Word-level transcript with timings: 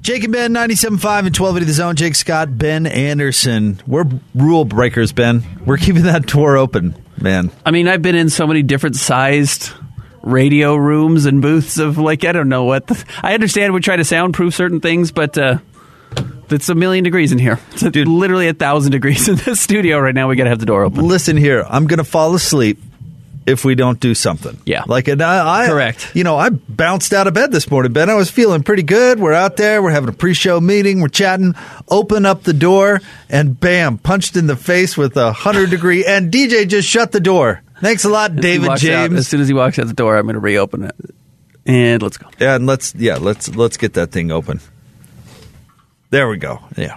Jake 0.00 0.24
and 0.24 0.32
Ben, 0.32 0.52
97.5 0.52 0.84
and 0.84 1.00
1280 1.00 1.64
The 1.64 1.72
Zone. 1.72 1.96
Jake 1.96 2.14
Scott, 2.14 2.58
Ben 2.58 2.84
Anderson. 2.86 3.80
We're 3.86 4.04
rule 4.34 4.64
breakers, 4.64 5.12
Ben. 5.12 5.42
We're 5.64 5.78
keeping 5.78 6.02
that 6.02 6.26
door 6.26 6.56
open, 6.56 6.94
man. 7.20 7.50
I 7.64 7.70
mean, 7.70 7.88
I've 7.88 8.02
been 8.02 8.16
in 8.16 8.28
so 8.28 8.46
many 8.46 8.62
different 8.62 8.96
sized 8.96 9.70
radio 10.22 10.74
rooms 10.74 11.26
and 11.26 11.40
booths 11.40 11.78
of 11.78 11.96
like 11.96 12.24
I 12.24 12.32
don't 12.32 12.48
know 12.48 12.64
what. 12.64 12.88
The, 12.88 13.02
I 13.22 13.34
understand 13.34 13.72
we 13.72 13.80
try 13.80 13.96
to 13.96 14.04
soundproof 14.04 14.54
certain 14.54 14.80
things, 14.80 15.10
but 15.10 15.38
uh, 15.38 15.58
it's 16.50 16.68
a 16.68 16.74
million 16.74 17.04
degrees 17.04 17.32
in 17.32 17.38
here. 17.38 17.58
It's 17.72 17.82
Dude. 17.82 18.06
literally 18.08 18.48
a 18.48 18.54
thousand 18.54 18.92
degrees 18.92 19.28
in 19.28 19.36
this 19.36 19.60
studio 19.62 19.98
right 20.00 20.14
now. 20.14 20.28
We 20.28 20.36
got 20.36 20.44
to 20.44 20.50
have 20.50 20.60
the 20.60 20.66
door 20.66 20.84
open. 20.84 21.06
Listen 21.06 21.36
here, 21.36 21.64
I'm 21.66 21.86
going 21.86 21.98
to 21.98 22.04
fall 22.04 22.34
asleep 22.34 22.78
if 23.46 23.64
we 23.64 23.74
don't 23.74 24.00
do 24.00 24.14
something. 24.14 24.58
Yeah. 24.64 24.84
Like, 24.86 25.08
and 25.08 25.22
I, 25.22 25.64
I, 25.64 25.68
correct. 25.68 26.12
You 26.14 26.24
know, 26.24 26.36
I 26.36 26.50
bounced 26.50 27.12
out 27.12 27.26
of 27.26 27.34
bed 27.34 27.52
this 27.52 27.70
morning, 27.70 27.92
Ben. 27.92 28.08
I 28.08 28.14
was 28.14 28.30
feeling 28.30 28.62
pretty 28.62 28.82
good. 28.82 29.20
We're 29.20 29.32
out 29.32 29.56
there. 29.56 29.82
We're 29.82 29.90
having 29.90 30.08
a 30.08 30.14
pre-show 30.14 30.60
meeting. 30.60 31.00
We're 31.00 31.08
chatting. 31.08 31.54
Open 31.88 32.24
up 32.24 32.42
the 32.42 32.52
door, 32.52 33.00
and 33.28 33.58
bam, 33.58 33.98
punched 33.98 34.36
in 34.36 34.46
the 34.46 34.56
face 34.56 34.96
with 34.96 35.16
a 35.16 35.32
hundred 35.32 35.70
degree. 35.70 36.04
And 36.04 36.32
DJ 36.32 36.66
just 36.66 36.88
shut 36.88 37.12
the 37.12 37.20
door. 37.20 37.62
Thanks 37.80 38.04
a 38.04 38.08
lot, 38.08 38.34
David 38.36 38.76
James. 38.76 39.12
Out, 39.12 39.18
as 39.18 39.28
soon 39.28 39.40
as 39.40 39.48
he 39.48 39.54
walks 39.54 39.78
out 39.78 39.86
the 39.86 39.92
door, 39.92 40.16
I'm 40.16 40.24
going 40.24 40.34
to 40.34 40.40
reopen 40.40 40.84
it. 40.84 40.94
And 41.66 42.02
let's 42.02 42.16
go. 42.16 42.28
Yeah, 42.38 42.56
and 42.56 42.66
let's 42.66 42.94
yeah, 42.94 43.16
let's 43.16 43.54
let's 43.54 43.76
get 43.76 43.94
that 43.94 44.12
thing 44.12 44.30
open. 44.30 44.60
There 46.10 46.28
we 46.28 46.36
go. 46.36 46.60
Yeah, 46.76 46.96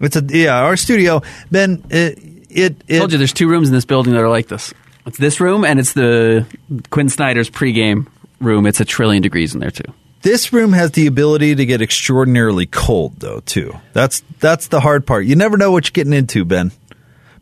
it's 0.00 0.16
a 0.16 0.24
yeah. 0.28 0.62
Our 0.62 0.76
studio, 0.76 1.22
Ben. 1.50 1.84
It, 1.90 2.18
it, 2.50 2.84
it 2.86 2.98
told 2.98 3.12
you 3.12 3.18
there's 3.18 3.32
two 3.32 3.48
rooms 3.48 3.68
in 3.68 3.74
this 3.74 3.86
building 3.86 4.12
that 4.12 4.20
are 4.22 4.28
like 4.28 4.48
this. 4.48 4.74
It's 5.06 5.18
this 5.18 5.40
room, 5.40 5.64
and 5.64 5.80
it's 5.80 5.92
the 5.92 6.46
Quin 6.90 7.08
Snyder's 7.08 7.50
pregame 7.50 8.06
room. 8.40 8.66
It's 8.66 8.80
a 8.80 8.84
trillion 8.84 9.22
degrees 9.22 9.54
in 9.54 9.60
there 9.60 9.70
too. 9.70 9.92
This 10.22 10.52
room 10.52 10.72
has 10.72 10.92
the 10.92 11.08
ability 11.08 11.56
to 11.56 11.66
get 11.66 11.82
extraordinarily 11.82 12.66
cold, 12.66 13.18
though. 13.18 13.40
Too. 13.40 13.76
That's 13.92 14.22
that's 14.38 14.68
the 14.68 14.80
hard 14.80 15.06
part. 15.06 15.26
You 15.26 15.34
never 15.34 15.56
know 15.56 15.72
what 15.72 15.86
you're 15.86 15.92
getting 15.92 16.12
into, 16.12 16.44
Ben. 16.44 16.70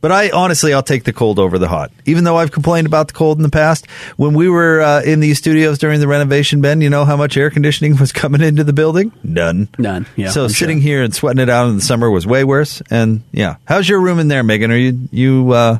But 0.01 0.13
I 0.13 0.31
honestly, 0.31 0.73
I'll 0.73 0.83
take 0.83 1.05
the 1.05 1.13
cold 1.13 1.39
over 1.39 1.59
the 1.59 1.69
hot. 1.69 1.93
Even 2.07 2.25
though 2.25 2.39
I've 2.39 2.51
complained 2.51 2.87
about 2.87 3.09
the 3.09 3.13
cold 3.13 3.37
in 3.39 3.43
the 3.43 3.51
past, 3.51 3.87
when 4.17 4.33
we 4.33 4.49
were 4.49 4.81
uh, 4.81 5.03
in 5.03 5.21
these 5.21 5.37
studios 5.37 5.79
during 5.79 6.01
the 6.01 6.09
renovation, 6.09 6.63
Ben, 6.63 6.81
you 6.81 6.89
know 6.89 7.05
how 7.05 7.19
much 7.19 7.37
air 7.37 7.51
conditioning 7.51 7.97
was 8.01 8.13
coming 8.13 8.41
into 8.41 8.65
the 8.65 8.73
building? 8.73 9.13
None. 9.23 9.69
None. 9.79 10.07
Yeah. 10.17 10.31
So 10.31 10.45
I'm 10.45 10.49
sitting 10.49 10.79
sure. 10.79 10.83
here 10.83 11.03
and 11.03 11.15
sweating 11.15 11.43
it 11.43 11.51
out 11.51 11.69
in 11.69 11.77
the 11.77 11.83
summer 11.83 12.11
was 12.11 12.27
way 12.27 12.45
worse. 12.45 12.83
And 12.91 13.23
yeah, 13.31 13.57
how's 13.67 13.89
your 13.89 14.01
room 14.01 14.19
in 14.19 14.29
there, 14.29 14.43
Megan? 14.43 14.71
Are 14.71 14.77
you 14.77 15.09
you 15.13 15.53
uh, 15.53 15.79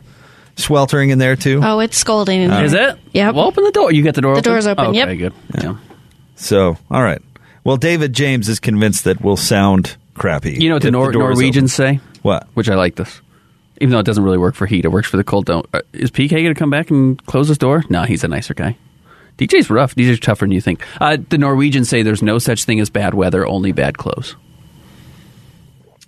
sweltering 0.61 1.11
in 1.11 1.19
there 1.19 1.37
too? 1.37 1.61
Oh, 1.63 1.81
it's 1.81 1.97
scolding 1.97 2.43
in 2.43 2.51
Uh, 2.51 2.57
there. 2.57 2.65
Is 2.65 2.73
it? 2.73 2.99
Yep. 3.13 3.35
Well, 3.35 3.47
open 3.47 3.65
the 3.65 3.73
door. 3.73 3.93
You 3.93 4.03
get 4.03 4.15
the 4.15 4.21
door. 4.21 4.35
The 4.35 4.41
open? 4.41 4.53
door's 4.53 4.67
open, 4.67 4.87
Okay, 4.87 4.97
yep. 5.15 5.19
good. 5.19 5.33
Yeah. 5.63 5.77
So 6.37 6.77
all 6.91 7.03
right. 7.03 7.21
Well, 7.65 7.77
David 7.77 8.13
James 8.13 8.49
is 8.49 8.61
convinced 8.61 9.05
that 9.05 9.21
we'll 9.21 9.37
sound 9.37 9.97
crappy. 10.15 10.53
You 10.61 10.69
know 10.71 10.77
what 10.77 10.83
the, 10.83 10.91
Nor- 10.91 11.13
door 11.13 11.31
is 11.33 11.39
Norwegians 11.39 11.73
say? 11.75 12.01
What? 12.23 12.47
Which 12.55 12.69
I 12.71 12.75
like 12.75 12.97
this. 12.97 13.21
Even 13.83 13.93
though 13.93 13.99
it 13.99 14.07
doesn't 14.07 14.23
really 14.25 14.39
work 14.39 14.55
for 14.55 14.67
heat, 14.67 14.85
it 14.85 14.89
works 14.89 15.09
for 15.09 15.17
the 15.17 15.25
cold. 15.25 15.47
Don't 15.47 15.67
uh, 15.75 15.81
is 15.93 16.11
PK 16.11 16.31
going 16.31 16.47
to 16.47 16.55
come 16.55 16.71
back 16.71 16.91
and 16.91 17.23
close 17.27 17.49
his 17.49 17.59
door? 17.59 17.83
No, 17.89 18.03
he's 18.05 18.25
a 18.25 18.29
nicer 18.29 18.55
guy. 18.55 18.77
DJ's 19.39 19.71
rough. 19.71 19.95
DJ's 19.95 20.21
tougher 20.21 20.45
than 20.45 20.53
you 20.53 20.61
think. 20.61 20.85
Uh, 21.01 21.17
the 21.31 21.39
Norwegians 21.39 21.89
say 21.89 22.03
there's 22.03 22.23
no 22.23 22.39
such 22.39 22.65
thing 22.65 22.79
as 22.81 22.91
bad 22.91 23.15
weather, 23.15 23.47
only 23.47 23.73
bad 23.73 23.97
clothes. 23.97 24.37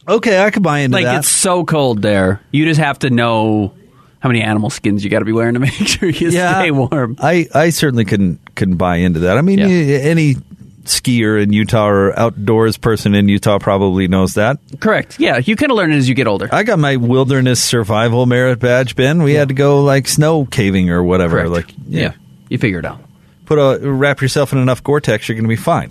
Okay, 0.07 0.43
I 0.43 0.51
could 0.51 0.63
buy 0.63 0.81
into 0.81 0.97
like 0.97 1.05
that. 1.05 1.13
Like 1.13 1.19
it's 1.21 1.29
so 1.29 1.65
cold 1.65 2.03
there. 2.03 2.41
You 2.51 2.65
just 2.65 2.81
have 2.81 2.99
to 3.01 3.11
know 3.11 3.73
how 4.23 4.29
many 4.29 4.41
animal 4.41 4.71
skins 4.71 5.03
you 5.03 5.11
got 5.11 5.19
to 5.19 5.25
be 5.25 5.33
wearing 5.33 5.55
to 5.55 5.61
make 5.61 5.73
sure 5.73 6.09
you 6.09 6.31
stay 6.31 6.71
warm. 6.71 7.17
I, 7.19 7.49
I 7.53 7.71
certainly 7.71 8.05
couldn't 8.05 8.55
couldn't 8.55 8.77
buy 8.77 8.97
into 8.97 9.19
that. 9.21 9.37
I 9.37 9.41
mean, 9.43 9.59
Yeah. 9.59 9.67
any 9.67 10.37
skier 10.85 11.41
in 11.43 11.53
Utah 11.53 11.87
or 11.89 12.19
outdoors 12.19 12.77
person 12.77 13.15
in 13.15 13.29
Utah 13.29 13.59
probably 13.59 14.07
knows 14.09 14.35
that. 14.35 14.59
Correct. 14.81 15.19
Yeah, 15.21 15.39
you 15.39 15.57
kind 15.57 15.71
of 15.73 15.77
learn 15.77 15.93
it 15.93 15.97
as 15.97 16.09
you 16.09 16.15
get 16.15 16.27
older. 16.29 16.49
I 16.53 16.63
got 16.63 16.79
my 16.79 16.97
wilderness 16.97 17.63
survival 17.63 18.27
merit 18.27 18.59
badge, 18.61 18.95
Ben. 18.97 19.23
We 19.25 19.35
had 19.35 19.49
to 19.49 19.55
go 19.55 19.83
like 19.85 20.07
snow 20.09 20.45
caving 20.47 20.91
or 20.91 21.03
whatever. 21.03 21.37
Correct. 21.47 21.51
Like, 21.69 21.75
yeah. 21.89 22.13
you 22.49 22.59
figure 22.59 22.79
it 22.79 22.85
out. 22.85 23.01
put 23.47 23.59
a 23.59 23.79
wrap 23.93 24.21
yourself 24.23 24.53
in 24.53 24.59
enough 24.59 24.83
Gore-Tex, 24.85 25.29
you're 25.29 25.35
going 25.37 25.45
to 25.45 25.49
be 25.49 25.57
fine. 25.57 25.91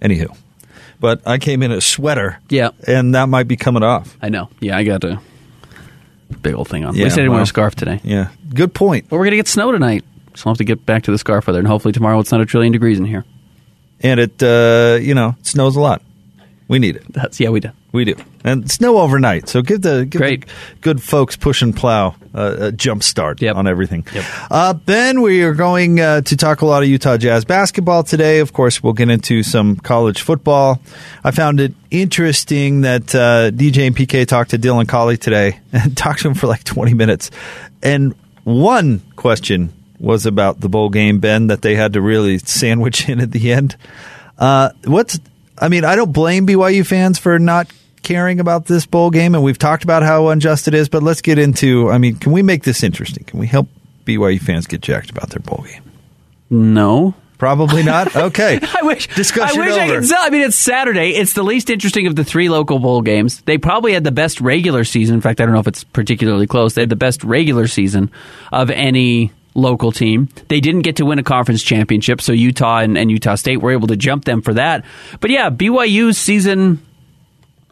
Anywho, 0.00 0.36
but 0.98 1.20
I 1.26 1.38
came 1.38 1.62
in 1.62 1.70
a 1.72 1.80
sweater. 1.80 2.38
Yeah. 2.48 2.70
and 2.86 3.14
that 3.14 3.28
might 3.28 3.48
be 3.48 3.56
coming 3.56 3.82
off. 3.82 4.16
I 4.20 4.28
know. 4.30 4.48
Yeah, 4.60 4.76
I 4.76 4.84
got 4.84 5.04
a 5.04 5.20
big 6.32 6.54
old 6.54 6.68
thing 6.68 6.84
on. 6.84 6.94
Yeah, 6.94 7.02
At 7.02 7.04
least 7.04 7.14
I 7.14 7.20
didn't 7.22 7.32
wear 7.32 7.42
a 7.42 7.46
scarf 7.46 7.74
today. 7.74 8.00
Yeah, 8.02 8.28
good 8.54 8.74
point. 8.74 9.06
But 9.08 9.18
we're 9.18 9.24
gonna 9.24 9.36
get 9.36 9.48
snow 9.48 9.72
tonight, 9.72 10.04
so 10.34 10.48
I'll 10.48 10.52
have 10.52 10.58
to 10.58 10.64
get 10.64 10.84
back 10.86 11.04
to 11.04 11.10
the 11.10 11.18
scarf 11.18 11.46
weather, 11.46 11.58
and 11.58 11.68
hopefully 11.68 11.92
tomorrow 11.92 12.18
it's 12.20 12.32
not 12.32 12.40
a 12.40 12.46
trillion 12.46 12.72
degrees 12.72 12.98
in 12.98 13.04
here. 13.04 13.24
And 14.00 14.18
it, 14.18 14.42
uh, 14.42 14.98
you 15.00 15.14
know, 15.14 15.36
snows 15.42 15.76
a 15.76 15.80
lot. 15.80 16.02
We 16.72 16.78
need 16.78 16.96
it. 16.96 17.04
That's 17.12 17.38
yeah, 17.38 17.50
we 17.50 17.60
do. 17.60 17.68
We 17.92 18.06
do. 18.06 18.14
And 18.44 18.70
snow 18.70 18.96
overnight. 18.96 19.46
So 19.46 19.60
give 19.60 19.82
the 19.82 20.06
give 20.06 20.18
Great. 20.18 20.46
the 20.46 20.52
good 20.80 21.02
folks 21.02 21.36
push 21.36 21.60
and 21.60 21.76
plow 21.76 22.14
uh, 22.34 22.56
a 22.58 22.72
jump 22.72 23.02
start 23.02 23.42
on 23.42 23.66
everything. 23.66 24.06
Uh, 24.50 24.72
ben, 24.72 25.20
we 25.20 25.42
are 25.42 25.52
going 25.52 26.00
uh, 26.00 26.22
to 26.22 26.34
talk 26.34 26.62
a 26.62 26.64
lot 26.64 26.82
of 26.82 26.88
Utah 26.88 27.18
Jazz 27.18 27.44
basketball 27.44 28.04
today. 28.04 28.38
Of 28.38 28.54
course, 28.54 28.82
we'll 28.82 28.94
get 28.94 29.10
into 29.10 29.42
some 29.42 29.76
college 29.76 30.22
football. 30.22 30.80
I 31.22 31.30
found 31.30 31.60
it 31.60 31.74
interesting 31.90 32.80
that 32.80 33.14
uh, 33.14 33.50
DJ 33.50 33.88
and 33.88 33.94
PK 33.94 34.26
talked 34.26 34.52
to 34.52 34.58
Dylan 34.58 34.88
Colley 34.88 35.18
today 35.18 35.60
and 35.74 35.94
talked 35.94 36.20
to 36.20 36.28
him 36.28 36.34
for 36.34 36.46
like 36.46 36.64
20 36.64 36.94
minutes. 36.94 37.30
And 37.82 38.14
one 38.44 39.00
question 39.16 39.74
was 40.00 40.24
about 40.24 40.60
the 40.60 40.70
bowl 40.70 40.88
game, 40.88 41.20
Ben, 41.20 41.48
that 41.48 41.60
they 41.60 41.74
had 41.74 41.92
to 41.92 42.00
really 42.00 42.38
sandwich 42.38 43.06
in 43.10 43.20
at 43.20 43.30
the 43.30 43.52
end. 43.52 43.76
Uh, 44.38 44.70
what's 44.84 45.20
I 45.62 45.68
mean, 45.68 45.84
I 45.84 45.94
don't 45.96 46.12
blame 46.12 46.46
BYU 46.46 46.84
fans 46.84 47.18
for 47.18 47.38
not 47.38 47.68
caring 48.02 48.40
about 48.40 48.66
this 48.66 48.84
bowl 48.84 49.10
game, 49.10 49.34
and 49.36 49.44
we've 49.44 49.58
talked 49.58 49.84
about 49.84 50.02
how 50.02 50.28
unjust 50.28 50.66
it 50.66 50.74
is. 50.74 50.88
But 50.88 51.02
let's 51.02 51.22
get 51.22 51.38
into. 51.38 51.88
I 51.88 51.98
mean, 51.98 52.16
can 52.16 52.32
we 52.32 52.42
make 52.42 52.64
this 52.64 52.82
interesting? 52.82 53.24
Can 53.24 53.38
we 53.38 53.46
help 53.46 53.68
BYU 54.04 54.40
fans 54.40 54.66
get 54.66 54.80
jacked 54.80 55.10
about 55.10 55.30
their 55.30 55.38
bowl 55.40 55.64
game? 55.64 55.82
No, 56.50 57.14
probably 57.38 57.82
not. 57.82 58.14
Okay, 58.22 58.58
I 58.60 58.82
wish 58.82 59.06
discussion 59.14 59.60
I 59.60 59.66
wish 59.66 59.76
I 59.76 59.84
over. 59.88 60.00
could 60.00 60.08
tell. 60.08 60.22
I 60.22 60.30
mean, 60.30 60.42
it's 60.42 60.56
Saturday. 60.56 61.10
It's 61.10 61.32
the 61.32 61.44
least 61.44 61.70
interesting 61.70 62.06
of 62.08 62.16
the 62.16 62.24
three 62.24 62.48
local 62.48 62.78
bowl 62.80 63.00
games. 63.00 63.40
They 63.42 63.56
probably 63.56 63.92
had 63.94 64.04
the 64.04 64.12
best 64.12 64.40
regular 64.40 64.82
season. 64.84 65.14
In 65.14 65.20
fact, 65.20 65.40
I 65.40 65.44
don't 65.44 65.54
know 65.54 65.60
if 65.60 65.68
it's 65.68 65.84
particularly 65.84 66.46
close. 66.48 66.74
They 66.74 66.82
had 66.82 66.90
the 66.90 66.96
best 66.96 67.22
regular 67.24 67.68
season 67.68 68.10
of 68.52 68.68
any 68.70 69.32
local 69.54 69.92
team. 69.92 70.28
They 70.48 70.60
didn't 70.60 70.82
get 70.82 70.96
to 70.96 71.04
win 71.04 71.18
a 71.18 71.22
conference 71.22 71.62
championship, 71.62 72.20
so 72.20 72.32
Utah 72.32 72.78
and, 72.78 72.96
and 72.96 73.10
Utah 73.10 73.34
State 73.34 73.58
were 73.58 73.72
able 73.72 73.88
to 73.88 73.96
jump 73.96 74.24
them 74.24 74.42
for 74.42 74.54
that. 74.54 74.84
But 75.20 75.30
yeah, 75.30 75.50
BYU's 75.50 76.18
season 76.18 76.80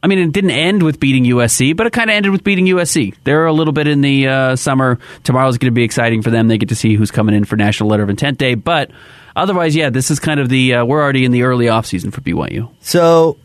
I 0.02 0.06
mean, 0.06 0.18
it 0.18 0.32
didn't 0.32 0.52
end 0.52 0.82
with 0.82 0.98
beating 0.98 1.24
USC, 1.24 1.76
but 1.76 1.86
it 1.86 1.92
kind 1.92 2.08
of 2.08 2.14
ended 2.16 2.32
with 2.32 2.42
beating 2.42 2.64
USC. 2.66 3.14
They're 3.24 3.44
a 3.44 3.52
little 3.52 3.74
bit 3.74 3.86
in 3.86 4.00
the 4.00 4.28
uh, 4.28 4.56
summer. 4.56 4.98
Tomorrow's 5.24 5.58
going 5.58 5.70
to 5.70 5.74
be 5.74 5.82
exciting 5.82 6.22
for 6.22 6.30
them. 6.30 6.48
They 6.48 6.56
get 6.56 6.70
to 6.70 6.74
see 6.74 6.94
who's 6.94 7.10
coming 7.10 7.34
in 7.34 7.44
for 7.44 7.56
National 7.56 7.90
Letter 7.90 8.04
of 8.04 8.08
Intent 8.08 8.38
Day. 8.38 8.54
But 8.54 8.90
otherwise, 9.36 9.76
yeah, 9.76 9.90
this 9.90 10.10
is 10.10 10.18
kind 10.18 10.40
of 10.40 10.48
the 10.48 10.76
uh, 10.76 10.84
we're 10.86 11.02
already 11.02 11.26
in 11.26 11.32
the 11.32 11.42
early 11.42 11.68
off 11.68 11.84
season 11.84 12.10
for 12.12 12.22
BYU. 12.22 12.70
So, 12.80 13.36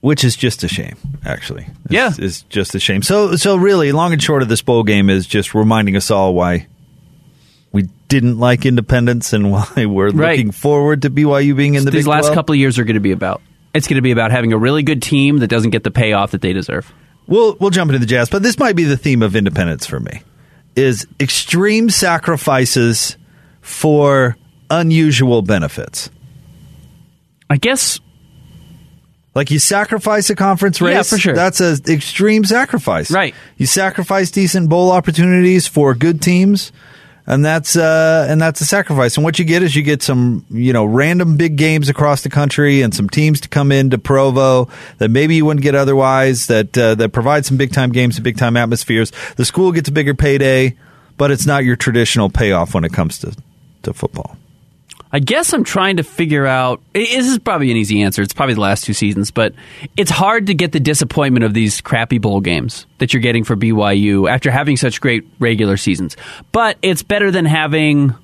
which 0.00 0.22
is 0.22 0.36
just 0.36 0.62
a 0.62 0.68
shame, 0.68 0.96
actually. 1.26 1.66
It's, 1.86 1.92
Yeah. 1.92 2.12
it's 2.16 2.42
just 2.42 2.76
a 2.76 2.80
shame. 2.80 3.02
So, 3.02 3.34
so 3.34 3.56
really, 3.56 3.90
long 3.90 4.12
and 4.12 4.22
short 4.22 4.42
of 4.42 4.48
this 4.48 4.62
bowl 4.62 4.84
game 4.84 5.10
is 5.10 5.26
just 5.26 5.52
reminding 5.52 5.96
us 5.96 6.12
all 6.12 6.32
why 6.32 6.68
we 7.72 7.82
didn't 8.08 8.38
like 8.38 8.66
independence 8.66 9.32
and 9.32 9.50
why 9.52 9.68
we're 9.86 10.10
Right. 10.10 10.36
looking 10.38 10.50
forward 10.52 11.02
to 11.02 11.10
BYU 11.10 11.56
being 11.56 11.74
in 11.74 11.84
the 11.84 11.90
These 11.90 12.04
Big 12.04 12.08
last 12.08 12.24
12. 12.26 12.34
couple 12.34 12.52
of 12.54 12.58
years 12.58 12.78
are 12.78 12.84
going 12.84 12.94
to 12.94 13.00
be 13.00 13.12
about. 13.12 13.40
It's 13.72 13.86
going 13.86 13.96
to 13.96 14.02
be 14.02 14.10
about 14.10 14.32
having 14.32 14.52
a 14.52 14.58
really 14.58 14.82
good 14.82 15.00
team 15.02 15.38
that 15.38 15.46
doesn't 15.48 15.70
get 15.70 15.84
the 15.84 15.90
payoff 15.92 16.32
that 16.32 16.40
they 16.42 16.52
deserve. 16.52 16.92
We'll 17.28 17.56
we'll 17.60 17.70
jump 17.70 17.90
into 17.90 18.00
the 18.00 18.06
jazz, 18.06 18.28
but 18.28 18.42
this 18.42 18.58
might 18.58 18.74
be 18.74 18.82
the 18.84 18.96
theme 18.96 19.22
of 19.22 19.36
independence 19.36 19.86
for 19.86 20.00
me. 20.00 20.22
Is 20.74 21.06
extreme 21.20 21.88
sacrifices 21.90 23.16
for 23.60 24.36
unusual 24.70 25.42
benefits. 25.42 26.10
I 27.48 27.56
guess 27.56 28.00
Like 29.34 29.50
you 29.52 29.58
sacrifice 29.60 30.30
a 30.30 30.34
conference 30.36 30.80
race, 30.80 30.94
Yeah, 30.94 31.02
for 31.02 31.18
sure. 31.18 31.34
That's 31.34 31.60
an 31.60 31.78
extreme 31.88 32.44
sacrifice, 32.44 33.10
Right. 33.12 33.34
You 33.56 33.66
sacrifice 33.66 34.30
decent 34.32 34.68
bowl 34.68 34.90
opportunities 34.90 35.66
for 35.68 35.94
good 35.94 36.20
teams, 36.20 36.72
and 37.30 37.44
that's 37.44 37.76
uh, 37.76 38.26
and 38.28 38.40
that's 38.40 38.60
a 38.60 38.66
sacrifice. 38.66 39.16
And 39.16 39.22
what 39.22 39.38
you 39.38 39.44
get 39.44 39.62
is 39.62 39.76
you 39.76 39.84
get 39.84 40.02
some 40.02 40.44
you 40.50 40.72
know 40.72 40.84
random 40.84 41.36
big 41.36 41.54
games 41.56 41.88
across 41.88 42.22
the 42.22 42.28
country 42.28 42.82
and 42.82 42.92
some 42.92 43.08
teams 43.08 43.40
to 43.42 43.48
come 43.48 43.70
into 43.70 43.98
Provo 43.98 44.68
that 44.98 45.10
maybe 45.10 45.36
you 45.36 45.44
wouldn't 45.44 45.62
get 45.62 45.76
otherwise. 45.76 46.48
That 46.48 46.76
uh, 46.76 46.96
that 46.96 47.12
provide 47.12 47.46
some 47.46 47.56
big 47.56 47.72
time 47.72 47.92
games 47.92 48.16
and 48.16 48.24
big 48.24 48.36
time 48.36 48.56
atmospheres. 48.56 49.12
The 49.36 49.44
school 49.44 49.70
gets 49.70 49.88
a 49.88 49.92
bigger 49.92 50.12
payday, 50.12 50.76
but 51.16 51.30
it's 51.30 51.46
not 51.46 51.64
your 51.64 51.76
traditional 51.76 52.30
payoff 52.30 52.74
when 52.74 52.82
it 52.82 52.92
comes 52.92 53.20
to 53.20 53.36
to 53.84 53.94
football. 53.94 54.36
I 55.12 55.18
guess 55.18 55.52
I'm 55.52 55.64
trying 55.64 55.96
to 55.96 56.04
figure 56.04 56.46
out. 56.46 56.80
This 56.92 57.26
is 57.26 57.38
probably 57.38 57.70
an 57.70 57.76
easy 57.76 58.02
answer. 58.02 58.22
It's 58.22 58.32
probably 58.32 58.54
the 58.54 58.60
last 58.60 58.84
two 58.84 58.94
seasons, 58.94 59.30
but 59.30 59.54
it's 59.96 60.10
hard 60.10 60.46
to 60.46 60.54
get 60.54 60.70
the 60.72 60.80
disappointment 60.80 61.44
of 61.44 61.52
these 61.52 61.80
crappy 61.80 62.18
bowl 62.18 62.40
games 62.40 62.86
that 62.98 63.12
you're 63.12 63.22
getting 63.22 63.42
for 63.42 63.56
BYU 63.56 64.30
after 64.30 64.50
having 64.50 64.76
such 64.76 65.00
great 65.00 65.26
regular 65.40 65.76
seasons. 65.76 66.16
But 66.52 66.78
it's 66.80 67.02
better 67.02 67.32
than 67.32 67.44
having 67.44 68.14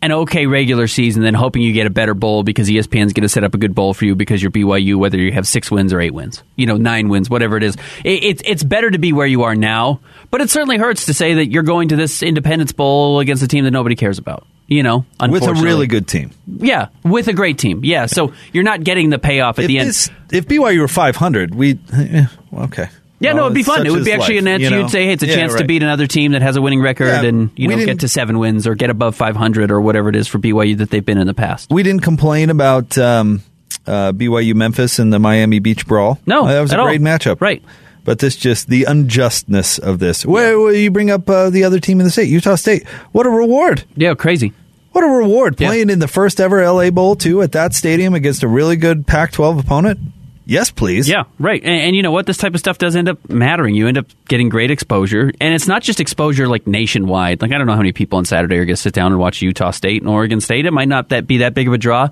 an 0.00 0.12
okay 0.12 0.46
regular 0.46 0.86
season 0.86 1.22
than 1.22 1.34
hoping 1.34 1.62
you 1.62 1.72
get 1.72 1.86
a 1.86 1.90
better 1.90 2.14
bowl 2.14 2.42
because 2.42 2.68
ESPN's 2.68 3.12
going 3.12 3.22
to 3.22 3.28
set 3.28 3.42
up 3.42 3.54
a 3.54 3.58
good 3.58 3.74
bowl 3.74 3.94
for 3.94 4.04
you 4.04 4.14
because 4.14 4.42
you're 4.42 4.52
BYU, 4.52 4.96
whether 4.96 5.18
you 5.18 5.32
have 5.32 5.46
six 5.46 5.70
wins 5.70 5.92
or 5.92 6.00
eight 6.00 6.14
wins, 6.14 6.42
you 6.56 6.66
know, 6.66 6.76
nine 6.76 7.08
wins, 7.08 7.28
whatever 7.28 7.56
it 7.56 7.62
is. 7.62 7.74
It, 8.04 8.22
it's 8.24 8.42
it's 8.44 8.62
better 8.62 8.90
to 8.90 8.98
be 8.98 9.12
where 9.12 9.26
you 9.26 9.44
are 9.44 9.56
now, 9.56 10.00
but 10.30 10.40
it 10.40 10.50
certainly 10.50 10.76
hurts 10.76 11.06
to 11.06 11.14
say 11.14 11.34
that 11.34 11.46
you're 11.46 11.62
going 11.62 11.88
to 11.88 11.96
this 11.96 12.22
Independence 12.22 12.72
Bowl 12.72 13.18
against 13.18 13.42
a 13.42 13.48
team 13.48 13.64
that 13.64 13.70
nobody 13.70 13.96
cares 13.96 14.18
about. 14.18 14.46
You 14.70 14.82
know, 14.82 15.06
With 15.18 15.44
a 15.44 15.54
really 15.54 15.86
good 15.86 16.06
team. 16.06 16.30
Yeah, 16.46 16.88
with 17.02 17.26
a 17.28 17.32
great 17.32 17.56
team. 17.58 17.80
Yeah, 17.84 18.04
so 18.04 18.34
you're 18.52 18.64
not 18.64 18.84
getting 18.84 19.08
the 19.08 19.18
payoff 19.18 19.58
at 19.58 19.64
if 19.64 19.68
the 19.68 19.78
end. 19.78 19.88
this- 19.88 20.10
if 20.30 20.46
BYU 20.46 20.80
were 20.80 20.88
500, 20.88 21.54
we 21.54 21.78
eh, 21.94 22.26
well, 22.50 22.64
okay. 22.66 22.88
yeah, 23.18 23.32
no, 23.32 23.44
it'd 23.46 23.54
be 23.54 23.62
fun. 23.62 23.86
It 23.86 23.90
would 23.92 24.04
be 24.04 24.12
actually 24.12 24.34
life, 24.34 24.42
an 24.42 24.48
answer. 24.48 24.64
you 24.64 24.70
know? 24.70 24.78
You'd 24.80 24.90
say, 24.90 25.06
hey, 25.06 25.12
it's 25.12 25.22
a 25.22 25.26
Yeah, 25.26 25.36
chance 25.36 25.54
to 25.54 25.64
beat 25.64 25.82
another 25.82 26.06
team 26.06 26.32
that 26.32 26.42
has 26.42 26.56
a 26.56 26.60
winning 26.60 26.82
record 26.82 27.06
Yeah, 27.06 27.22
and 27.24 27.50
you 27.56 27.66
know 27.68 27.82
get 27.82 28.00
to 28.00 28.08
seven 28.08 28.38
wins 28.38 28.66
or 28.66 28.74
get 28.74 28.90
above 28.90 29.16
500 29.16 29.70
or 29.70 29.80
whatever 29.80 30.10
it 30.10 30.16
is 30.16 30.28
for 30.28 30.38
BYU 30.38 30.76
that 30.78 30.90
they've 30.90 31.04
been 31.04 31.16
in 31.18 31.26
the 31.26 31.32
past. 31.34 31.70
We 31.70 31.82
didn't 31.82 32.02
complain 32.02 32.50
about 32.50 32.98
um, 32.98 33.40
uh, 33.86 34.12
BYU 34.12 34.54
Memphis 34.54 34.98
and 34.98 35.10
the 35.10 35.18
Miami 35.18 35.60
Beach 35.60 35.86
brawl. 35.86 36.18
No, 36.26 36.44
Uh, 36.44 36.52
that 36.52 36.60
was 36.60 36.72
a 36.72 36.74
at 36.74 36.80
all. 36.80 36.86
great 36.88 37.00
matchup. 37.00 37.40
Right. 37.40 37.62
But 38.08 38.20
this 38.20 38.36
just 38.36 38.68
the 38.68 38.84
unjustness 38.84 39.76
of 39.78 39.98
this. 39.98 40.24
Where, 40.24 40.58
where 40.58 40.72
you 40.72 40.90
bring 40.90 41.10
up 41.10 41.28
uh, 41.28 41.50
the 41.50 41.64
other 41.64 41.78
team 41.78 42.00
in 42.00 42.04
the 42.04 42.10
state, 42.10 42.30
Utah 42.30 42.54
State. 42.54 42.88
What 43.12 43.26
a 43.26 43.28
reward! 43.28 43.84
Yeah, 43.96 44.14
crazy. 44.14 44.54
What 44.92 45.04
a 45.04 45.08
reward 45.08 45.60
Yeah. 45.60 45.68
playing 45.68 45.90
in 45.90 45.98
the 45.98 46.08
first 46.08 46.40
ever 46.40 46.64
LA 46.66 46.88
Bowl 46.88 47.16
too 47.16 47.42
at 47.42 47.52
that 47.52 47.74
stadium 47.74 48.14
against 48.14 48.42
a 48.42 48.48
really 48.48 48.76
good 48.76 49.06
Pac-12 49.06 49.60
opponent. 49.60 50.00
Yes, 50.46 50.70
please. 50.70 51.06
Yeah, 51.06 51.24
right. 51.38 51.62
And, 51.62 51.80
and 51.82 51.94
you 51.96 52.02
know 52.02 52.10
what? 52.10 52.24
This 52.24 52.38
type 52.38 52.54
of 52.54 52.60
stuff 52.60 52.78
does 52.78 52.96
end 52.96 53.10
up 53.10 53.28
mattering. 53.28 53.74
You 53.74 53.88
end 53.88 53.98
up 53.98 54.06
getting 54.26 54.48
great 54.48 54.70
exposure. 54.70 55.30
And 55.38 55.52
it's 55.52 55.68
not 55.68 55.82
just 55.82 56.00
exposure 56.00 56.48
like 56.48 56.66
nationwide. 56.66 57.42
Like, 57.42 57.52
I 57.52 57.58
don't 57.58 57.66
know 57.66 57.74
how 57.74 57.78
many 57.80 57.92
people 57.92 58.16
on 58.16 58.24
Saturday 58.24 58.56
are 58.56 58.64
going 58.64 58.74
to 58.74 58.80
sit 58.80 58.94
down 58.94 59.12
and 59.12 59.20
watch 59.20 59.42
Utah 59.42 59.70
State 59.72 60.00
and 60.00 60.10
Oregon 60.10 60.40
State. 60.40 60.64
It 60.64 60.70
might 60.72 60.88
not 60.88 61.10
that 61.10 61.26
be 61.26 61.36
that 61.38 61.52
big 61.52 61.68
of 61.68 61.74
a 61.74 61.78
draw. 61.78 62.08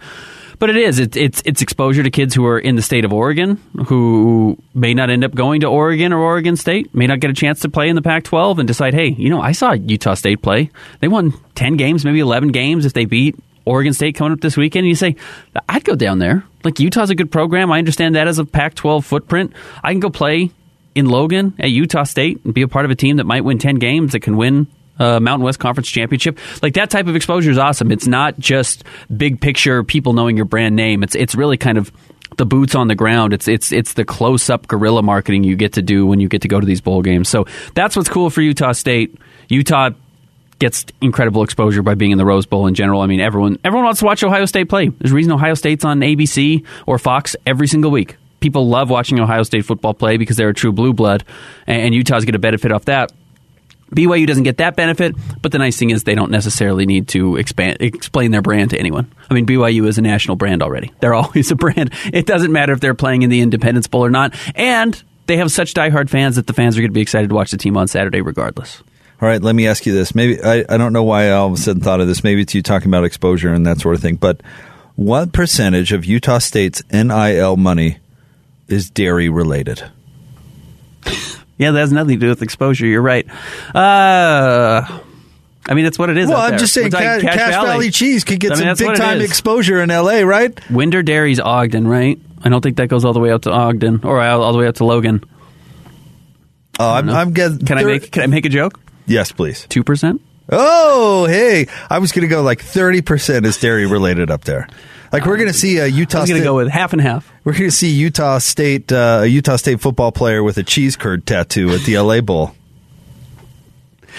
But 0.59 0.71
it 0.71 0.77
is. 0.77 0.99
It, 0.99 1.17
it's 1.17 1.43
it's 1.45 1.61
exposure 1.61 2.03
to 2.03 2.11
kids 2.11 2.35
who 2.35 2.47
are 2.47 2.59
in 2.59 2.77
the 2.77 2.83
state 2.83 3.05
of 3.05 3.13
Oregon 3.13 3.61
who 3.87 4.59
may 4.75 4.95
not 4.95 5.11
end 5.11 5.25
up 5.25 5.35
going 5.35 5.61
to 5.61 5.67
Oregon 5.67 6.13
or 6.13 6.21
Oregon 6.21 6.57
State, 6.57 6.95
may 6.95 7.07
not 7.07 7.21
get 7.21 7.31
a 7.31 7.35
chance 7.35 7.61
to 7.61 7.69
play 7.69 7.89
in 7.89 7.97
the 7.97 8.03
Pac 8.03 8.25
12 8.25 8.59
and 8.59 8.67
decide, 8.67 8.95
hey, 8.95 9.09
you 9.09 9.29
know, 9.29 9.41
I 9.41 9.53
saw 9.53 9.73
Utah 9.73 10.15
State 10.15 10.43
play. 10.43 10.71
They 11.01 11.09
won 11.09 11.35
10 11.55 11.77
games, 11.77 12.05
maybe 12.05 12.21
11 12.21 12.53
games 12.53 12.87
if 12.87 12.95
they 12.95 13.05
beat 13.05 13.37
Oregon 13.67 13.93
State 13.93 14.15
coming 14.15 14.33
up 14.33 14.41
this 14.41 14.57
weekend. 14.57 14.85
And 14.85 14.89
you 14.89 14.95
say, 14.95 15.17
I'd 15.69 15.85
go 15.85 15.95
down 15.95 16.21
there. 16.21 16.45
Like, 16.65 16.81
Utah's 16.81 17.11
a 17.11 17.15
good 17.15 17.31
program. 17.31 17.71
I 17.71 17.79
understand 17.79 18.15
that 18.15 18.29
as 18.29 18.39
a 18.39 18.45
Pac 18.45 18.75
12 18.75 19.05
footprint. 19.05 19.53
I 19.85 19.93
can 19.93 20.01
go 20.01 20.11
play 20.11 20.51
in 20.95 21.07
Logan 21.07 21.55
at 21.59 21.71
Utah 21.71 22.05
State 22.05 22.45
and 22.45 22.55
be 22.55 22.63
a 22.63 22.69
part 22.69 22.87
of 22.87 22.91
a 22.91 22.95
team 22.95 23.17
that 23.17 23.25
might 23.25 23.45
win 23.45 23.59
10 23.59 23.77
games 23.77 24.13
that 24.13 24.21
can 24.21 24.37
win 24.37 24.67
uh, 24.99 25.21
Mountain 25.21 25.45
West 25.45 25.59
Conference 25.59 25.89
championship. 25.89 26.39
Like 26.63 26.75
that 26.75 26.91
type 26.91 27.07
of 27.07 27.17
exposure 27.17 27.51
is 27.51 27.59
awesome. 27.59 27.91
It's 27.93 28.07
not 28.07 28.39
just 28.39 28.85
big 29.15 29.41
picture 29.41 29.83
people 29.85 30.13
knowing 30.13 30.37
your 30.37 30.47
brand 30.47 30.77
name. 30.77 31.03
It's 31.03 31.15
it's 31.15 31.35
really 31.35 31.57
kind 31.57 31.79
of 31.79 31.93
the 32.37 32.47
boots 32.47 32.75
on 32.75 32.89
the 32.89 32.95
ground. 32.95 33.33
It's 33.33 33.49
it's 33.49 33.73
it's 33.73 33.95
the 33.95 34.05
close 34.05 34.51
up 34.51 34.67
guerrilla 34.69 35.03
marketing 35.03 35.45
you 35.45 35.57
get 35.57 35.75
to 35.75 35.83
do 35.83 36.07
when 36.07 36.21
you 36.21 36.29
get 36.29 36.43
to 36.43 36.49
go 36.49 36.61
to 36.61 36.67
these 36.67 36.81
bowl 36.81 37.03
games. 37.03 37.29
So 37.29 37.47
that's 37.75 37.97
what's 37.97 38.09
cool 38.09 38.31
for 38.31 38.43
Utah 38.43 38.73
State. 38.73 39.17
Utah 39.49 39.91
gets 40.59 40.87
incredible 41.01 41.43
exposure 41.43 41.83
by 41.83 41.95
being 41.95 42.13
in 42.13 42.19
the 42.19 42.25
Rose 42.25 42.47
Bowl 42.47 42.67
in 42.67 42.75
general. 42.75 43.01
I 43.01 43.07
mean, 43.07 43.21
everyone 43.21 43.59
everyone 43.65 43.85
wants 43.85 44.01
to 44.01 44.07
watch 44.07 44.23
Ohio 44.25 44.47
State 44.47 44.69
play. 44.69 44.89
There's 44.89 45.13
a 45.13 45.15
reason 45.15 45.33
Ohio 45.33 45.55
State's 45.55 45.85
on 45.85 46.01
ABC 46.01 46.65
or 46.87 46.99
Fox 46.99 47.37
every 47.47 47.69
single 47.69 47.91
week. 47.91 48.17
People 48.41 48.69
love 48.69 48.91
watching 48.91 49.19
Ohio 49.19 49.43
State 49.43 49.65
football 49.65 49.95
play 49.95 50.19
because 50.19 50.37
they're 50.37 50.51
a 50.51 50.55
true 50.55 50.73
blue 50.73 50.93
blood, 50.93 51.25
and 51.67 51.95
Utah's 51.95 52.25
going 52.25 52.35
to 52.35 52.39
benefit 52.39 52.71
off 52.71 52.85
that. 52.85 53.13
BYU 53.91 54.27
doesn't 54.27 54.43
get 54.43 54.59
that 54.59 54.75
benefit, 54.77 55.15
but 55.43 55.53
the 55.53 55.59
nice 55.59 55.79
thing 55.79 55.91
is 55.91 56.05
they 56.05 56.15
don't 56.15 56.31
necessarily 56.31 56.87
need 56.87 57.09
to 57.09 57.37
expand, 57.37 57.79
explain 57.81 58.33
their 58.33 58.43
brand 58.43 58.71
to 58.71 58.79
anyone. 58.79 59.13
I 59.31 59.35
mean, 59.35 59.47
BYU 59.47 59.87
is 59.87 59.97
a 59.97 60.03
national 60.03 60.37
brand 60.37 60.63
already. 60.63 60.93
They're 61.01 61.15
always 61.15 61.51
a 61.51 61.57
brand. 61.57 61.93
It 62.13 62.27
doesn't 62.27 62.53
matter 62.53 62.73
if 62.73 62.81
they're 62.81 62.95
playing 62.95 63.23
in 63.23 63.31
the 63.31 63.41
Independence 63.41 63.87
Bowl 63.87 64.05
or 64.05 64.11
not. 64.11 64.35
And 64.55 65.01
they 65.27 65.37
have 65.37 65.51
such 65.51 65.75
diehard 65.75 66.09
fans 66.09 66.37
that 66.37 66.47
the 66.47 66.53
fans 66.53 66.77
are 66.77 66.81
going 66.81 66.91
to 66.91 66.95
be 66.95 67.01
excited 67.01 67.29
to 67.29 67.35
watch 67.35 67.51
the 67.51 67.57
team 67.57 67.77
on 67.77 67.89
Saturday 67.89 68.21
regardless. 68.21 68.83
All 69.21 69.29
right, 69.29 69.41
let 69.41 69.55
me 69.55 69.67
ask 69.67 69.87
you 69.87 69.95
this. 69.95 70.15
Maybe 70.15 70.43
I, 70.43 70.65
I 70.69 70.77
don't 70.77 70.93
know 70.93 71.05
why 71.05 71.29
I 71.29 71.31
all 71.33 71.47
of 71.47 71.55
a 71.55 71.57
sudden 71.57 71.81
thought 71.81 72.01
of 72.01 72.07
this. 72.07 72.23
Maybe 72.23 72.43
it's 72.43 72.55
you 72.55 72.63
talking 72.63 72.89
about 72.89 73.05
exposure 73.05 73.53
and 73.53 73.67
that 73.67 73.81
sort 73.81 73.95
of 73.95 74.03
thing. 74.03 74.17
But 74.17 74.43
what 74.95 75.33
percentage 75.33 75.93
of 75.93 76.05
Utah 76.05 76.39
State's 76.39 76.83
NIL 76.93 77.57
money 77.57 77.99
is 78.69 78.91
dairy 78.91 79.29
related? 79.29 79.83
Yeah, 81.59 81.71
that 81.71 81.79
has 81.79 81.93
nothing 81.93 82.21
to 82.21 82.27
do 82.27 82.29
with 82.29 82.43
exposure. 82.43 82.87
You're 82.87 83.03
right. 83.03 83.27
Uh, 83.75 85.01
I 85.69 85.75
mean, 85.75 85.85
that's 85.85 85.99
what 85.99 86.11
it 86.11 86.19
is. 86.19 86.29
Well, 86.29 86.39
I'm 86.39 86.51
there. 86.51 86.59
just 86.59 86.75
saying, 86.75 86.87
We're 86.87 86.91
talking 86.91 87.29
Cash, 87.29 87.35
Cache 87.35 87.65
Valley. 87.65 87.91
Cheese 87.91 88.25
could 88.25 88.41
get 88.41 88.53
I 88.53 88.57
mean, 88.57 88.77
some 88.77 88.89
big 88.89 88.97
time 88.97 89.21
exposure 89.21 89.81
in 89.81 89.89
LA, 89.89 90.21
right? 90.21 90.59
Winder 90.71 91.03
Dairy's 91.03 91.41
Ogden, 91.41 91.89
right? 91.89 92.21
I 92.43 92.49
don't 92.49 92.61
think 92.61 92.77
that 92.77 92.89
goes 92.89 93.05
all 93.05 93.13
the 93.13 93.21
way 93.21 93.33
out 93.33 93.43
to 93.43 93.51
Ogden 93.51 94.05
or 94.05 94.21
all 94.21 94.43
all 94.43 94.53
the 94.53 94.59
way 94.59 94.67
out 94.69 94.77
to 94.77 94.85
Logan. 94.85 95.25
Oh, 96.79 96.93
I'm, 96.93 97.09
I'm 97.09 97.33
getting. 97.33 97.59
Can 97.59 97.79
I 97.79 97.85
make 97.85 98.13
Can 98.13 98.23
I 98.23 98.27
make 98.27 98.45
a 98.45 98.51
joke? 98.51 98.79
Yes, 99.07 99.33
please. 99.33 99.67
Two 99.69 99.83
percent. 99.83 100.21
Oh, 100.49 101.27
hey! 101.27 101.67
I 101.91 101.99
was 101.99 102.13
going 102.13 102.23
to 102.23 102.29
go 102.29 102.43
like 102.43 102.61
thirty 102.61 103.03
percent 103.03 103.47
is 103.47 103.59
dairy 103.59 103.87
related 103.87 104.31
up 104.31 104.45
there. 104.45 104.69
Like 105.13 105.25
we're 105.25 105.39
going 105.39 105.49
to 105.49 105.55
see 105.55 105.79
a 105.79 105.87
Utah. 105.87 106.19
I 106.19 106.21
was 106.23 106.31
going 106.31 106.41
to 106.41 106.45
go 106.45 106.55
with 106.55 106.69
half 106.69 106.93
and 106.93 107.01
half. 107.03 107.33
We're 107.47 107.53
going 107.53 107.71
to 107.71 107.71
see 107.71 107.91
Utah 107.91 108.39
State, 108.39 108.91
uh, 108.91 109.21
a 109.23 109.27
Utah 109.27 109.55
State 109.55 109.81
football 109.81 110.11
player 110.11 110.43
with 110.43 110.59
a 110.59 110.65
cheese 110.65 110.97
curd 110.97 111.25
tattoo 111.27 111.71
at 111.71 111.83
the 111.83 111.97
LA 111.97 112.21
Bowl. 112.21 112.57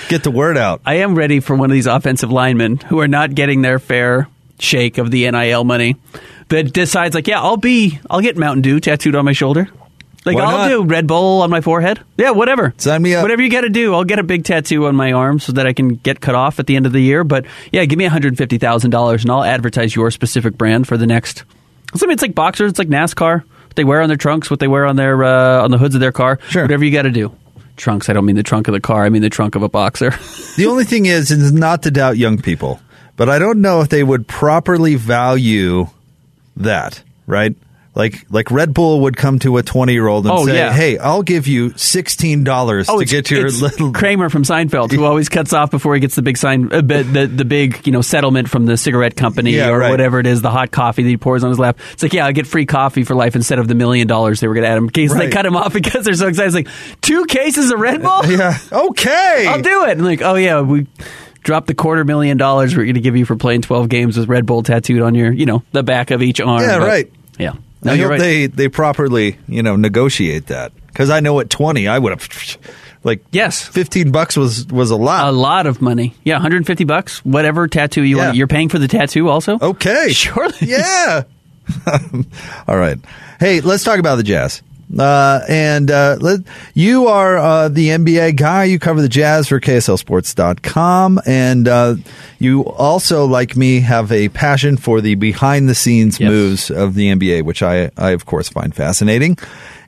Get 0.07 0.23
the 0.23 0.31
word 0.31 0.57
out. 0.57 0.79
I 0.85 0.99
am 0.99 1.13
ready 1.13 1.41
for 1.41 1.53
one 1.53 1.69
of 1.69 1.73
these 1.73 1.87
offensive 1.87 2.31
linemen 2.31 2.77
who 2.77 3.01
are 3.01 3.07
not 3.09 3.35
getting 3.35 3.63
their 3.63 3.79
fair 3.79 4.29
shake 4.59 4.97
of 4.97 5.11
the 5.11 5.29
NIL 5.29 5.65
money 5.65 5.97
that 6.47 6.71
decides 6.71 7.15
like, 7.15 7.27
yeah, 7.27 7.41
I'll 7.41 7.57
be, 7.57 7.99
I'll 8.09 8.21
get 8.21 8.37
Mountain 8.37 8.61
Dew 8.61 8.79
tattooed 8.79 9.13
on 9.13 9.25
my 9.25 9.33
shoulder. 9.33 9.67
Like 10.25 10.37
Why 10.37 10.43
I'll 10.43 10.57
not? 10.59 10.69
do 10.69 10.83
Red 10.85 11.05
Bull 11.05 11.41
on 11.41 11.49
my 11.49 11.59
forehead. 11.59 11.99
Yeah, 12.15 12.31
whatever. 12.31 12.73
Sign 12.77 13.01
me 13.01 13.13
up. 13.13 13.23
Whatever 13.23 13.41
you 13.41 13.49
got 13.49 13.61
to 13.61 13.69
do, 13.69 13.93
I'll 13.93 14.05
get 14.05 14.19
a 14.19 14.23
big 14.23 14.45
tattoo 14.45 14.85
on 14.85 14.95
my 14.95 15.11
arm 15.11 15.39
so 15.39 15.51
that 15.51 15.67
I 15.67 15.73
can 15.73 15.95
get 15.95 16.21
cut 16.21 16.35
off 16.35 16.59
at 16.59 16.67
the 16.67 16.77
end 16.77 16.85
of 16.85 16.93
the 16.93 17.01
year. 17.01 17.25
But 17.25 17.45
yeah, 17.73 17.83
give 17.83 17.99
me 17.99 18.05
one 18.05 18.13
hundred 18.13 18.37
fifty 18.37 18.57
thousand 18.57 18.91
dollars 18.91 19.23
and 19.23 19.31
I'll 19.31 19.43
advertise 19.43 19.93
your 19.93 20.11
specific 20.11 20.57
brand 20.57 20.87
for 20.87 20.95
the 20.95 21.05
next. 21.07 21.43
I 22.03 22.07
mean, 22.07 22.13
it's 22.13 22.21
like 22.21 22.35
boxers. 22.35 22.71
It's 22.71 22.79
like 22.79 22.89
NASCAR. 22.89 23.43
What 23.43 23.75
they 23.75 23.83
wear 23.83 24.01
on 24.01 24.09
their 24.09 24.17
trunks, 24.17 24.49
what 24.49 24.59
they 24.59 24.67
wear 24.67 24.85
on 24.85 24.95
their 24.95 25.23
uh, 25.23 25.63
on 25.63 25.71
the 25.71 25.77
hoods 25.77 25.95
of 25.95 26.01
their 26.01 26.11
car. 26.11 26.39
Sure. 26.49 26.63
Whatever 26.63 26.85
you 26.85 26.91
got 26.91 27.03
to 27.03 27.11
do. 27.11 27.35
Trunks. 27.75 28.09
I 28.09 28.13
don't 28.13 28.25
mean 28.25 28.35
the 28.35 28.43
trunk 28.43 28.67
of 28.67 28.73
the 28.73 28.81
car. 28.81 29.05
I 29.05 29.09
mean 29.09 29.21
the 29.21 29.29
trunk 29.29 29.55
of 29.55 29.63
a 29.63 29.69
boxer. 29.69 30.11
The 30.57 30.65
only 30.65 30.85
thing 30.85 31.05
is, 31.05 31.29
is 31.29 31.53
not 31.53 31.83
to 31.83 31.91
doubt 31.91 32.17
young 32.17 32.41
people, 32.41 32.79
but 33.15 33.29
I 33.29 33.37
don't 33.37 33.61
know 33.61 33.81
if 33.81 33.89
they 33.89 34.01
would 34.01 34.27
properly 34.27 34.95
value 34.95 35.85
that. 36.55 37.03
Right? 37.27 37.55
Like 37.97 38.25
like 38.29 38.51
Red 38.51 38.73
Bull 38.73 39.01
would 39.01 39.17
come 39.17 39.39
to 39.39 39.57
a 39.57 39.63
20 39.63 39.91
year 39.91 40.07
old 40.07 40.25
and 40.25 40.33
Oh, 40.37 40.45
say, 40.45 40.55
yeah. 40.55 40.71
"Hey, 40.71 40.97
I'll 40.97 41.23
give 41.23 41.47
you 41.47 41.71
$16 41.71 42.45
to 42.45 42.91
Oh, 42.91 42.99
it's, 42.99 43.11
get 43.11 43.29
your 43.31 43.49
little 43.49 43.91
Kramer 43.93 44.29
from 44.29 44.43
Seinfeld, 44.43 44.91
who 44.91 45.03
always 45.03 45.29
cuts 45.29 45.51
off 45.51 45.71
before 45.71 45.95
he 45.95 45.99
gets 45.99 46.15
the 46.15 46.21
big 46.21 46.37
sign, 46.37 46.71
uh, 46.71 46.81
the, 46.81 47.03
the 47.03 47.27
the 47.27 47.45
big 47.45 47.85
you 47.85 47.91
know 47.91 48.01
settlement 48.01 48.49
from 48.49 48.65
the 48.65 48.77
cigarette 48.77 49.15
company 49.15 49.51
Yeah, 49.51 49.69
or 49.69 49.79
right. 49.79 49.89
whatever 49.89 50.19
it 50.19 50.27
is, 50.27 50.41
the 50.41 50.51
hot 50.51 50.71
coffee 50.71 51.03
that 51.03 51.09
he 51.09 51.17
pours 51.17 51.43
on 51.43 51.49
his 51.49 51.59
lap. 51.59 51.79
It's 51.93 52.03
like, 52.03 52.13
yeah, 52.13 52.25
I 52.25 52.31
get 52.31 52.47
free 52.47 52.65
coffee 52.65 53.03
for 53.03 53.15
life 53.15 53.35
instead 53.35 53.59
of 53.59 53.67
the 53.67 53.75
million 53.75 54.07
dollars 54.07 54.39
they 54.39 54.47
were 54.47 54.53
going 54.53 54.63
to 54.63 54.69
add 54.69 54.77
him. 54.77 54.85
In 54.85 54.89
case 54.91 55.13
they 55.13 55.29
cut 55.29 55.45
him 55.45 55.55
off 55.55 55.73
because 55.81 56.05
they're 56.05 56.13
so 56.13 56.27
excited. 56.27 56.47
It's 56.55 56.55
like 56.55 57.01
two 57.01 57.25
cases 57.25 57.71
of 57.71 57.79
Red 57.79 58.01
Bull. 58.01 58.25
Yeah. 58.25 58.57
Okay. 58.71 59.45
I'll 59.47 59.61
do 59.61 59.85
it. 59.85 59.91
And 59.91 60.05
like, 60.05 60.21
oh 60.21 60.35
yeah, 60.35 60.61
we 60.61 60.85
dropped 61.43 61.67
the 61.67 61.73
quarter 61.75 62.03
million 62.05 62.37
dollars 62.37 62.75
we're 62.75 62.83
going 62.83 62.95
to 62.95 63.01
give 63.01 63.15
you 63.15 63.25
for 63.25 63.35
playing 63.35 63.61
twelve 63.63 63.89
games 63.89 64.17
with 64.17 64.27
Red 64.29 64.45
Bull 64.45 64.61
tattooed 64.63 65.01
on 65.01 65.15
your 65.15 65.31
you 65.31 65.45
know 65.47 65.63
the 65.71 65.81
back 65.83 66.11
of 66.11 66.21
each 66.21 66.39
arm. 66.41 66.61
Yeah, 66.61 66.77
But- 66.79 66.87
right. 66.87 67.11
Yeah. 67.39 67.53
No, 67.83 67.91
I 67.93 67.97
hope 67.97 68.09
right. 68.11 68.19
they 68.19 68.45
they 68.47 68.67
properly, 68.69 69.37
you 69.47 69.61
know, 69.63 69.75
negotiate 69.75 70.47
that. 70.47 70.71
Cuz 70.93 71.09
I 71.09 71.19
know 71.19 71.39
at 71.39 71.49
20 71.49 71.87
I 71.87 71.99
would 71.99 72.11
have 72.11 72.57
like 73.03 73.23
Yes. 73.31 73.61
15 73.67 74.11
bucks 74.11 74.35
was 74.35 74.65
was 74.67 74.89
a 74.91 74.95
lot. 74.95 75.27
a 75.27 75.31
lot 75.31 75.67
of 75.67 75.81
money. 75.81 76.13
Yeah, 76.23 76.35
150 76.35 76.83
bucks, 76.85 77.23
whatever 77.23 77.67
tattoo 77.67 78.03
you 78.03 78.17
Yeah. 78.17 78.25
want. 78.25 78.37
You're 78.37 78.47
paying 78.47 78.69
for 78.69 78.79
the 78.79 78.87
tattoo 78.87 79.29
also? 79.29 79.57
Okay. 79.61 80.09
Surely. 80.11 80.55
Yeah. 80.61 81.23
All 82.67 82.77
right. 82.77 82.97
Hey, 83.39 83.61
let's 83.61 83.83
talk 83.83 83.99
about 83.99 84.15
the 84.15 84.23
Jazz. 84.23 84.61
Uh, 84.97 85.41
and 85.49 85.91
uh, 85.91 86.17
let, 86.21 86.39
you 86.73 87.07
are 87.07 87.37
uh, 87.37 87.67
the 87.67 87.89
NBA 87.89 88.37
guy. 88.37 88.63
You 88.63 88.79
cover 88.79 89.01
the 89.01 89.09
Jazz 89.09 89.47
for 89.49 89.59
KSLSports.com. 89.59 91.19
And 91.25 91.67
uh, 91.67 91.95
you 92.39 92.63
also, 92.65 93.25
like 93.25 93.55
me, 93.57 93.81
have 93.81 94.11
a 94.11 94.29
passion 94.29 94.77
for 94.77 95.01
the 95.01 95.15
behind 95.15 95.67
the 95.67 95.75
scenes 95.75 96.19
Yes. 96.19 96.29
moves 96.29 96.71
of 96.71 96.93
the 96.95 97.07
NBA, 97.13 97.43
which 97.43 97.61
I, 97.61 97.91
I, 97.97 98.11
of 98.11 98.25
course, 98.25 98.47
find 98.49 98.73
fascinating. 98.73 99.37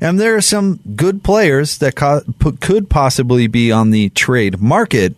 And 0.02 0.20
there 0.20 0.36
are 0.36 0.42
some 0.42 0.80
good 0.96 1.24
players 1.24 1.78
that 1.80 1.96
co- 1.96 2.22
could 2.60 2.90
possibly 2.90 3.48
be 3.48 3.72
on 3.72 3.92
the 3.92 4.10
trade 4.10 4.60
market. 4.62 5.16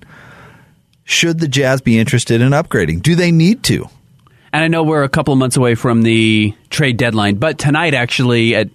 Should 1.03 1.39
the 1.39 1.47
Jazz 1.47 1.81
be 1.81 1.97
interested 1.99 2.39
in 2.41 2.51
upgrading? 2.51 3.01
Do 3.01 3.15
they 3.15 3.31
need 3.31 3.63
to? 3.63 3.89
And 4.53 4.63
I 4.63 4.67
know 4.67 4.83
we're 4.83 5.03
a 5.03 5.09
couple 5.09 5.33
of 5.33 5.39
months 5.39 5.57
away 5.57 5.75
from 5.75 6.03
the 6.03 6.53
trade 6.69 6.97
deadline, 6.97 7.35
but 7.35 7.57
tonight, 7.57 7.93
actually, 7.93 8.53
at 8.55 8.69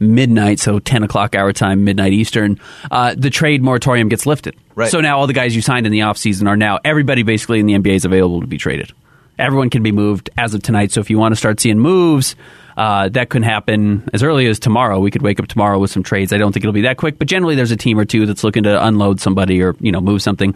midnight, 0.00 0.58
so 0.58 0.78
10 0.78 1.02
o'clock 1.02 1.36
our 1.36 1.52
time, 1.52 1.84
midnight 1.84 2.12
Eastern, 2.12 2.58
uh, 2.90 3.14
the 3.16 3.30
trade 3.30 3.62
moratorium 3.62 4.08
gets 4.08 4.26
lifted. 4.26 4.56
Right. 4.74 4.90
So 4.90 5.00
now 5.00 5.18
all 5.18 5.26
the 5.26 5.34
guys 5.34 5.54
you 5.54 5.62
signed 5.62 5.86
in 5.86 5.92
the 5.92 6.00
offseason 6.00 6.48
are 6.48 6.56
now, 6.56 6.78
everybody 6.84 7.22
basically 7.22 7.60
in 7.60 7.66
the 7.66 7.74
NBA 7.74 7.96
is 7.96 8.04
available 8.04 8.40
to 8.40 8.46
be 8.46 8.58
traded. 8.58 8.92
Everyone 9.38 9.70
can 9.70 9.82
be 9.82 9.92
moved 9.92 10.30
as 10.36 10.54
of 10.54 10.62
tonight. 10.62 10.92
So 10.92 11.00
if 11.00 11.10
you 11.10 11.18
want 11.18 11.32
to 11.32 11.36
start 11.36 11.60
seeing 11.60 11.78
moves, 11.78 12.34
uh, 12.76 13.08
that 13.10 13.28
could 13.28 13.44
happen 13.44 14.08
as 14.12 14.22
early 14.22 14.46
as 14.46 14.58
tomorrow. 14.58 14.98
We 15.00 15.10
could 15.10 15.22
wake 15.22 15.38
up 15.38 15.48
tomorrow 15.48 15.78
with 15.78 15.90
some 15.90 16.02
trades. 16.02 16.32
I 16.32 16.38
don't 16.38 16.52
think 16.52 16.64
it'll 16.64 16.72
be 16.72 16.82
that 16.82 16.96
quick, 16.96 17.18
but 17.18 17.28
generally 17.28 17.54
there's 17.54 17.70
a 17.70 17.76
team 17.76 17.98
or 17.98 18.04
two 18.04 18.26
that's 18.26 18.42
looking 18.44 18.62
to 18.64 18.86
unload 18.86 19.20
somebody 19.20 19.62
or 19.62 19.76
you 19.80 19.92
know 19.92 20.00
move 20.00 20.22
something. 20.22 20.54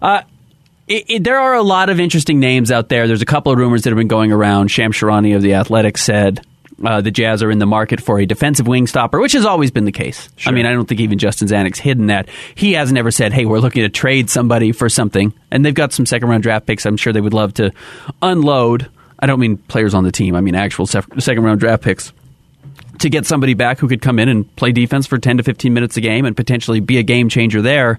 Uh, 0.00 0.22
it, 0.88 1.04
it, 1.08 1.24
there 1.24 1.38
are 1.38 1.54
a 1.54 1.62
lot 1.62 1.88
of 1.88 2.00
interesting 2.00 2.40
names 2.40 2.70
out 2.70 2.88
there. 2.88 3.06
There's 3.06 3.22
a 3.22 3.26
couple 3.26 3.52
of 3.52 3.58
rumors 3.58 3.82
that 3.82 3.90
have 3.90 3.96
been 3.96 4.08
going 4.08 4.32
around. 4.32 4.68
Shams 4.68 4.96
Charania 4.96 5.36
of 5.36 5.42
the 5.42 5.54
Athletic 5.54 5.96
said 5.96 6.44
uh, 6.84 7.00
the 7.00 7.10
Jazz 7.10 7.42
are 7.42 7.50
in 7.50 7.58
the 7.58 7.66
market 7.66 8.00
for 8.00 8.18
a 8.18 8.26
defensive 8.26 8.66
wing 8.66 8.86
stopper, 8.86 9.20
which 9.20 9.32
has 9.32 9.44
always 9.44 9.70
been 9.70 9.84
the 9.84 9.92
case. 9.92 10.28
I 10.46 10.50
mean, 10.50 10.66
I 10.66 10.72
don't 10.72 10.86
think 10.88 11.00
even 11.00 11.18
Justin 11.18 11.48
Zanik's 11.48 11.78
hidden 11.78 12.06
that. 12.06 12.28
He 12.54 12.72
hasn't 12.72 12.98
ever 12.98 13.10
said, 13.10 13.32
"Hey, 13.32 13.44
we're 13.44 13.60
looking 13.60 13.82
to 13.82 13.88
trade 13.88 14.30
somebody 14.30 14.72
for 14.72 14.88
something," 14.88 15.32
and 15.50 15.64
they've 15.64 15.74
got 15.74 15.92
some 15.92 16.06
second 16.06 16.28
round 16.28 16.42
draft 16.42 16.66
picks. 16.66 16.86
I'm 16.86 16.96
sure 16.96 17.12
they 17.12 17.20
would 17.20 17.34
love 17.34 17.54
to 17.54 17.72
unload. 18.20 18.88
I 19.18 19.26
don't 19.26 19.38
mean 19.40 19.56
players 19.56 19.94
on 19.94 20.04
the 20.04 20.12
team. 20.12 20.34
I 20.34 20.40
mean 20.40 20.54
actual 20.54 20.86
sef- 20.86 21.06
second 21.18 21.44
round 21.44 21.60
draft 21.60 21.82
picks 21.82 22.12
to 22.98 23.08
get 23.08 23.26
somebody 23.26 23.54
back 23.54 23.78
who 23.78 23.88
could 23.88 24.02
come 24.02 24.18
in 24.18 24.28
and 24.28 24.54
play 24.56 24.72
defense 24.72 25.06
for 25.06 25.18
10 25.18 25.38
to 25.38 25.42
15 25.42 25.72
minutes 25.74 25.96
a 25.96 26.00
game 26.00 26.24
and 26.24 26.36
potentially 26.36 26.80
be 26.80 26.98
a 26.98 27.02
game 27.02 27.28
changer 27.28 27.62
there. 27.62 27.98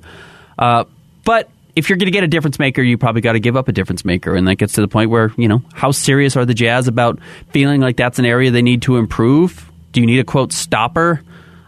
Uh, 0.58 0.86
but 1.25 1.50
if 1.75 1.89
you're 1.89 1.98
going 1.98 2.08
to 2.08 2.12
get 2.12 2.24
a 2.24 2.27
difference 2.27 2.60
maker, 2.60 2.82
you 2.82 2.98
probably 2.98 3.22
got 3.22 3.34
to 3.34 3.39
give 3.39 3.56
up 3.56 3.68
a 3.68 3.72
difference 3.72 4.06
maker. 4.06 4.36
And 4.36 4.48
that 4.48 4.56
gets 4.56 4.74
to 4.74 4.82
the 4.82 4.88
point 4.88 5.10
where, 5.10 5.32
you 5.38 5.48
know, 5.48 5.63
how 5.74 5.92
serious 5.92 6.36
are 6.36 6.46
the 6.46 6.53
Jazz 6.53 6.88
about 6.88 7.20
feeling 7.50 7.82
like 7.82 7.98
that's 7.98 8.20
an 8.20 8.25
area 8.25 8.51
they 8.51 8.62
need 8.62 8.84
to 8.84 8.98
improve? 8.98 9.70
Do 9.92 10.01
you 10.01 10.06
need 10.06 10.20
a 10.20 10.24
quote 10.24 10.53
stopper? 10.53 11.22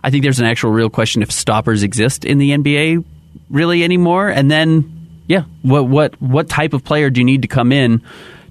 I 0.03 0.11
think 0.11 0.23
there's 0.23 0.39
an 0.39 0.45
actual 0.45 0.71
real 0.71 0.89
question 0.89 1.23
if 1.23 1.31
stoppers 1.31 1.81
exist 1.81 2.25
in 2.25 2.37
the 2.37 2.51
NBA 2.51 3.03
really 3.49 3.83
anymore. 3.83 4.29
And 4.29 4.49
then, 4.51 5.23
yeah, 5.27 5.43
what 5.63 5.87
what 5.87 6.21
what 6.21 6.49
type 6.49 6.73
of 6.73 6.83
player 6.83 7.09
do 7.09 7.21
you 7.21 7.25
need 7.25 7.41
to 7.41 7.47
come 7.47 7.71
in 7.71 8.03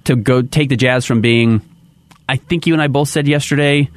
to 0.04 0.16
go 0.16 0.42
take 0.42 0.68
the 0.68 0.76
Jazz 0.76 1.06
from 1.06 1.20
being? 1.20 1.61
I 2.28 2.37
think 2.37 2.66
you 2.66 2.73
and 2.73 2.82
I 2.82 2.88
both 2.88 3.08
said 3.08 3.28
yesterday 3.28 3.90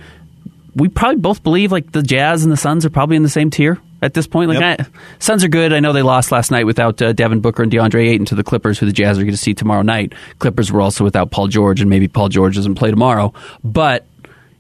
we 0.78 0.88
probably 0.90 1.20
both 1.20 1.44
believe 1.44 1.72
like 1.72 1.92
the 1.92 2.04
Jazz 2.04 2.44
and 2.44 2.52
the 2.52 2.58
Suns 2.58 2.86
are 2.86 2.90
probably 2.90 3.16
in 3.16 3.24
the 3.24 3.30
same 3.30 3.50
tier 3.50 3.80
at 4.02 4.14
this 4.14 4.28
point. 4.28 4.50
Like, 4.50 4.60
Yep. 4.60 4.82
I, 4.82 4.86
Suns 5.20 5.44
are 5.44 5.48
good. 5.48 5.74
I 5.74 5.80
know 5.80 5.92
they 5.92 6.04
lost 6.04 6.32
last 6.32 6.52
night 6.52 6.66
without 6.66 7.02
uh, 7.02 7.14
Devin 7.14 7.40
Booker 7.40 7.64
and 7.64 7.72
DeAndre 7.72 8.10
Ayton 8.10 8.26
to 8.28 8.36
the 8.36 8.44
Clippers, 8.44 8.78
who 8.78 8.86
the 8.86 8.94
Jazz 8.94 9.18
are 9.18 9.24
going 9.24 9.32
to 9.32 9.38
see 9.38 9.54
tomorrow 9.56 9.82
night. 9.82 10.14
Clippers 10.40 10.72
were 10.72 10.82
also 10.82 11.04
without 11.04 11.32
Paul 11.32 11.48
George, 11.48 11.82
and 11.82 11.90
maybe 11.90 12.08
Paul 12.08 12.30
George 12.30 12.56
doesn't 12.56 12.76
play 12.76 12.92
tomorrow. 12.92 13.34
But 13.64 14.06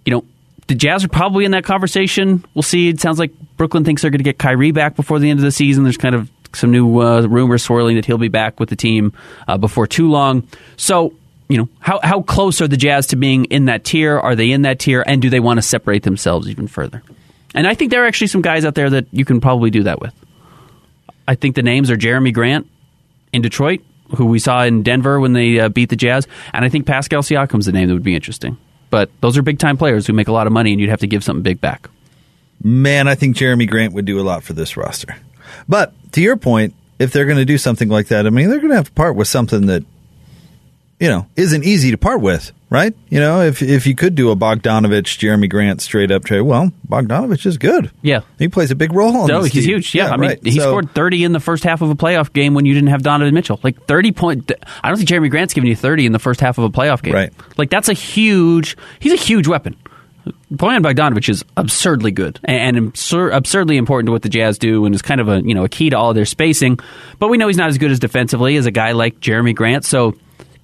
you 0.05 0.11
know, 0.11 0.25
the 0.67 0.75
Jazz 0.75 1.03
are 1.05 1.09
probably 1.09 1.45
in 1.45 1.51
that 1.51 1.63
conversation. 1.63 2.43
We'll 2.55 2.63
see. 2.63 2.89
It 2.89 2.99
sounds 2.99 3.19
like 3.19 3.31
Brooklyn 3.55 3.85
thinks 3.85 4.01
they're 4.01 4.11
going 4.11 4.19
to 4.19 4.23
get 4.23 4.39
Kyrie 4.39 4.71
back 4.71 4.95
before 4.95 5.19
the 5.19 5.29
end 5.29 5.39
of 5.39 5.43
the 5.43 5.51
season. 5.51 5.83
There's 5.83 5.97
kind 5.97 6.15
of 6.15 6.31
some 6.53 6.71
new 6.71 6.99
uh, 6.99 7.21
rumors 7.21 7.63
swirling 7.63 7.95
that 7.97 8.05
he'll 8.05 8.17
be 8.17 8.27
back 8.27 8.59
with 8.59 8.69
the 8.69 8.75
team 8.75 9.13
uh, 9.47 9.57
before 9.57 9.85
too 9.85 10.09
long. 10.09 10.47
So, 10.77 11.13
you 11.49 11.57
know, 11.57 11.69
how 11.79 11.99
how 12.03 12.21
close 12.21 12.61
are 12.61 12.67
the 12.67 12.77
Jazz 12.77 13.07
to 13.07 13.15
being 13.15 13.45
in 13.45 13.65
that 13.65 13.83
tier? 13.83 14.19
Are 14.19 14.35
they 14.35 14.51
in 14.51 14.63
that 14.63 14.79
tier, 14.79 15.03
and 15.05 15.21
do 15.21 15.29
they 15.29 15.39
want 15.39 15.57
to 15.57 15.61
separate 15.61 16.03
themselves 16.03 16.49
even 16.49 16.67
further? 16.67 17.01
And 17.55 17.67
I 17.67 17.73
think 17.73 17.91
there 17.91 18.03
are 18.03 18.07
actually 18.07 18.27
some 18.27 18.41
guys 18.41 18.65
out 18.65 18.75
there 18.75 18.89
that 18.89 19.07
you 19.11 19.25
can 19.25 19.41
probably 19.41 19.69
do 19.69 19.83
that 19.83 20.01
with. 20.01 20.13
I 21.27 21.35
think 21.35 21.55
the 21.55 21.63
names 21.63 21.89
are 21.89 21.97
Jerami 21.97 22.33
Grant 22.33 22.67
in 23.33 23.41
Detroit, 23.41 23.81
who 24.15 24.25
we 24.25 24.39
saw 24.39 24.63
in 24.63 24.83
Denver 24.83 25.19
when 25.19 25.33
they 25.33 25.59
uh, 25.59 25.69
beat 25.69 25.89
the 25.89 25.95
Jazz, 25.95 26.27
and 26.53 26.63
I 26.63 26.69
think 26.69 26.85
Pascal 26.85 27.21
Siakam's 27.21 27.65
the 27.65 27.71
name 27.71 27.87
that 27.87 27.93
would 27.93 28.03
be 28.03 28.15
interesting. 28.15 28.57
But 28.89 29.09
those 29.21 29.37
are 29.37 29.41
big 29.41 29.59
time 29.59 29.77
players 29.77 30.07
who 30.07 30.13
make 30.13 30.27
a 30.27 30.31
lot 30.31 30.47
of 30.47 30.53
money, 30.53 30.71
and 30.71 30.79
you'd 30.79 30.89
have 30.89 31.01
to 31.01 31.07
give 31.07 31.23
something 31.23 31.43
big 31.43 31.59
back. 31.59 31.89
Man, 32.63 33.07
I 33.07 33.15
think 33.15 33.35
Jerami 33.35 33.69
Grant 33.69 33.93
would 33.93 34.05
do 34.05 34.19
a 34.19 34.23
lot 34.23 34.43
for 34.43 34.53
this 34.53 34.77
roster. 34.77 35.15
But 35.67 35.93
to 36.13 36.21
your 36.21 36.37
point, 36.37 36.73
if 36.99 37.11
they're 37.11 37.25
going 37.25 37.37
to 37.37 37.45
do 37.45 37.57
something 37.57 37.89
like 37.89 38.07
that, 38.07 38.25
I 38.25 38.29
mean, 38.29 38.49
they're 38.49 38.59
going 38.59 38.71
to 38.71 38.75
have 38.75 38.87
to 38.87 38.91
part 38.93 39.15
with 39.15 39.27
something 39.27 39.67
that, 39.67 39.83
you 40.99 41.07
know, 41.09 41.27
isn't 41.35 41.63
easy 41.63 41.91
to 41.91 41.97
part 41.97 42.21
with, 42.21 42.51
right? 42.69 42.93
You 43.09 43.19
know, 43.19 43.41
if 43.41 43.61
if 43.61 43.85
you 43.85 43.93
could 43.95 44.15
do 44.15 44.31
a 44.31 44.35
Bogdanovich, 44.35 45.17
Jerami 45.19 45.49
Grant 45.49 45.81
straight 45.81 46.11
up 46.11 46.23
trade, 46.25 46.41
well, 46.41 46.71
Bogdanovich 46.89 47.45
is 47.45 47.57
good. 47.57 47.91
Yeah. 48.01 48.21
He 48.39 48.47
plays 48.47 48.71
a 48.71 48.75
big 48.75 48.93
role 48.93 49.15
on 49.15 49.27
No, 49.27 49.43
he's 49.43 49.51
team. 49.53 49.63
huge. 49.63 49.93
Yeah, 49.93 50.09
I 50.09 50.17
mean, 50.17 50.29
right. 50.31 50.39
he 50.43 50.51
So- 50.51 50.61
scored 50.69 50.93
30 50.95 51.23
in 51.23 51.31
the 51.33 51.39
first 51.39 51.63
half 51.63 51.81
of 51.81 51.89
a 51.91 51.95
playoff 51.95 52.33
game 52.33 52.53
when 52.55 52.65
you 52.65 52.73
didn't 52.73 52.89
have 52.89 53.03
Donovan 53.03 53.33
Mitchell. 53.33 53.59
Like 53.63 53.85
30 53.85 54.11
point. 54.11 54.51
I 54.83 54.87
don't 54.89 54.97
think 54.97 55.07
Jerami 55.09 55.29
Grant's 55.29 55.53
giving 55.53 55.69
you 55.69 55.75
30 55.75 56.05
in 56.07 56.11
the 56.13 56.19
first 56.19 56.39
half 56.41 56.57
of 56.57 56.63
a 56.63 56.69
playoff 56.69 57.03
game. 57.03 57.13
Right. 57.13 57.31
Like 57.57 57.69
that's 57.69 57.89
a 57.89 57.93
huge. 57.93 58.75
He's 58.99 59.13
a 59.13 59.17
huge 59.17 59.47
weapon. 59.47 59.75
Bojan 60.51 60.81
Bogdanovich 60.83 61.29
is 61.29 61.45
absurdly 61.55 62.11
good 62.11 62.39
and 62.43 62.75
absur- 62.75 63.33
absurdly 63.33 63.77
important 63.77 64.07
to 64.07 64.11
what 64.11 64.23
the 64.23 64.29
Jazz 64.29 64.57
do, 64.57 64.85
and 64.85 64.93
is 64.93 65.01
kind 65.01 65.21
of 65.21 65.29
a 65.29 65.41
you 65.41 65.53
know 65.53 65.63
a 65.63 65.69
key 65.69 65.89
to 65.89 65.97
all 65.97 66.13
their 66.13 66.25
spacing. 66.25 66.79
But 67.19 67.29
we 67.29 67.37
know 67.37 67.47
he's 67.47 67.55
not 67.57 67.69
as 67.69 67.77
good 67.77 67.91
as 67.91 67.99
defensively 67.99 68.57
as 68.57 68.65
a 68.65 68.71
guy 68.71 68.91
like 68.91 69.19
Jerami 69.21 69.55
Grant. 69.55 69.85
So 69.85 70.15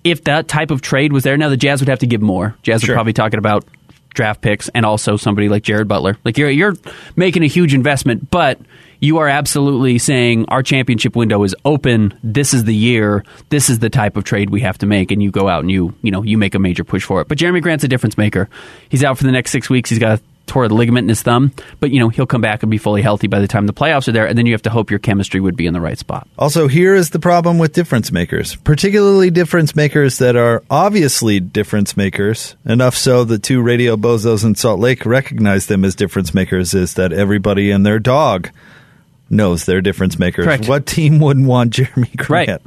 if 0.04 0.24
that 0.26 0.48
type 0.48 0.72
of 0.72 0.82
trade 0.82 1.14
was 1.14 1.24
there, 1.24 1.38
now 1.38 1.50
the 1.50 1.58
Jazz 1.58 1.82
would 1.82 1.90
have 1.90 2.00
to 2.00 2.08
give 2.08 2.22
more. 2.22 2.56
Jazz 2.64 2.82
Sure. 2.82 2.94
are 2.94 2.98
probably 2.98 3.14
talking 3.14 3.38
about 3.38 3.66
draft 4.14 4.42
picks 4.42 4.70
and 4.70 4.86
also 4.86 5.18
somebody 5.18 5.50
like 5.50 5.64
Jared 5.64 5.88
Butler. 5.88 6.18
Like 6.24 6.38
you're 6.38 6.50
you're 6.50 6.76
making 7.16 7.44
a 7.44 7.48
huge 7.48 7.74
investment, 7.74 8.30
but 8.30 8.60
you 9.00 9.18
are 9.18 9.28
absolutely 9.28 9.98
saying 9.98 10.46
our 10.48 10.64
championship 10.64 11.16
window 11.16 11.44
is 11.44 11.56
open. 11.66 12.18
This 12.24 12.54
is 12.54 12.64
the 12.64 12.76
year. 12.76 13.26
This 13.50 13.70
is 13.70 13.80
the 13.80 13.90
type 13.90 14.16
of 14.16 14.24
trade 14.24 14.50
we 14.50 14.62
have 14.62 14.78
to 14.78 14.86
make, 14.86 15.12
and 15.12 15.22
you 15.22 15.32
go 15.32 15.48
out 15.50 15.62
and 15.62 15.72
you 15.72 15.94
you 16.02 16.12
know 16.12 16.22
you 16.24 16.38
make 16.38 16.56
a 16.56 16.60
major 16.60 16.84
push 16.84 17.04
for 17.04 17.22
it. 17.22 17.28
But 17.28 17.38
Jerami 17.38 17.62
Grant's 17.62 17.84
a 17.84 17.88
difference 17.88 18.18
maker. 18.18 18.50
He's 18.90 19.04
out 19.04 19.18
for 19.18 19.24
the 19.24 19.32
next 19.32 19.52
six 19.52 19.70
weeks. 19.70 19.90
He's 19.90 20.00
got 20.00 20.20
a 20.20 20.24
tore 20.46 20.68
the 20.68 20.74
ligament 20.74 21.06
in 21.06 21.10
his 21.10 21.22
thumb, 21.22 21.52
but 21.80 21.92
you 21.92 22.00
know 22.00 22.10
he'll 22.10 22.26
come 22.26 22.42
back 22.42 22.64
and 22.64 22.70
be 22.70 22.78
fully 22.78 23.02
healthy 23.02 23.28
by 23.28 23.40
the 23.40 23.48
time 23.48 23.68
the 23.68 23.74
playoffs 23.74 24.08
are 24.08 24.12
there, 24.12 24.28
and 24.28 24.38
then 24.38 24.46
you 24.46 24.54
have 24.54 24.62
to 24.64 24.70
hope 24.70 24.90
your 24.90 25.00
chemistry 25.00 25.40
would 25.40 25.56
be 25.56 25.66
in 25.66 25.74
the 25.74 25.82
right 25.82 25.98
spot. 25.98 26.28
Also, 26.38 26.68
here 26.68 26.96
is 26.96 27.10
the 27.12 27.20
problem 27.20 27.58
with 27.58 27.74
difference 27.74 28.12
makers, 28.12 28.56
particularly 28.58 29.30
difference 29.30 29.76
makers 29.76 30.18
that 30.18 30.36
are 30.36 30.64
obviously 30.70 31.40
difference 31.40 31.96
makers, 31.96 32.56
enough 32.66 32.96
so 32.96 33.24
that 33.24 33.44
two 33.44 33.62
radio 33.62 33.96
bozos 33.96 34.44
in 34.44 34.56
Salt 34.56 34.80
Lake 34.80 35.06
recognize 35.06 35.68
them 35.68 35.86
as 35.86 35.96
difference 35.96 36.34
makers, 36.34 36.74
is 36.74 36.96
that 36.96 37.14
everybody 37.14 37.72
and 37.72 37.86
their 37.86 38.00
dog 38.00 38.50
knows 39.30 39.66
they're 39.66 39.82
difference 39.82 40.20
makers. 40.20 40.46
Correct. 40.46 40.68
What 40.68 40.86
team 40.86 41.20
wouldn't 41.20 41.48
want 41.48 41.74
Jerami 41.74 42.16
Grant? 42.16 42.62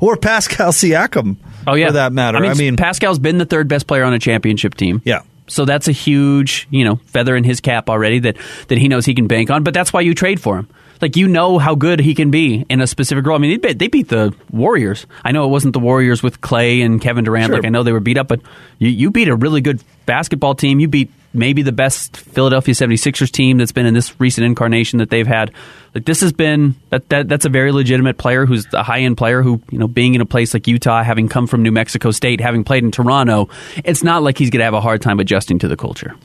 Or 0.00 0.16
Pascal 0.16 0.72
Siakam, 0.72 1.36
Oh 1.66 1.74
yeah, 1.74 1.88
for 1.88 1.94
that 1.94 2.12
matter. 2.12 2.38
I 2.38 2.54
mean, 2.54 2.76
Pascal's 2.76 3.18
been 3.18 3.38
the 3.38 3.44
third 3.44 3.68
best 3.68 3.86
player 3.86 4.04
on 4.04 4.14
a 4.14 4.18
championship 4.18 4.74
team. 4.74 5.02
Yeah. 5.04 5.22
So 5.48 5.64
that's 5.64 5.88
a 5.88 5.92
huge, 5.92 6.66
you 6.70 6.84
know, 6.84 6.96
feather 7.06 7.36
in 7.36 7.44
his 7.44 7.60
cap 7.60 7.88
already 7.88 8.18
that 8.20 8.36
that 8.68 8.78
he 8.78 8.88
knows 8.88 9.06
he 9.06 9.14
can 9.14 9.26
bank 9.26 9.50
on. 9.50 9.62
But 9.62 9.74
that's 9.74 9.92
why 9.92 10.00
you 10.00 10.14
trade 10.14 10.40
for 10.40 10.58
him. 10.58 10.68
Like 11.00 11.16
you 11.16 11.28
know 11.28 11.58
how 11.58 11.74
good 11.74 12.00
he 12.00 12.14
can 12.14 12.30
be 12.30 12.64
in 12.68 12.80
a 12.80 12.86
specific 12.86 13.26
role. 13.26 13.36
I 13.36 13.38
mean, 13.38 13.50
they 13.52 13.68
beat, 13.68 13.78
they 13.78 13.88
beat 13.88 14.08
the 14.08 14.34
Warriors. 14.50 15.06
I 15.24 15.32
know 15.32 15.44
it 15.44 15.48
wasn't 15.48 15.72
the 15.72 15.80
Warriors 15.80 16.22
with 16.22 16.40
Clay 16.40 16.82
and 16.82 17.00
Kevin 17.00 17.24
Durant. 17.24 17.46
Sure. 17.46 17.56
Like 17.56 17.64
I 17.64 17.68
know 17.68 17.82
they 17.82 17.92
were 17.92 18.00
beat 18.00 18.18
up, 18.18 18.28
but 18.28 18.40
you, 18.78 18.88
you 18.88 19.10
beat 19.10 19.28
a 19.28 19.36
really 19.36 19.60
good 19.60 19.82
basketball 20.06 20.54
team. 20.54 20.80
You 20.80 20.88
beat 20.88 21.10
maybe 21.36 21.62
the 21.62 21.72
best 21.72 22.16
Philadelphia 22.16 22.74
76ers 22.74 23.30
team 23.30 23.58
that's 23.58 23.72
been 23.72 23.86
in 23.86 23.94
this 23.94 24.18
recent 24.18 24.46
incarnation 24.46 24.98
that 24.98 25.10
they've 25.10 25.26
had. 25.26 25.52
Like 25.94 26.04
this 26.04 26.20
has 26.22 26.32
been 26.32 26.74
that, 26.90 27.08
that 27.10 27.28
that's 27.28 27.44
a 27.44 27.48
very 27.48 27.72
legitimate 27.72 28.18
player 28.18 28.46
who's 28.46 28.66
a 28.72 28.82
high 28.82 29.00
end 29.00 29.16
player 29.16 29.42
who 29.42 29.60
you 29.70 29.78
know 29.78 29.88
being 29.88 30.14
in 30.14 30.20
a 30.20 30.26
place 30.26 30.54
like 30.54 30.66
Utah, 30.66 31.02
having 31.02 31.28
come 31.28 31.46
from 31.46 31.62
New 31.62 31.72
Mexico 31.72 32.10
State, 32.10 32.40
having 32.40 32.64
played 32.64 32.84
in 32.84 32.90
Toronto, 32.90 33.48
it's 33.84 34.02
not 34.02 34.22
like 34.22 34.38
he's 34.38 34.50
going 34.50 34.60
to 34.60 34.64
have 34.64 34.74
a 34.74 34.80
hard 34.80 35.02
time 35.02 35.20
adjusting 35.20 35.58
to 35.60 35.68
the 35.68 35.76
culture. 35.76 36.16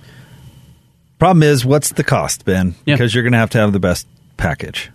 Problem 1.20 1.44
is, 1.44 1.63
what's 1.63 1.92
the 1.92 2.04
cost, 2.04 2.46
Ben? 2.46 2.74
Yeah. 2.86 2.96
Because 2.96 3.13
you're 3.13 3.24
going 3.24 3.34
to 3.34 3.38
have 3.38 3.51
to 3.51 3.60
have 3.60 3.74
the 3.74 3.80
best 3.80 4.08
package. 4.41 4.89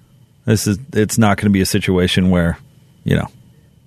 This 0.45 0.67
is 0.67 0.79
it's 0.93 1.19
not 1.19 1.39
going 1.39 1.47
to 1.47 1.51
be 1.51 1.61
a 1.61 1.67
situation 1.67 2.31
where, 2.31 2.59
you 3.05 3.17
know, 3.17 3.29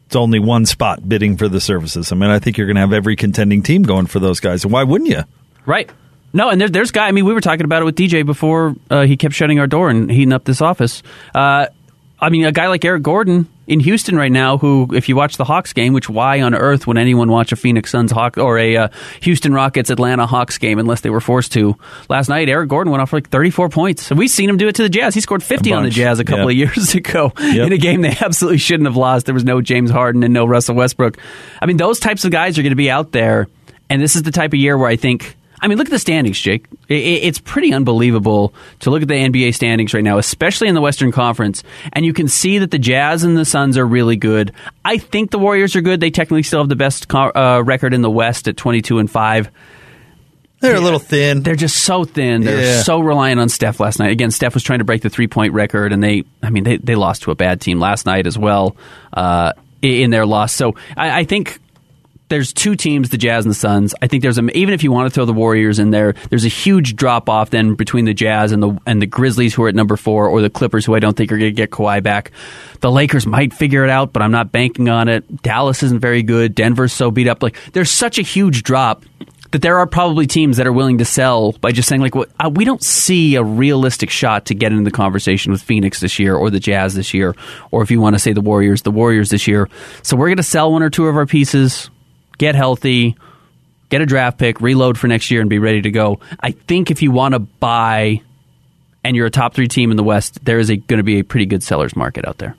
it's 0.08 0.16
only 0.16 0.40
one 0.40 0.66
spot 0.66 1.08
bidding 1.08 1.38
for 1.38 1.48
the 1.48 1.62
services. 1.62 2.12
I 2.12 2.16
mean, 2.16 2.30
I 2.30 2.40
think 2.40 2.58
you're 2.58 2.66
going 2.66 2.76
to 2.76 2.82
have 2.82 2.94
every 2.94 3.16
contending 3.16 3.62
team 3.62 3.84
going 3.84 4.08
for 4.08 4.20
those 4.20 4.40
guys. 4.40 4.64
And 4.64 4.74
why 4.74 4.84
wouldn't 4.84 5.10
you? 5.10 5.24
Right. 5.66 5.90
No, 6.34 6.50
and 6.50 6.60
there, 6.60 6.70
there's 6.70 6.92
guy. 6.92 7.08
I 7.08 7.12
mean, 7.12 7.26
we 7.26 7.34
were 7.34 7.42
talking 7.42 7.66
about 7.66 7.82
it 7.82 7.86
with 7.86 7.96
DJ 7.96 8.26
before 8.26 8.76
uh, 8.90 9.04
he 9.04 9.18
kept 9.18 9.34
shutting 9.34 9.60
our 9.60 9.68
door 9.68 9.90
and 9.90 10.10
heating 10.10 10.34
up 10.34 10.46
this 10.46 10.62
office. 10.62 11.04
Uh, 11.36 11.68
I 12.20 12.30
mean, 12.30 12.46
a 12.46 12.52
guy 12.52 12.68
like 12.68 12.84
Eric 12.86 13.04
Gordon 13.04 13.48
in 13.70 13.80
Houston 13.80 14.16
right 14.18 14.32
now, 14.32 14.58
who, 14.58 14.88
if 14.94 15.08
you 15.08 15.16
watch 15.16 15.38
the 15.38 15.46
Hawks 15.46 15.72
game, 15.74 15.94
which 15.94 16.10
why 16.10 16.42
on 16.42 16.54
earth 16.56 16.88
would 16.88 16.98
anyone 16.98 17.30
watch 17.30 17.52
a 17.52 17.56
Phoenix 17.56 17.92
Suns 17.92 18.12
Hawk 18.12 18.38
or 18.38 18.58
a 18.58 18.76
uh, 18.76 18.88
Houston 19.22 19.54
Rockets 19.54 19.90
Atlanta 19.90 20.26
Hawks 20.26 20.58
game 20.58 20.80
unless 20.80 21.02
they 21.02 21.10
were 21.10 21.22
forced 21.22 21.54
to? 21.54 21.78
Last 22.10 22.28
night, 22.30 22.50
Eric 22.50 22.68
Gordon 22.70 22.92
went 22.92 23.02
off 23.02 23.12
for 23.12 23.18
like 23.18 23.30
34 23.30 23.70
points, 23.70 24.10
and 24.10 24.20
we've 24.20 24.30
seen 24.30 24.50
him 24.50 24.58
do 24.58 24.68
it 24.68 24.76
to 24.76 24.84
the 24.84 24.90
Jazz. 24.90 25.14
He 25.14 25.22
scored 25.22 25.44
50 25.44 25.72
on 25.72 25.84
the. 25.84 25.90
Jazz 25.90 26.20
a 26.20 26.24
couple 26.26 26.52
Yep. 26.52 26.70
of 26.70 26.76
years 26.78 26.96
ago 26.96 27.32
Yep. 27.40 27.68
in 27.68 27.74
a 27.74 27.78
game 27.78 28.02
they 28.02 28.18
absolutely 28.20 28.58
shouldn't 28.58 28.88
have 28.88 28.98
lost. 28.98 29.26
There 29.28 29.34
was 29.36 29.44
no 29.46 29.62
James 29.62 29.92
Harden 29.92 30.24
and 30.24 30.34
no 30.34 30.46
Russell 30.46 30.76
Westbrook. 30.76 31.18
I 31.62 31.66
mean, 31.66 31.78
those 31.78 32.00
types 32.00 32.26
of 32.26 32.32
guys 32.32 32.58
are 32.58 32.64
going 32.64 32.72
to 32.72 32.76
be 32.76 32.90
out 32.90 33.12
there, 33.12 33.48
and 33.90 34.02
this 34.02 34.16
is 34.16 34.24
the 34.24 34.32
type 34.32 34.52
of 34.54 34.60
year 34.60 34.78
where 34.78 34.90
I 34.90 34.96
think. 34.96 35.36
I 35.62 35.68
mean, 35.68 35.78
look 35.78 35.88
at 35.88 35.92
the 35.92 36.00
standings, 36.00 36.40
Jake. 36.40 36.66
It's 36.88 37.40
pretty 37.40 37.74
unbelievable 37.74 38.54
to 38.80 38.90
look 38.90 39.02
at 39.02 39.08
the 39.08 39.14
NBA 39.14 39.54
standings 39.54 39.94
right 39.94 40.04
now, 40.04 40.18
especially 40.18 40.68
in 40.70 40.76
the 40.76 40.82
Western 40.82 41.12
Conference, 41.12 41.64
and 41.94 42.06
you 42.06 42.14
can 42.14 42.28
see 42.28 42.60
that 42.60 42.72
the 42.72 42.80
Jazz 42.80 43.24
and 43.24 43.38
the 43.38 43.46
Suns 43.46 43.78
are 43.78 43.86
really 43.86 44.16
good. 44.16 44.54
I 44.86 44.98
think 44.98 45.32
the 45.32 45.40
Warriors 45.40 45.76
are 45.76 45.82
good. 45.82 46.00
They 46.00 46.12
technically 46.12 46.44
still 46.44 46.60
have 46.62 46.70
the 46.70 46.76
best 46.76 47.14
uh, 47.14 47.62
record 47.66 47.94
in 47.94 48.02
the 48.02 48.10
West 48.10 48.48
at 48.48 48.58
twenty-two 48.58 49.00
and 49.00 49.10
five. 49.12 49.50
They're 50.62 50.76
a 50.76 50.82
little 50.82 51.00
thin. 51.00 51.42
They're 51.44 51.56
just 51.56 51.78
so 51.78 52.04
thin. 52.04 52.42
They're 52.44 52.60
Yeah. 52.62 52.82
so 52.82 53.00
reliant 53.00 53.40
on 53.40 53.48
Steph 53.48 53.80
last 53.80 53.98
night. 53.98 54.12
Again, 54.12 54.30
Steph 54.30 54.54
was 54.54 54.62
trying 54.64 54.80
to 54.80 54.86
break 54.86 55.02
the 55.02 55.10
three 55.10 55.28
point 55.28 55.54
record, 55.54 55.94
and 55.94 56.04
they, 56.04 56.24
I 56.44 56.50
mean, 56.50 56.66
they, 56.66 56.76
they 56.78 56.96
lost 56.96 57.22
to 57.24 57.32
a 57.32 57.36
bad 57.36 57.62
team 57.62 57.80
last 57.80 58.06
night 58.06 58.28
as 58.28 58.38
well 58.38 58.76
uh, 59.14 59.54
in 59.82 60.10
their 60.12 60.26
loss. 60.26 60.52
So 60.54 60.76
I, 60.98 61.20
I 61.20 61.24
think 61.24 61.60
there's 62.30 62.54
two 62.54 62.76
teams, 62.76 63.10
the 63.10 63.18
Jazz 63.18 63.46
and 63.46 63.52
the 63.52 63.56
Suns. 63.56 63.94
I 64.02 64.08
think 64.08 64.24
there's 64.24 64.38
a, 64.38 64.46
even 64.58 64.74
if 64.74 64.84
you 64.84 64.92
want 64.92 65.08
to 65.08 65.14
throw 65.14 65.26
the 65.26 65.34
Warriors 65.34 65.80
in 65.80 65.92
there, 65.92 66.14
there's 66.30 66.46
a 66.46 66.50
huge 66.50 66.96
drop 66.96 67.28
off 67.28 67.50
then 67.50 67.76
between 67.76 68.06
the 68.06 68.14
Jazz 68.14 68.52
and 68.52 68.64
the 68.64 68.78
and 68.86 69.02
the 69.02 69.08
Grizzlies 69.08 69.54
who 69.54 69.64
are 69.64 69.70
at 69.70 69.76
number 69.76 69.98
four, 69.98 70.28
or 70.28 70.42
the 70.42 70.50
Clippers 70.50 70.86
who 70.86 70.96
I 70.96 71.00
don't 71.00 71.18
think 71.18 71.32
are 71.32 71.38
going 71.38 71.52
to 71.52 71.56
get 71.56 71.72
Kawhi 71.72 72.02
back. 72.02 72.32
The 72.80 72.92
Lakers 72.92 73.28
might 73.28 73.54
figure 73.54 73.84
it 73.84 73.90
out, 73.90 74.14
but 74.14 74.22
I'm 74.22 74.32
not 74.32 74.52
banking 74.52 74.90
on 74.90 75.10
it. 75.10 75.42
Dallas 75.42 75.84
isn't 75.84 76.00
very 76.00 76.24
good. 76.24 76.56
Denver's 76.56 76.94
so 76.94 77.12
beat 77.12 77.28
up. 77.28 77.44
Like 77.44 77.58
there's 77.74 77.92
such 77.92 78.20
a 78.20 78.24
huge 78.24 78.64
drop 78.64 79.04
that 79.52 79.62
there 79.62 79.80
are 79.80 79.88
probably 79.88 80.28
teams 80.28 80.58
that 80.58 80.68
are 80.68 80.74
willing 80.74 81.00
to 81.00 81.06
sell 81.06 81.54
by 81.54 81.72
just 81.72 81.90
saying 81.90 82.02
like, 82.02 82.16
uh, 82.16 82.50
we 82.54 82.66
don't 82.66 82.84
see 82.84 83.36
a 83.36 83.44
realistic 83.44 84.10
shot 84.10 84.46
to 84.46 84.54
get 84.54 84.72
into 84.72 84.84
the 84.84 84.96
conversation 84.96 85.52
with 85.52 85.62
Phoenix 85.62 86.00
this 86.00 86.20
year, 86.20 86.36
or 86.36 86.50
the 86.50 86.60
Jazz 86.60 86.94
this 86.94 87.14
year, 87.14 87.36
or 87.72 87.82
if 87.82 87.90
you 87.90 88.00
want 88.00 88.16
to 88.16 88.20
say 88.20 88.34
the 88.34 88.42
Warriors, 88.42 88.84
the 88.84 88.92
Warriors 88.92 89.30
this 89.30 89.48
year. 89.48 89.68
So 90.04 90.16
we're 90.16 90.28
going 90.28 90.38
to 90.38 90.44
sell 90.44 90.72
one 90.72 90.84
or 90.84 90.90
two 90.90 91.08
of 91.08 91.16
our 91.16 91.26
pieces, 91.26 91.90
get 92.40 92.56
healthy, 92.56 93.16
get 93.90 94.02
a 94.02 94.08
draft 94.08 94.40
pick, 94.40 94.60
reload 94.62 94.98
for 94.98 95.08
next 95.08 95.30
year, 95.30 95.42
and 95.42 95.50
be 95.50 95.60
ready 95.60 95.84
to 95.84 95.92
go. 95.92 96.20
I 96.40 96.52
think 96.52 96.90
if 96.90 97.04
you 97.04 97.12
want 97.12 97.34
to 97.34 97.40
buy, 97.40 98.22
and 99.04 99.16
you're 99.16 99.28
a 99.28 99.32
top 99.32 99.54
three 99.54 99.68
team 99.68 99.92
in 99.92 99.98
the 99.98 100.04
West, 100.04 100.44
there 100.44 100.58
is 100.58 100.70
going 100.70 100.98
to 100.98 101.04
be 101.04 101.20
a 101.20 101.24
pretty 101.24 101.46
good 101.46 101.62
sellers 101.62 101.96
market 101.96 102.28
out 102.28 102.40
there. 102.40 102.56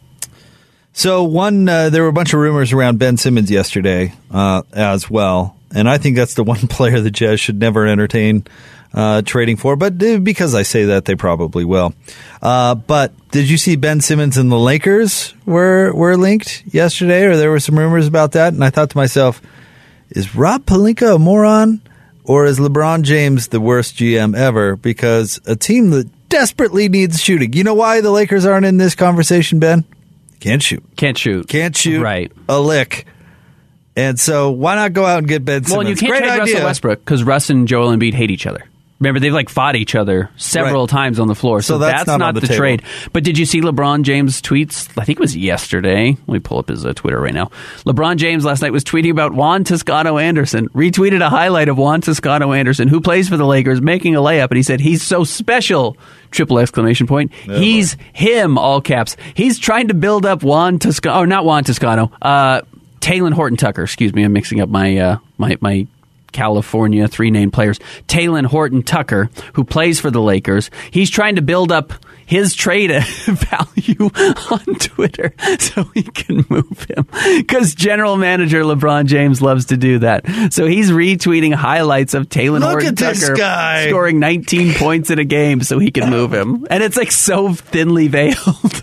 So 0.92 1.24
one, 1.24 1.68
uh, 1.68 1.90
there 1.90 2.02
were 2.02 2.08
a 2.08 2.12
bunch 2.12 2.32
of 2.32 2.40
rumors 2.40 2.72
around 2.72 2.98
Ben 2.98 3.16
Simmons 3.16 3.50
yesterday 3.50 4.12
uh, 4.30 4.62
as 4.72 5.10
well, 5.10 5.56
and 5.74 5.88
I 5.88 5.98
think 5.98 6.16
that's 6.16 6.34
the 6.34 6.44
one 6.54 6.68
player 6.68 7.00
the 7.00 7.10
Jazz 7.10 7.40
should 7.40 7.58
never 7.58 7.86
entertain 7.86 8.44
uh, 8.92 9.22
trading 9.22 9.56
for. 9.56 9.76
But 9.76 10.02
uh, 10.02 10.18
because 10.18 10.54
I 10.54 10.62
say 10.62 10.86
that, 10.86 11.04
they 11.04 11.14
probably 11.14 11.64
will. 11.64 11.94
Uh, 12.42 12.74
but 12.74 13.12
did 13.30 13.48
you 13.48 13.56
see 13.56 13.76
Ben 13.76 14.00
Simmons 14.00 14.36
and 14.36 14.50
the 14.50 14.58
Lakers 14.58 15.34
were 15.46 15.92
were 15.92 16.16
linked 16.16 16.64
yesterday, 16.66 17.24
or 17.24 17.36
there 17.36 17.50
were 17.50 17.60
some 17.60 17.78
rumors 17.78 18.06
about 18.06 18.32
that? 18.32 18.52
And 18.52 18.64
I 18.64 18.70
thought 18.70 18.90
to 18.90 18.96
myself, 18.96 19.40
is 20.10 20.34
Rob 20.34 20.64
Pelinka 20.66 21.16
a 21.16 21.18
moron, 21.18 21.80
or 22.24 22.46
is 22.46 22.58
LeBron 22.58 23.02
James 23.02 23.48
the 23.48 23.60
worst 23.60 23.96
GM 23.96 24.36
ever? 24.36 24.76
Because 24.76 25.40
a 25.46 25.56
team 25.56 25.90
that 25.90 26.08
desperately 26.28 26.88
needs 26.88 27.20
shooting. 27.20 27.52
You 27.52 27.64
know 27.64 27.74
why 27.74 28.00
the 28.00 28.10
Lakers 28.10 28.46
aren't 28.46 28.66
in 28.66 28.76
this 28.76 28.94
conversation, 28.94 29.58
Ben? 29.58 29.84
Can't 30.38 30.62
shoot. 30.62 30.82
Can't 30.96 31.18
shoot. 31.18 31.48
Can't 31.48 31.76
shoot 31.76 32.00
Right. 32.02 32.32
a 32.48 32.60
lick. 32.60 33.06
And 33.96 34.18
so 34.18 34.50
why 34.52 34.76
not 34.76 34.92
go 34.92 35.04
out 35.04 35.18
and 35.18 35.28
get 35.28 35.44
Ben 35.44 35.64
Simmons? 35.64 35.76
Well, 35.76 35.88
you 35.88 35.96
can't 35.96 36.10
Great 36.10 36.18
trade 36.20 36.30
idea. 36.30 36.54
Russell 36.54 36.64
Westbrook 36.66 37.04
because 37.04 37.24
Russ 37.24 37.50
and 37.50 37.66
Joel 37.68 37.94
Embiid 37.94 38.14
hate 38.14 38.30
each 38.30 38.46
other. 38.46 38.64
Remember, 39.00 39.18
they've 39.18 39.32
like 39.32 39.48
fought 39.48 39.76
each 39.76 39.94
other 39.94 40.28
several 40.36 40.82
Right. 40.82 40.90
times 40.90 41.18
on 41.18 41.26
the 41.26 41.34
floor, 41.34 41.62
so, 41.62 41.74
So 41.74 41.78
that's 41.78 42.06
not 42.06 42.20
on 42.20 42.34
the 42.34 42.40
the, 42.42 42.48
trade. 42.54 42.82
But 43.14 43.24
did 43.24 43.38
you 43.38 43.46
see 43.46 43.62
LeBron 43.62 44.02
James' 44.02 44.42
tweets? 44.42 44.90
I 44.98 45.04
think 45.04 45.18
it 45.18 45.22
was 45.22 45.34
yesterday. 45.34 46.18
Let 46.26 46.28
me 46.28 46.38
pull 46.38 46.58
up 46.58 46.68
his 46.68 46.84
uh, 46.84 46.92
Twitter 46.92 47.18
right 47.18 47.32
now. 47.32 47.46
LeBron 47.86 48.16
James 48.18 48.44
last 48.44 48.60
night 48.60 48.72
was 48.72 48.84
tweeting 48.84 49.10
about 49.10 49.32
Juan 49.32 49.64
Toscano 49.64 50.18
Anderson. 50.18 50.68
Retweeted 50.70 51.24
a 51.24 51.30
highlight 51.30 51.70
of 51.70 51.78
Juan 51.78 52.02
Toscano 52.02 52.52
Anderson, 52.52 52.88
who 52.88 53.00
plays 53.00 53.26
for 53.28 53.38
the 53.38 53.46
Lakers, 53.46 53.80
making 53.80 54.16
a 54.16 54.20
layup, 54.20 54.48
and 54.50 54.56
he 54.58 54.62
said 54.62 54.80
he's 54.80 55.02
so 55.02 55.24
special! 55.24 55.96
Triple 56.30 56.58
exclamation 56.58 57.06
point. 57.06 57.32
he's 57.32 57.96
him! 58.12 58.58
All 58.58 58.82
caps. 58.82 59.16
He's 59.32 59.58
trying 59.58 59.88
to 59.88 59.94
build 59.94 60.26
up 60.26 60.42
Juan 60.42 60.78
Toscano, 60.78 61.20
or 61.22 61.26
not 61.26 61.46
Juan 61.46 61.64
Toscano. 61.64 62.12
Uh, 62.20 62.60
Talen 63.00 63.32
Horton 63.32 63.56
Tucker. 63.56 63.82
Excuse 63.84 64.12
me, 64.12 64.24
I'm 64.24 64.32
mixing 64.34 64.60
up 64.60 64.68
my 64.68 64.98
uh, 64.98 65.18
my 65.38 65.56
my 65.62 65.86
California 66.32 67.08
three 67.08 67.30
named 67.30 67.52
players. 67.52 67.78
Talen 68.08 68.46
Horton 68.46 68.82
Tucker, 68.82 69.30
who 69.54 69.64
plays 69.64 70.00
for 70.00 70.10
the 70.10 70.20
Lakers, 70.20 70.70
he's 70.90 71.10
trying 71.10 71.36
to 71.36 71.42
build 71.42 71.72
up 71.72 71.92
his 72.30 72.54
trade 72.54 72.90
value 73.24 74.08
on 74.50 74.74
Twitter 74.76 75.34
so 75.58 75.82
he 75.94 76.04
can 76.04 76.44
move 76.48 76.86
him. 76.88 77.04
Because 77.38 77.74
general 77.74 78.16
manager 78.16 78.62
LeBron 78.62 79.06
James 79.06 79.42
loves 79.42 79.66
to 79.66 79.76
do 79.76 79.98
that. 79.98 80.52
So 80.52 80.66
he's 80.66 80.92
retweeting 80.92 81.52
highlights 81.52 82.14
of 82.14 82.28
Talen 82.28 82.60
Look 82.60 82.70
Horton 82.70 82.94
Tucker 82.94 83.36
scoring 83.88 84.20
19 84.20 84.74
points 84.78 85.10
in 85.10 85.18
a 85.18 85.24
game 85.24 85.62
so 85.62 85.80
he 85.80 85.90
can 85.90 86.08
move 86.08 86.32
him. 86.32 86.66
And 86.70 86.84
it's 86.84 86.96
like 86.96 87.10
so 87.10 87.52
thinly 87.52 88.06
veiled 88.06 88.36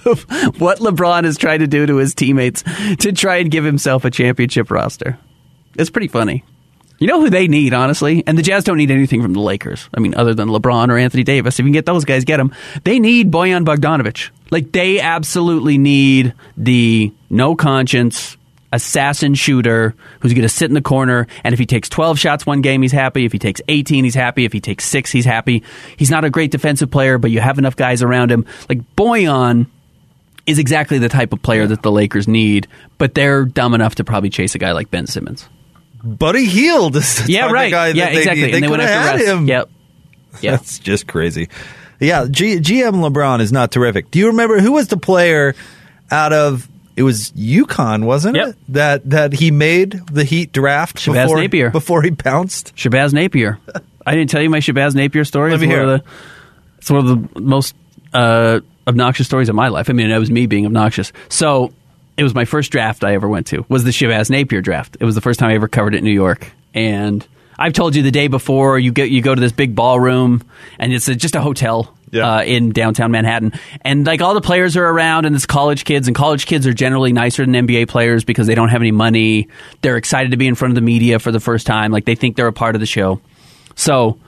of 0.06 0.24
what 0.60 0.80
LeBron 0.80 1.24
is 1.24 1.38
trying 1.38 1.60
to 1.60 1.68
do 1.68 1.86
to 1.86 1.96
his 1.96 2.14
teammates 2.14 2.64
to 3.00 3.14
try 3.14 3.38
and 3.38 3.50
give 3.50 3.64
himself 3.64 4.04
a 4.04 4.12
championship 4.12 4.70
roster. 4.70 5.18
It's 5.76 5.90
pretty 5.90 6.10
funny. 6.10 6.44
You 7.00 7.08
know 7.08 7.22
who 7.22 7.30
they 7.30 7.48
need, 7.48 7.74
honestly? 7.74 8.24
And 8.26 8.38
the 8.38 8.42
Jazz 8.42 8.64
don't 8.64 8.78
need 8.78 8.90
anything 8.90 9.22
from 9.22 9.34
the 9.34 9.40
Lakers. 9.40 9.88
I 9.94 10.00
mean, 10.00 10.16
other 10.16 10.34
than 10.34 10.50
LeBron 10.50 10.90
or 10.90 10.98
Anthony 10.98 11.24
Davis. 11.24 11.56
If 11.56 11.60
you 11.60 11.66
can 11.66 11.74
get 11.74 11.86
those 11.86 12.06
guys, 12.06 12.24
get 12.24 12.38
them. 12.38 12.54
They 12.84 13.00
need 13.00 13.32
Bojan 13.32 13.66
Bogdanovich. 13.66 14.32
Like, 14.50 14.72
they 14.72 15.00
absolutely 15.00 15.78
need 15.78 16.34
the 16.56 17.14
no 17.30 17.56
conscience, 17.56 18.38
assassin 18.72 19.36
shooter 19.36 19.94
who's 20.22 20.34
going 20.34 20.42
to 20.42 20.50
sit 20.50 20.70
in 20.70 20.74
the 20.74 20.82
corner. 20.82 21.28
And 21.44 21.54
if 21.54 21.60
he 21.60 21.66
takes 21.66 21.88
12 21.90 22.18
shots 22.18 22.46
one 22.46 22.62
game, 22.62 22.82
he's 22.82 22.92
happy. 22.92 23.26
If 23.26 23.32
he 23.32 23.40
takes 23.40 23.62
18, 23.68 24.04
he's 24.04 24.16
happy. 24.16 24.46
If 24.46 24.54
he 24.54 24.60
takes 24.60 24.86
six, 24.86 25.12
he's 25.12 25.26
happy. 25.26 25.64
He's 25.98 26.10
not 26.10 26.26
a 26.26 26.30
great 26.32 26.50
defensive 26.50 26.90
player, 26.90 27.18
but 27.18 27.30
you 27.30 27.42
have 27.42 27.60
enough 27.60 27.76
guys 27.76 28.02
around 28.02 28.32
him. 28.32 28.46
Like, 28.70 28.80
Bojan 28.96 29.68
is 30.48 30.58
exactly 30.58 30.98
the 30.98 31.10
type 31.10 31.34
of 31.34 31.42
player 31.42 31.68
that 31.68 31.84
the 31.84 31.92
Lakers 31.92 32.28
need, 32.28 32.68
but 32.98 33.14
they're 33.14 33.46
dumb 33.46 33.74
enough 33.74 33.96
to 33.96 34.04
probably 34.04 34.30
chase 34.30 34.56
a 34.56 34.58
guy 34.58 34.72
like 34.72 34.90
Ben 34.90 35.06
Simmons. 35.06 35.48
Buddy 36.04 36.46
Hield 36.46 36.96
is 36.96 37.26
the 37.26 37.32
Yeah, 37.32 37.52
right. 37.52 37.72
guy 37.72 37.88
that 37.90 37.96
yeah, 37.96 38.12
they 38.12 38.18
exactly. 38.20 38.42
They, 38.44 38.54
and 38.54 38.64
they 38.64 38.68
could 38.68 38.80
have 38.80 39.20
had 39.20 39.22
him. 39.22 39.48
Yep. 39.48 39.70
Yeah. 40.42 40.52
That's 40.52 40.78
just 40.78 41.08
crazy. 41.08 41.50
Yeah, 42.00 42.28
G- 42.30 42.58
GM 42.60 42.94
LeBron 43.10 43.40
is 43.42 43.52
not 43.52 43.72
terrific. 43.72 44.12
Do 44.12 44.20
you 44.20 44.28
remember 44.28 44.60
who 44.60 44.74
was 44.74 44.88
the 44.90 44.98
player 44.98 45.56
out 46.12 46.32
of 46.32 46.70
it 46.96 47.02
was 47.02 47.32
UConn, 47.32 48.04
wasn't 48.06 48.36
Yep. 48.36 48.48
it? 48.50 48.56
That 48.70 49.10
that 49.10 49.34
he 49.34 49.50
made 49.50 49.94
the 50.12 50.24
Heat 50.24 50.52
draft 50.52 50.98
Shabazz 50.98 51.24
before, 51.26 51.42
Napier. 51.42 51.70
before 51.72 52.02
he 52.04 52.12
bounced. 52.12 52.76
Shabazz 52.76 53.14
Napier. 53.14 53.58
I 54.06 54.14
didn't 54.14 54.30
tell 54.30 54.42
you 54.44 54.50
my 54.52 54.60
Shabazz 54.60 54.94
Napier 54.94 55.24
story. 55.26 55.50
Let 55.50 55.56
It's 55.56 55.62
me 55.62 55.68
one, 55.70 55.76
hear 55.76 55.84
of 55.96 56.04
the, 56.04 56.10
it's 56.78 56.92
one 56.92 57.08
of 57.08 57.34
the 57.34 57.40
most 57.42 57.76
uh, 58.14 58.60
obnoxious 58.88 59.26
stories 59.26 59.50
of 59.50 59.56
my 59.56 59.70
life. 59.70 59.90
I 59.90 59.94
mean, 59.94 60.12
it 60.12 60.20
was 60.20 60.30
me 60.30 60.46
being 60.46 60.68
obnoxious. 60.68 61.12
So 61.30 61.74
it 62.18 62.24
was 62.24 62.34
my 62.34 62.46
first 62.46 62.72
draft 62.72 63.04
I 63.04 63.14
ever 63.14 63.28
went 63.28 63.48
to. 63.48 63.66
Was 63.70 63.84
the 63.84 63.92
Shabazz 63.92 64.30
Napier 64.30 64.62
draft? 64.62 64.98
It 65.00 65.06
was 65.06 65.16
the 65.16 65.22
first 65.22 65.40
time 65.40 65.50
I 65.50 65.54
ever 65.56 65.68
covered 65.68 65.94
it 65.94 66.00
in 66.00 66.04
New 66.04 66.12
York, 66.12 66.52
and 66.74 67.26
I've 67.58 67.74
told 67.74 67.96
you 67.96 68.04
the 68.04 68.12
day 68.12 68.28
before 68.28 68.78
you 68.78 68.92
get 68.92 69.10
you 69.10 69.22
go 69.22 69.34
to 69.34 69.40
this 69.42 69.52
big 69.52 69.76
ballroom 69.76 70.44
and 70.80 70.94
it's 70.94 71.08
a, 71.08 71.16
just 71.16 71.36
a 71.36 71.42
hotel. 71.42 71.94
Uh, 72.16 72.42
in 72.42 72.72
downtown 72.72 73.12
Manhattan, 73.12 73.52
and 73.82 74.08
like 74.08 74.22
all 74.22 74.34
the 74.34 74.40
players 74.40 74.78
are 74.78 74.86
around, 74.86 75.26
and 75.26 75.36
it's 75.36 75.46
college 75.46 75.84
kids, 75.84 76.08
and 76.08 76.16
college 76.16 76.46
kids 76.46 76.66
are 76.66 76.74
generally 76.74 77.12
nicer 77.12 77.46
than 77.46 77.54
NBA 77.68 77.90
players 77.90 78.24
because 78.24 78.48
they 78.48 78.56
don't 78.56 78.70
have 78.70 78.82
any 78.82 78.94
money. 78.94 79.50
They're 79.82 79.98
excited 79.98 80.32
to 80.32 80.38
be 80.38 80.48
in 80.48 80.56
front 80.56 80.72
of 80.72 80.76
the 80.76 80.82
media 80.82 81.20
for 81.20 81.34
the 81.34 81.42
first 81.42 81.68
time, 81.68 81.92
like 81.92 82.06
they 82.06 82.16
think 82.16 82.38
they're 82.38 82.48
a 82.48 82.54
part 82.54 82.76
of 82.76 82.80
the 82.80 82.88
show. 82.88 83.20
So 83.76 84.20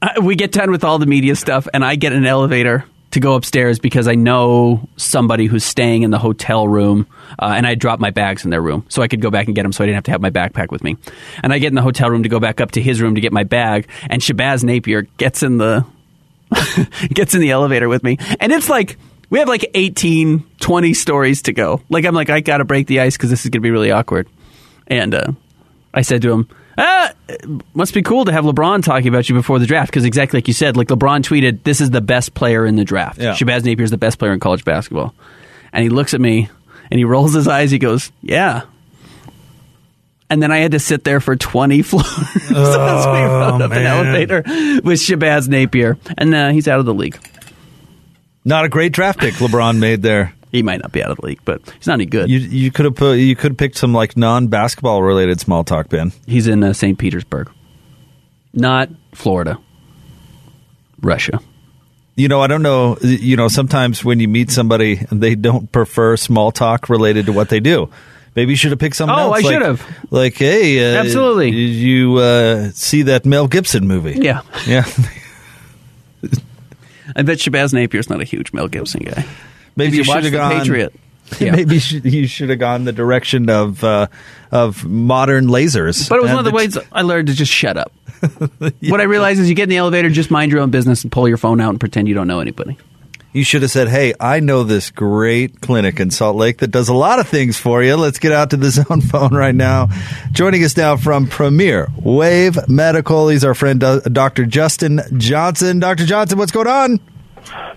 uh, 0.00 0.20
we 0.22 0.36
get 0.36 0.52
done 0.52 0.70
with 0.70 0.84
all 0.84 1.00
the 1.00 1.06
media 1.06 1.34
stuff, 1.34 1.66
and 1.74 1.84
I 1.84 1.96
get 1.96 2.12
an 2.12 2.26
elevator 2.26 2.84
to 3.12 3.20
go 3.20 3.34
upstairs 3.34 3.78
because 3.78 4.06
I 4.06 4.14
know 4.14 4.88
somebody 4.96 5.46
who's 5.46 5.64
staying 5.64 6.02
in 6.02 6.10
the 6.10 6.18
hotel 6.18 6.66
room, 6.66 7.06
uh, 7.38 7.54
and 7.56 7.66
I 7.66 7.74
dropped 7.74 8.00
my 8.00 8.10
bags 8.10 8.44
in 8.44 8.50
their 8.50 8.62
room, 8.62 8.84
so 8.88 9.02
I 9.02 9.08
could 9.08 9.20
go 9.20 9.30
back 9.30 9.46
and 9.46 9.54
get 9.54 9.62
them, 9.62 9.72
so 9.72 9.82
I 9.82 9.86
didn't 9.86 9.96
have 9.96 10.04
to 10.04 10.10
have 10.12 10.20
my 10.20 10.30
backpack 10.30 10.70
with 10.70 10.84
me. 10.84 10.96
And 11.42 11.52
I 11.52 11.58
get 11.58 11.68
in 11.68 11.74
the 11.74 11.82
hotel 11.82 12.10
room 12.10 12.22
to 12.22 12.28
go 12.28 12.38
back 12.40 12.60
up 12.60 12.72
to 12.72 12.82
his 12.82 13.00
room 13.00 13.16
to 13.16 13.20
get 13.20 13.32
my 13.32 13.44
bag, 13.44 13.88
and 14.08 14.22
Shabazz 14.22 14.62
Napier 14.62 15.02
gets 15.16 15.42
in 15.42 15.58
the 15.58 15.84
gets 17.08 17.34
in 17.34 17.40
the 17.40 17.50
elevator 17.50 17.88
with 17.88 18.02
me, 18.02 18.18
and 18.38 18.52
it's 18.52 18.68
like. 18.68 18.96
We 19.28 19.38
have 19.38 19.46
like 19.46 19.70
18, 19.74 20.44
20 20.58 20.92
stories 20.92 21.42
to 21.42 21.52
go. 21.52 21.82
Like, 21.88 22.04
I'm 22.04 22.16
like, 22.16 22.30
I 22.30 22.40
got 22.40 22.56
to 22.56 22.64
break 22.64 22.88
the 22.88 22.98
ice 22.98 23.16
because 23.16 23.30
this 23.30 23.44
is 23.44 23.52
to 23.52 23.60
be 23.60 23.70
really 23.70 23.92
awkward. 23.92 24.28
And 24.88 25.14
uh, 25.14 25.32
I 25.94 26.02
said 26.02 26.22
to 26.22 26.32
him, 26.32 26.48
ah, 26.80 27.12
must 27.74 27.94
be 27.94 28.02
cool 28.02 28.24
to 28.24 28.32
have 28.32 28.44
LeBron 28.44 28.82
talking 28.82 29.08
about 29.08 29.28
you 29.28 29.34
before 29.34 29.58
the 29.58 29.66
draft 29.66 29.90
because 29.90 30.04
exactly 30.04 30.38
like 30.38 30.48
you 30.48 30.54
said, 30.54 30.76
like 30.76 30.88
LeBron 30.88 31.22
tweeted, 31.22 31.62
"This 31.62 31.80
is 31.80 31.90
the 31.90 32.00
best 32.00 32.34
player 32.34 32.66
in 32.66 32.76
the 32.76 32.84
draft. 32.84 33.18
Yeah. 33.18 33.34
Shabazz 33.34 33.64
Napier 33.64 33.84
is 33.84 33.90
the 33.90 33.98
best 33.98 34.18
player 34.18 34.32
in 34.32 34.40
college 34.40 34.64
basketball." 34.64 35.14
And 35.72 35.82
he 35.84 35.88
looks 35.90 36.14
at 36.14 36.20
me 36.20 36.48
and 36.90 36.98
he 36.98 37.04
rolls 37.04 37.34
his 37.34 37.46
eyes. 37.46 37.70
He 37.70 37.78
goes, 37.78 38.10
"Yeah." 38.22 38.62
And 40.28 40.40
then 40.40 40.52
I 40.52 40.58
had 40.58 40.72
to 40.72 40.78
sit 40.78 41.02
there 41.02 41.18
for 41.20 41.34
20 41.34 41.82
floors 41.82 42.06
as 42.06 42.50
we 42.50 42.54
rode 42.54 43.62
up 43.62 43.72
an 43.72 43.84
elevator 43.84 44.42
with 44.44 45.00
Shabazz 45.00 45.48
Napier. 45.48 45.98
And 46.16 46.32
uh, 46.32 46.50
he's 46.50 46.68
out 46.68 46.78
of 46.78 46.86
the 46.86 46.94
league. 46.94 47.18
Not 48.44 48.64
a 48.64 48.68
great 48.68 48.92
draft 48.92 49.18
pick 49.18 49.34
LeBron 49.34 49.78
made 49.78 50.02
there. 50.02 50.34
He 50.52 50.62
might 50.62 50.80
not 50.82 50.92
be 50.92 51.02
out 51.02 51.10
of 51.10 51.18
the 51.18 51.26
league, 51.26 51.40
but 51.44 51.62
he's 51.78 51.86
not 51.86 51.94
any 51.94 52.06
good. 52.06 52.28
You 52.28 52.38
you 52.38 52.70
could 52.72 52.84
have 52.84 52.96
put 52.96 53.18
you 53.18 53.36
could 53.36 53.52
have 53.52 53.58
picked 53.58 53.78
some 53.78 53.92
like 53.92 54.16
non 54.16 54.48
basketball 54.48 55.02
related 55.02 55.40
small 55.40 55.62
talk, 55.64 55.88
Ben. 55.88 56.12
He's 56.26 56.46
in 56.48 56.62
uh, 56.64 56.72
St. 56.72 56.98
Petersburg, 56.98 57.50
not 58.52 58.88
Florida, 59.14 59.58
Russia. 61.00 61.40
You 62.16 62.28
know, 62.28 62.40
I 62.40 62.48
don't 62.48 62.62
know. 62.62 62.98
You 63.00 63.36
know, 63.36 63.48
sometimes 63.48 64.04
when 64.04 64.20
you 64.20 64.28
meet 64.28 64.50
somebody, 64.50 64.96
they 65.10 65.34
don't 65.36 65.70
prefer 65.72 66.16
small 66.16 66.52
talk 66.52 66.88
related 66.90 67.26
to 67.26 67.32
what 67.32 67.48
they 67.48 67.60
do. 67.60 67.88
Maybe 68.36 68.52
you 68.52 68.56
should 68.56 68.70
have 68.72 68.78
picked 68.78 68.96
something 68.96 69.16
Oh, 69.16 69.32
else. 69.32 69.38
I 69.38 69.40
like- 69.40 69.52
should 69.52 69.62
have. 69.62 69.96
Like, 70.10 70.34
hey, 70.34 70.94
uh, 70.94 71.00
Absolutely. 71.00 71.50
Did 71.50 71.70
you 71.74 72.16
uh, 72.16 72.70
see 72.74 73.02
that 73.02 73.24
Mel 73.24 73.48
Gibson 73.48 73.86
movie? 73.88 74.18
Yeah. 74.20 74.42
yeah. 74.66 74.84
I 77.16 77.22
bet 77.22 77.38
Shabazz 77.38 77.74
Napier's 77.74 78.08
not 78.08 78.20
a 78.20 78.24
huge 78.24 78.52
Mel 78.52 78.68
Gibson 78.68 79.02
guy. 79.02 79.24
Maybe 79.76 79.92
you 79.92 79.98
you 79.98 80.04
should 80.04 80.24
have 80.24 80.32
gone. 80.32 80.52
Patriot? 80.58 80.94
Yeah. 81.38 81.52
Maybe 81.52 81.76
you 81.76 82.26
should, 82.26 82.50
have 82.50 82.58
gone 82.58 82.84
the 82.84 82.92
direction 82.92 83.48
of 83.50 83.84
uh, 83.84 84.08
of 84.50 84.84
modern 84.84 85.46
lasers. 85.46 86.08
But 86.08 86.16
it 86.16 86.22
was 86.22 86.30
And 86.30 86.36
one 86.36 86.38
of 86.40 86.44
the 86.44 86.50
the- 86.50 86.56
ways 86.56 86.78
I 86.90 87.02
learned 87.02 87.28
to 87.28 87.34
just 87.34 87.52
shut 87.52 87.76
up. 87.76 87.92
What 88.88 89.00
I 89.00 89.04
realized 89.04 89.38
is 89.40 89.48
you 89.48 89.54
get 89.54 89.62
in 89.64 89.68
the 89.68 89.76
elevator, 89.76 90.10
just 90.10 90.32
mind 90.32 90.50
your 90.50 90.60
own 90.60 90.70
business 90.70 91.04
and 91.04 91.12
pull 91.12 91.28
your 91.28 91.36
phone 91.36 91.60
out 91.60 91.70
and 91.70 91.78
pretend 91.78 92.08
you 92.08 92.14
don't 92.14 92.26
know 92.26 92.40
anybody. 92.40 92.76
You 93.32 93.44
should 93.44 93.62
have 93.62 93.70
said, 93.70 93.86
"Hey, 93.88 94.12
I 94.18 94.40
know 94.40 94.64
this 94.64 94.90
great 94.90 95.60
clinic 95.60 96.00
in 96.00 96.10
Salt 96.10 96.34
Lake 96.36 96.58
that 96.58 96.72
does 96.72 96.88
a 96.88 96.94
lot 96.94 97.20
of 97.20 97.28
things 97.28 97.56
for 97.56 97.80
you. 97.80 97.94
Let's 97.94 98.18
get 98.18 98.32
out 98.32 98.50
to 98.50 98.56
the 98.56 98.70
zone 98.72 99.00
phone 99.00 99.32
right 99.32 99.54
now." 99.54 99.88
Joining 100.32 100.64
us 100.64 100.76
now 100.76 100.96
from 100.96 101.28
Premier 101.28 101.86
Wave 102.02 102.58
Medical, 102.68 103.28
he's 103.28 103.44
our 103.44 103.54
friend 103.54 103.84
uh, 103.84 104.00
Dr. 104.00 104.46
Justin 104.46 105.00
Johnson. 105.16 105.78
Dr. 105.78 106.06
Johnson, 106.06 106.38
what's 106.38 106.50
going 106.50 106.66
on? 106.66 106.98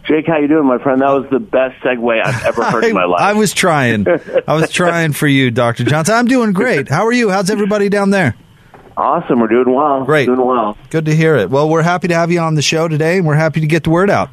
Jake, 0.07 0.27
how 0.27 0.37
you 0.37 0.47
doing, 0.47 0.65
my 0.65 0.77
friend? 0.81 1.01
That 1.01 1.09
was 1.11 1.25
the 1.31 1.39
best 1.39 1.81
segue 1.81 2.23
I've 2.23 2.43
ever 2.45 2.63
heard 2.63 2.83
in 2.83 2.93
my 2.95 3.05
life. 3.05 3.21
I 3.21 3.33
was 3.33 3.53
trying. 3.53 4.05
I 4.47 4.53
was 4.53 4.71
trying 4.71 5.13
for 5.13 5.27
you, 5.27 5.51
Dr. 5.51 5.83
Johnson. 5.83 6.15
I'm 6.15 6.25
doing 6.27 6.53
great. 6.53 6.89
How 6.89 7.05
are 7.05 7.11
you? 7.11 7.29
How's 7.29 7.49
everybody 7.49 7.89
down 7.89 8.09
there? 8.09 8.35
Awesome. 8.95 9.39
We're 9.39 9.47
doing 9.47 9.73
well. 9.73 10.03
Great. 10.05 10.25
Doing 10.25 10.45
well. 10.45 10.77
Good 10.89 11.05
to 11.05 11.15
hear 11.15 11.35
it. 11.35 11.49
Well, 11.49 11.69
we're 11.69 11.81
happy 11.81 12.09
to 12.09 12.15
have 12.15 12.31
you 12.31 12.39
on 12.39 12.55
the 12.55 12.61
show 12.61 12.87
today, 12.87 13.17
and 13.17 13.25
we're 13.25 13.35
happy 13.35 13.61
to 13.61 13.67
get 13.67 13.83
the 13.83 13.89
word 13.89 14.09
out. 14.09 14.29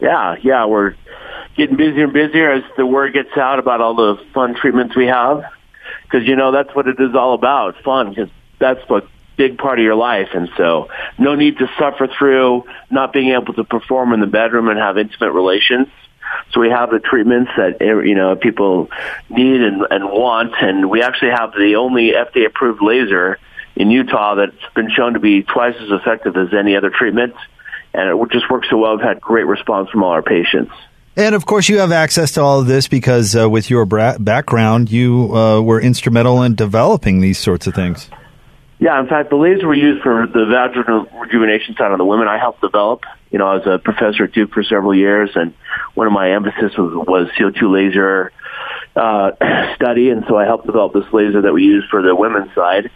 Yeah, 0.00 0.36
yeah. 0.42 0.66
We're 0.66 0.94
getting 1.56 1.76
busier 1.76 2.04
and 2.04 2.12
busier 2.12 2.52
as 2.52 2.62
the 2.76 2.86
word 2.86 3.12
gets 3.12 3.36
out 3.36 3.58
about 3.58 3.80
all 3.80 3.94
the 3.94 4.24
fun 4.32 4.54
treatments 4.54 4.96
we 4.96 5.06
have. 5.06 5.42
Because, 6.04 6.26
you 6.26 6.36
know, 6.36 6.52
that's 6.52 6.74
what 6.74 6.86
it 6.86 6.96
is 6.98 7.14
all 7.14 7.34
about, 7.34 7.74
fun, 7.84 8.10
because 8.10 8.30
that's 8.58 8.80
what 8.88 9.06
big 9.36 9.58
part 9.58 9.78
of 9.78 9.84
your 9.84 9.94
life. 9.94 10.28
And 10.34 10.48
so 10.56 10.88
no 11.18 11.34
need 11.34 11.58
to 11.58 11.68
suffer 11.78 12.08
through 12.18 12.64
not 12.90 13.12
being 13.12 13.30
able 13.30 13.54
to 13.54 13.64
perform 13.64 14.12
in 14.12 14.20
the 14.20 14.26
bedroom 14.26 14.68
and 14.68 14.78
have 14.78 14.98
intimate 14.98 15.32
relations. 15.32 15.88
So 16.52 16.60
we 16.60 16.70
have 16.70 16.90
the 16.90 17.00
treatments 17.00 17.52
that 17.56 17.80
eh, 17.80 18.06
you 18.06 18.14
know 18.14 18.36
people 18.36 18.88
need 19.28 19.60
and, 19.60 19.86
and 19.90 20.04
want, 20.04 20.54
and 20.60 20.90
we 20.90 21.02
actually 21.02 21.30
have 21.30 21.52
the 21.52 21.76
only 21.76 22.12
FDA 22.12 22.46
approved 22.46 22.82
laser 22.82 23.38
in 23.76 23.90
Utah 23.90 24.36
that's 24.36 24.74
been 24.74 24.90
shown 24.90 25.14
to 25.14 25.20
be 25.20 25.42
twice 25.42 25.74
as 25.80 25.90
effective 25.90 26.36
as 26.36 26.54
any 26.54 26.76
other 26.76 26.90
treatment, 26.90 27.34
and 27.92 28.20
it 28.20 28.30
just 28.32 28.50
works 28.50 28.68
so 28.70 28.78
well. 28.78 28.96
We've 28.96 29.04
had 29.04 29.20
great 29.20 29.46
response 29.46 29.90
from 29.90 30.02
all 30.02 30.10
our 30.10 30.22
patients. 30.22 30.72
And 31.16 31.34
of 31.34 31.46
course, 31.46 31.68
you 31.68 31.78
have 31.78 31.92
access 31.92 32.32
to 32.32 32.42
all 32.42 32.60
of 32.60 32.66
this 32.66 32.88
because 32.88 33.36
uh, 33.36 33.48
with 33.48 33.70
your 33.70 33.84
bra- 33.84 34.18
background, 34.18 34.90
you 34.90 35.34
uh, 35.34 35.60
were 35.60 35.80
instrumental 35.80 36.42
in 36.42 36.56
developing 36.56 37.20
these 37.20 37.38
sorts 37.38 37.68
of 37.68 37.74
things. 37.74 38.10
Yeah, 38.78 39.00
in 39.00 39.06
fact, 39.06 39.30
the 39.30 39.36
laser 39.36 39.68
we 39.68 39.80
use 39.80 40.02
for 40.02 40.26
the 40.26 40.46
vaginal 40.46 41.06
rejuvenation 41.20 41.76
side 41.76 41.92
on 41.92 41.98
the 41.98 42.04
women, 42.04 42.26
I 42.26 42.38
helped 42.38 42.60
develop. 42.60 43.04
You 43.30 43.38
know, 43.38 43.46
I 43.46 43.54
was 43.54 43.66
a 43.66 43.78
professor 43.78 44.24
at 44.24 44.32
Duke 44.32 44.52
for 44.52 44.62
several 44.62 44.94
years, 44.94 45.30
and 45.34 45.54
one 45.94 46.06
of 46.06 46.12
my 46.12 46.32
emphasis 46.32 46.76
was, 46.76 47.06
was 47.06 47.28
CO2 47.38 47.72
laser 47.72 48.32
uh, 48.96 49.30
study, 49.76 50.10
and 50.10 50.24
so 50.28 50.36
I 50.36 50.44
helped 50.44 50.66
develop 50.66 50.92
this 50.92 51.04
laser 51.12 51.42
that 51.42 51.52
we 51.52 51.62
use 51.62 51.84
for 51.90 52.02
the 52.02 52.14
women's 52.14 52.52
side. 52.54 52.90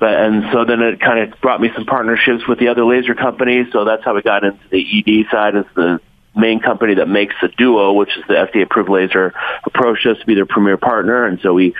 But 0.00 0.14
and 0.14 0.44
so 0.52 0.64
then 0.64 0.80
it 0.80 1.00
kind 1.00 1.32
of 1.32 1.40
brought 1.40 1.60
me 1.60 1.70
some 1.74 1.84
partnerships 1.84 2.46
with 2.48 2.58
the 2.58 2.68
other 2.68 2.84
laser 2.84 3.14
companies. 3.14 3.66
So 3.72 3.84
that's 3.84 4.04
how 4.04 4.14
we 4.14 4.22
got 4.22 4.44
into 4.44 4.60
the 4.70 4.78
ED 4.78 5.30
side 5.30 5.56
as 5.56 5.64
the 5.74 6.00
main 6.36 6.60
company 6.60 6.94
that 6.94 7.08
makes 7.08 7.34
the 7.42 7.48
Duo, 7.48 7.92
which 7.92 8.16
is 8.16 8.24
the 8.28 8.34
FDA 8.34 8.62
approved 8.62 8.88
laser, 8.88 9.34
approached 9.64 10.06
us 10.06 10.18
to 10.20 10.26
be 10.26 10.34
their 10.34 10.46
premier 10.46 10.76
partner, 10.76 11.24
and 11.24 11.40
so 11.42 11.52
we, 11.52 11.74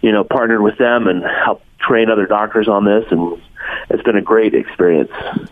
you 0.00 0.12
know, 0.12 0.24
partnered 0.24 0.62
with 0.62 0.78
them 0.78 1.08
and 1.08 1.22
helped 1.22 1.64
train 1.88 2.10
other 2.10 2.26
doctors 2.26 2.68
on 2.68 2.84
this, 2.84 3.04
and 3.10 3.40
it's 3.90 4.02
been 4.02 4.16
a 4.16 4.22
great 4.22 4.54
experience. 4.54 5.10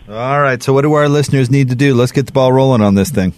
All 0.08 0.40
right. 0.40 0.62
So, 0.62 0.72
what 0.72 0.82
do 0.82 0.92
our 0.92 1.08
listeners 1.08 1.50
need 1.50 1.70
to 1.70 1.74
do? 1.74 1.94
Let's 1.94 2.12
get 2.12 2.26
the 2.26 2.32
ball 2.32 2.52
rolling 2.52 2.82
on 2.82 2.94
this 2.94 3.10
thing. 3.10 3.32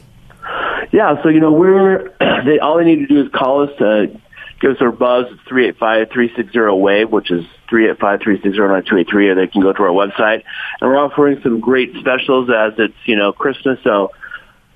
Yeah, 0.93 1.23
so 1.23 1.29
you 1.29 1.41
know 1.41 1.53
we're 1.53 2.13
they 2.45 2.59
all 2.59 2.79
they 2.79 2.85
need 2.85 3.01
to 3.01 3.07
do 3.07 3.23
is 3.23 3.33
call 3.33 3.63
us 3.63 3.71
to 3.79 4.21
give 4.61 4.73
us 4.73 4.79
their 4.79 4.93
buzz 4.93 5.27
at 5.31 5.39
three 5.49 5.69
eight 5.69 5.79
five 5.79 6.09
three 6.13 6.33
six 6.35 6.53
zero 6.53 6.75
wave, 6.77 7.11
which 7.11 7.31
is 7.31 7.45
three 7.69 7.91
eight 7.91 7.99
five 7.99 8.21
three 8.23 8.41
six 8.43 8.55
zero 8.55 8.73
nine 8.73 8.85
two 8.85 8.97
eight 8.97 9.09
three, 9.09 9.29
or 9.29 9.35
they 9.35 9.47
can 9.47 9.63
go 9.63 9.73
to 9.73 9.83
our 9.83 9.91
website. 9.91 10.45
And 10.81 10.91
we're 10.91 10.99
offering 10.99 11.41
some 11.43 11.61
great 11.61 11.95
specials 12.01 12.51
as 12.51 12.75
it's 12.79 12.97
you 13.05 13.17
know 13.17 13.33
Christmas, 13.33 13.79
so 13.85 14.13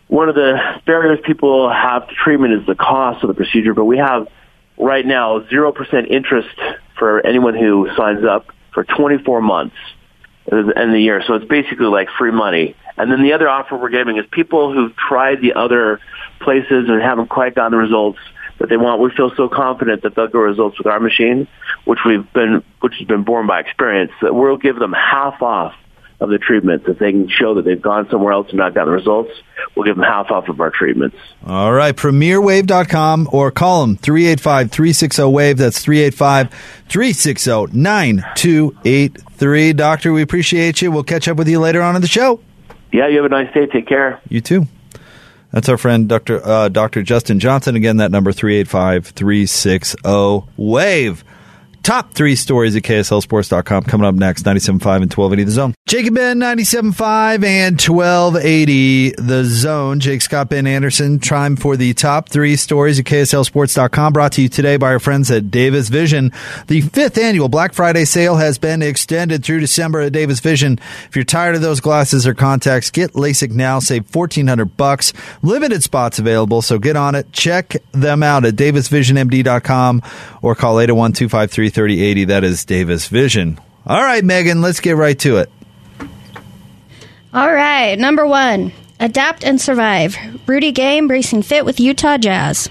one 0.09 0.29
of 0.29 0.35
the 0.35 0.59
barriers 0.85 1.21
people 1.25 1.73
have 1.73 2.07
to 2.07 2.15
treatment 2.15 2.53
is 2.53 2.67
the 2.67 2.75
cost 2.75 3.25
of 3.25 3.29
the 3.29 3.35
procedure, 3.35 3.73
but 3.73 3.87
we 3.87 3.97
have 3.97 4.29
right 4.79 5.07
now 5.07 5.47
zero 5.49 5.73
percent 5.73 6.09
interest 6.11 6.55
for 7.03 7.27
anyone 7.27 7.57
who 7.57 7.89
signs 7.97 8.25
up 8.25 8.47
for 8.73 8.85
twenty 8.85 9.19
four 9.19 9.43
months 9.43 9.75
at 10.47 10.51
the 10.53 10.79
end 10.79 10.91
of 10.91 10.93
the 10.93 11.03
year. 11.03 11.21
So 11.27 11.35
it's 11.35 11.45
basically 11.45 11.87
like 11.87 12.09
free 12.17 12.31
money. 12.31 12.77
And 12.97 13.11
then 13.11 13.25
the 13.25 13.33
other 13.33 13.49
offer 13.49 13.77
we're 13.77 13.91
giving 13.91 14.19
is 14.19 14.25
people 14.31 14.73
who've 14.73 14.95
tried 14.95 15.41
the 15.41 15.55
other 15.55 15.99
places 16.39 16.89
and 16.89 17.03
haven't 17.03 17.29
quite 17.29 17.57
gotten 17.57 17.73
the 17.73 17.79
results 17.79 18.21
that 18.61 18.69
they 18.69 18.77
want. 18.77 19.01
We 19.01 19.11
feel 19.11 19.33
so 19.37 19.49
confident 19.49 20.05
that 20.05 20.15
they'll 20.15 20.29
get 20.29 20.39
results 20.39 20.79
with 20.79 20.87
our 20.87 21.01
machine, 21.01 21.49
which 21.87 21.99
we've 22.07 22.33
been, 22.35 22.63
which 22.79 22.95
has 22.99 23.09
been 23.09 23.25
born 23.25 23.49
by 23.49 23.59
experience, 23.59 24.13
that 24.23 24.33
we'll 24.33 24.57
give 24.57 24.79
them 24.79 24.93
half 24.93 25.43
off 25.43 25.75
of 26.23 26.31
the 26.31 26.39
treatments. 26.39 26.87
If 26.89 26.99
they 26.99 27.11
can 27.11 27.29
show 27.29 27.55
that 27.55 27.65
they've 27.65 27.83
gone 27.83 28.09
somewhere 28.09 28.33
else 28.33 28.49
and 28.51 28.59
not 28.59 28.75
gotten 28.75 28.91
the 28.91 28.97
results, 28.97 29.31
we'll 29.75 29.85
give 29.85 29.97
them 29.97 30.05
half 30.05 30.31
off 30.31 30.49
of 30.49 30.61
our 30.61 30.71
treatments. 30.71 31.17
All 31.45 31.73
right. 31.73 31.97
PremierWave.com 31.97 33.29
or 33.33 33.51
call 33.51 33.81
them 33.83 33.97
385 33.97 34.71
360 34.71 35.25
Wave. 35.25 35.59
That's 35.59 35.81
385 35.81 36.51
360 36.89 37.77
9283. 37.77 39.73
Doctor, 39.73 40.13
we 40.13 40.23
appreciate 40.23 40.81
you. 40.81 40.93
We'll 40.93 41.03
catch 41.03 41.27
up 41.27 41.37
with 41.37 41.49
you 41.49 41.59
later 41.59 41.83
on 41.83 41.97
in 41.97 42.03
the 42.03 42.09
show. 42.09 42.41
Yeah, 42.93 43.09
you 43.09 43.17
have 43.17 43.27
a 43.27 43.29
nice 43.29 43.53
day. 43.53 43.67
Take 43.67 43.89
care. 43.89 44.21
You 44.29 44.41
too. 44.41 44.69
That's 45.51 45.69
our 45.69 45.77
friend 45.77 46.09
Dr. 46.09 46.41
Uh, 46.47 46.69
Dr. 46.69 47.03
Justin 47.03 47.41
Johnson. 47.41 47.75
Again, 47.75 47.97
that 47.97 48.11
number 48.13 48.33
385 48.33 49.09
360 49.09 49.99
Wave. 50.57 51.25
Top 51.83 52.13
three 52.13 52.37
stories 52.37 52.77
at 52.77 52.83
KSLSports.com 52.83 53.85
coming 53.85 54.07
up 54.07 54.15
next 54.15 54.45
97.5 54.45 55.03
and 55.03 55.13
1280 55.13 55.45
The 55.45 55.51
Zone. 55.51 55.75
And 55.93 56.15
Ben, 56.15 56.39
97.5 56.39 57.45
and 57.45 57.81
1280 57.81 59.11
The 59.19 59.45
Zone. 59.45 60.01
Jake 60.01 60.23
Scott, 60.23 60.49
Ben 60.49 60.67
Anderson, 60.67 61.19
time 61.19 61.57
for 61.57 61.77
the 61.77 61.95
top 61.95 62.29
three 62.29 62.57
stories 62.57 62.99
at 62.99 63.05
KSLSports.com 63.07 64.13
brought 64.13 64.33
to 64.33 64.43
you 64.43 64.49
today 64.49 64.77
by 64.77 64.93
our 64.93 64.99
friends 64.99 65.31
at 65.31 65.51
Davis 65.51 65.89
Vision. 65.89 66.33
The 66.69 66.81
fifth 66.81 67.19
annual 67.19 67.49
Black 67.49 67.73
Friday 67.75 68.05
sale 68.05 68.37
has 68.37 68.59
been 68.59 68.83
extended 68.83 69.45
through 69.45 69.61
December 69.61 70.01
at 70.01 70.13
Davis 70.13 70.41
Vision. 70.41 70.79
If 71.09 71.17
you're 71.17 71.25
tired 71.25 71.55
of 71.55 71.63
those 71.63 71.81
glasses 71.81 72.27
or 72.27 72.35
contacts, 72.35 72.91
get 72.91 73.13
LASIK 73.13 73.51
now. 73.51 73.79
Save 73.79 74.15
1400 74.15 74.77
bucks. 74.77 75.13
Limited 75.43 75.83
spots 75.83 76.19
available, 76.19 76.63
so 76.63 76.79
get 76.79 76.97
on 76.97 77.15
it. 77.15 77.33
Check 77.33 77.77
them 77.93 78.23
out 78.23 78.45
at 78.45 78.55
davisvisionmd.com 78.55 80.03
or 80.43 80.55
call 80.55 80.81
801 80.81 81.13
253 81.13 81.72
3080. 81.73 82.27
That 82.27 82.45
is 82.45 82.65
Davis 82.65 83.09
Vision. 83.09 83.61
All 83.87 84.03
right, 84.03 84.25
Megan, 84.25 84.61
let's 84.63 84.81
get 84.81 84.97
right 84.97 85.19
to 85.21 85.39
it. 85.39 85.51
All 87.35 87.53
right, 87.53 87.99
number 87.99 88.27
one, 88.27 88.73
adapt 89.01 89.43
and 89.43 89.61
survive. 89.61 90.17
Rudy 90.47 90.71
Gay 90.71 90.99
embracing 90.99 91.43
fit 91.43 91.65
with 91.65 91.81
Utah 91.81 92.19
Jazz. 92.19 92.69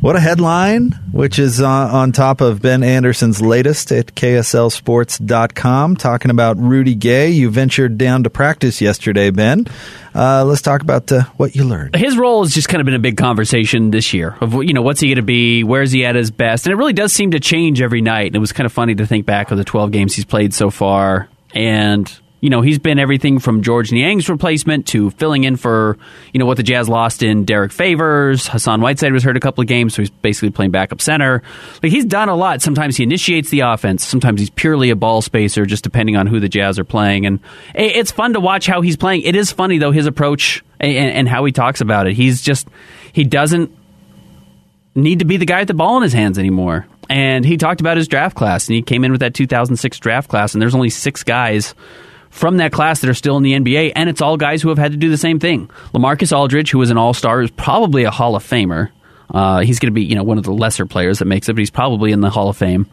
What 0.00 0.14
a 0.14 0.20
headline, 0.20 0.92
which 1.10 1.40
is 1.40 1.60
uh, 1.60 1.66
on 1.68 2.12
top 2.12 2.40
of 2.40 2.62
Ben 2.62 2.84
Anderson's 2.84 3.42
latest 3.42 3.90
at 3.90 4.14
KSLSports.com, 4.14 5.96
talking 5.96 6.30
about 6.30 6.56
Rudy 6.56 6.94
Gay. 6.94 7.30
You 7.30 7.50
ventured 7.50 7.98
down 7.98 8.22
to 8.22 8.30
practice 8.30 8.80
yesterday, 8.80 9.30
Ben. 9.30 9.66
Uh, 10.14 10.44
let's 10.44 10.62
talk 10.62 10.82
about 10.82 11.10
uh, 11.10 11.24
what 11.36 11.56
you 11.56 11.64
learned. 11.64 11.96
His 11.96 12.16
role 12.16 12.44
has 12.44 12.54
just 12.54 12.68
kind 12.68 12.80
of 12.80 12.84
been 12.84 12.94
a 12.94 13.00
big 13.00 13.16
conversation 13.16 13.90
this 13.90 14.14
year 14.14 14.36
of, 14.40 14.54
you 14.62 14.72
know, 14.72 14.82
what's 14.82 15.00
he 15.00 15.08
going 15.08 15.16
to 15.16 15.22
be? 15.22 15.64
Where's 15.64 15.90
he 15.90 16.04
at 16.04 16.14
his 16.14 16.30
best? 16.30 16.66
And 16.66 16.72
it 16.72 16.76
really 16.76 16.92
does 16.92 17.12
seem 17.12 17.32
to 17.32 17.40
change 17.40 17.82
every 17.82 18.00
night. 18.00 18.28
And 18.28 18.36
it 18.36 18.40
was 18.40 18.52
kind 18.52 18.66
of 18.66 18.72
funny 18.72 18.94
to 18.94 19.04
think 19.04 19.26
back 19.26 19.50
of 19.50 19.58
the 19.58 19.64
12 19.64 19.90
games 19.90 20.14
he's 20.14 20.24
played 20.24 20.54
so 20.54 20.70
far. 20.70 21.28
And 21.56 22.08
you 22.40 22.50
know, 22.50 22.60
he's 22.60 22.78
been 22.78 22.98
everything 22.98 23.40
from 23.40 23.62
Georges 23.62 23.92
Niang's 23.92 24.28
replacement 24.28 24.86
to 24.88 25.10
filling 25.10 25.44
in 25.44 25.56
for, 25.56 25.98
you 26.32 26.38
know, 26.38 26.46
what 26.46 26.56
the 26.56 26.62
Jazz 26.62 26.88
lost 26.88 27.22
in 27.22 27.44
Derrick 27.44 27.72
Favors. 27.72 28.46
Hassan 28.46 28.80
Whiteside 28.80 29.12
was 29.12 29.24
hurt 29.24 29.36
a 29.36 29.40
couple 29.40 29.62
of 29.62 29.66
games, 29.68 29.94
so 29.94 30.02
he's 30.02 30.10
basically 30.10 30.50
playing 30.50 30.70
backup 30.70 31.00
center. 31.00 31.42
Like 31.82 31.90
he's 31.90 32.04
done 32.04 32.28
a 32.28 32.36
lot. 32.36 32.62
Sometimes 32.62 32.96
he 32.96 33.02
initiates 33.02 33.50
the 33.50 33.60
offense. 33.60 34.04
Sometimes 34.04 34.40
he's 34.40 34.50
purely 34.50 34.90
a 34.90 34.96
ball 34.96 35.20
spacer, 35.20 35.66
just 35.66 35.82
depending 35.82 36.16
on 36.16 36.28
who 36.28 36.38
the 36.38 36.48
Jazz 36.48 36.78
are 36.78 36.84
playing. 36.84 37.26
And 37.26 37.40
it's 37.74 38.12
fun 38.12 38.34
to 38.34 38.40
watch 38.40 38.66
how 38.66 38.82
he's 38.82 38.96
playing. 38.96 39.22
It 39.22 39.34
is 39.34 39.50
funny 39.50 39.78
though 39.78 39.92
his 39.92 40.06
approach 40.06 40.64
and, 40.78 40.92
and 40.92 41.28
how 41.28 41.44
he 41.44 41.50
talks 41.50 41.80
about 41.80 42.06
it. 42.06 42.14
He's 42.14 42.40
just 42.40 42.68
he 43.12 43.24
doesn't 43.24 43.74
need 44.94 45.18
to 45.20 45.24
be 45.24 45.36
the 45.38 45.46
guy 45.46 45.60
with 45.60 45.68
the 45.68 45.74
ball 45.74 45.96
in 45.96 46.04
his 46.04 46.12
hands 46.12 46.38
anymore. 46.38 46.86
And 47.10 47.44
he 47.44 47.56
talked 47.56 47.80
about 47.80 47.96
his 47.96 48.06
draft 48.06 48.36
class, 48.36 48.68
and 48.68 48.76
he 48.76 48.82
came 48.82 49.02
in 49.02 49.12
with 49.12 49.22
that 49.22 49.32
2006 49.32 49.98
draft 49.98 50.28
class, 50.28 50.54
and 50.54 50.60
there's 50.60 50.74
only 50.74 50.90
six 50.90 51.24
guys 51.24 51.74
from 52.30 52.58
that 52.58 52.72
class 52.72 53.00
that 53.00 53.10
are 53.10 53.14
still 53.14 53.36
in 53.36 53.42
the 53.42 53.52
NBA, 53.52 53.92
and 53.96 54.08
it's 54.08 54.20
all 54.20 54.36
guys 54.36 54.62
who 54.62 54.68
have 54.68 54.78
had 54.78 54.92
to 54.92 54.98
do 54.98 55.10
the 55.10 55.16
same 55.16 55.38
thing. 55.38 55.68
Lamarcus 55.92 56.36
Aldridge, 56.36 56.70
who 56.70 56.78
was 56.78 56.90
an 56.90 56.98
All 56.98 57.14
Star, 57.14 57.42
is 57.42 57.50
probably 57.50 58.04
a 58.04 58.10
Hall 58.10 58.36
of 58.36 58.44
Famer. 58.44 58.90
Uh, 59.30 59.60
he's 59.60 59.78
going 59.78 59.92
to 59.92 59.94
be, 59.94 60.04
you 60.04 60.14
know, 60.14 60.22
one 60.22 60.38
of 60.38 60.44
the 60.44 60.52
lesser 60.52 60.86
players 60.86 61.18
that 61.18 61.26
makes 61.26 61.48
it, 61.48 61.52
but 61.52 61.58
he's 61.58 61.70
probably 61.70 62.12
in 62.12 62.20
the 62.20 62.30
Hall 62.30 62.48
of 62.48 62.56
Fame. 62.56 62.86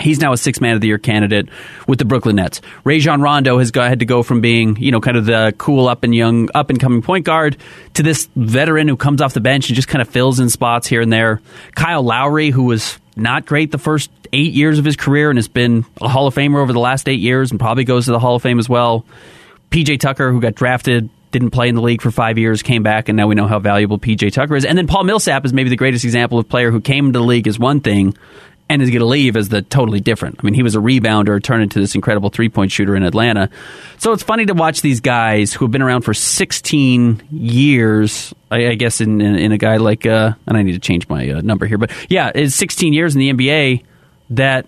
He's 0.00 0.20
now 0.20 0.32
a 0.32 0.36
six 0.36 0.60
man 0.60 0.74
of 0.74 0.80
the 0.80 0.86
year 0.86 0.98
candidate 0.98 1.48
with 1.86 1.98
the 1.98 2.04
Brooklyn 2.04 2.36
Nets. 2.36 2.60
Rajon 2.84 3.20
Rondo 3.20 3.58
has 3.58 3.70
got, 3.70 3.88
had 3.88 3.98
to 3.98 4.06
go 4.06 4.22
from 4.22 4.40
being, 4.40 4.76
you 4.76 4.92
know, 4.92 5.00
kind 5.00 5.16
of 5.16 5.26
the 5.26 5.52
cool 5.58 5.88
up 5.88 6.04
and 6.04 6.14
young, 6.14 6.48
up 6.54 6.70
and 6.70 6.78
coming 6.78 7.02
point 7.02 7.24
guard 7.24 7.56
to 7.94 8.02
this 8.02 8.28
veteran 8.36 8.88
who 8.88 8.96
comes 8.96 9.20
off 9.20 9.34
the 9.34 9.40
bench 9.40 9.68
and 9.68 9.76
just 9.76 9.88
kind 9.88 10.00
of 10.00 10.08
fills 10.08 10.40
in 10.40 10.50
spots 10.50 10.86
here 10.86 11.00
and 11.00 11.12
there. 11.12 11.40
Kyle 11.74 12.02
Lowry, 12.02 12.50
who 12.50 12.64
was 12.64 12.98
not 13.16 13.44
great 13.44 13.72
the 13.72 13.78
first 13.78 14.10
eight 14.32 14.52
years 14.52 14.78
of 14.78 14.84
his 14.84 14.96
career 14.96 15.30
and 15.30 15.38
has 15.38 15.48
been 15.48 15.84
a 16.00 16.08
Hall 16.08 16.26
of 16.26 16.34
Famer 16.34 16.58
over 16.62 16.72
the 16.72 16.80
last 16.80 17.08
eight 17.08 17.20
years 17.20 17.50
and 17.50 17.60
probably 17.60 17.84
goes 17.84 18.06
to 18.06 18.12
the 18.12 18.18
Hall 18.18 18.36
of 18.36 18.42
Fame 18.42 18.58
as 18.58 18.68
well. 18.68 19.04
PJ 19.70 20.00
Tucker, 20.00 20.32
who 20.32 20.40
got 20.40 20.54
drafted, 20.54 21.10
didn't 21.30 21.50
play 21.50 21.68
in 21.68 21.74
the 21.74 21.82
league 21.82 22.00
for 22.00 22.10
five 22.10 22.38
years, 22.38 22.62
came 22.62 22.82
back, 22.82 23.08
and 23.08 23.16
now 23.16 23.26
we 23.26 23.34
know 23.34 23.46
how 23.46 23.58
valuable 23.58 23.98
PJ 23.98 24.32
Tucker 24.32 24.56
is. 24.56 24.64
And 24.64 24.78
then 24.78 24.86
Paul 24.86 25.04
Millsap 25.04 25.44
is 25.44 25.52
maybe 25.52 25.70
the 25.70 25.76
greatest 25.76 26.04
example 26.04 26.38
of 26.38 26.48
player 26.48 26.70
who 26.70 26.80
came 26.80 27.06
into 27.06 27.18
the 27.18 27.24
league 27.24 27.46
as 27.46 27.58
one 27.58 27.80
thing 27.80 28.16
and 28.70 28.82
is 28.82 28.90
going 28.90 29.00
to 29.00 29.06
leave 29.06 29.36
as 29.36 29.48
the 29.48 29.62
totally 29.62 30.00
different. 30.00 30.36
I 30.38 30.42
mean, 30.42 30.54
he 30.54 30.62
was 30.62 30.74
a 30.74 30.78
rebounder, 30.78 31.42
turned 31.42 31.62
into 31.62 31.80
this 31.80 31.94
incredible 31.94 32.30
three 32.30 32.48
point 32.48 32.70
shooter 32.70 32.94
in 32.94 33.02
Atlanta. 33.02 33.48
So 33.98 34.12
it's 34.12 34.22
funny 34.22 34.46
to 34.46 34.54
watch 34.54 34.82
these 34.82 35.00
guys 35.00 35.52
who 35.52 35.64
have 35.64 35.72
been 35.72 35.82
around 35.82 36.02
for 36.02 36.14
16 36.14 37.22
years. 37.30 38.34
I, 38.50 38.68
I 38.68 38.74
guess 38.74 39.00
in, 39.00 39.20
in, 39.20 39.36
in 39.36 39.52
a 39.52 39.58
guy 39.58 39.78
like, 39.78 40.06
uh, 40.06 40.32
and 40.46 40.56
I 40.56 40.62
need 40.62 40.72
to 40.72 40.78
change 40.78 41.08
my 41.08 41.30
uh, 41.30 41.40
number 41.40 41.66
here, 41.66 41.78
but 41.78 41.90
yeah, 42.10 42.30
it's 42.34 42.54
16 42.54 42.92
years 42.92 43.14
in 43.14 43.20
the 43.20 43.32
NBA 43.32 43.84
that 44.30 44.66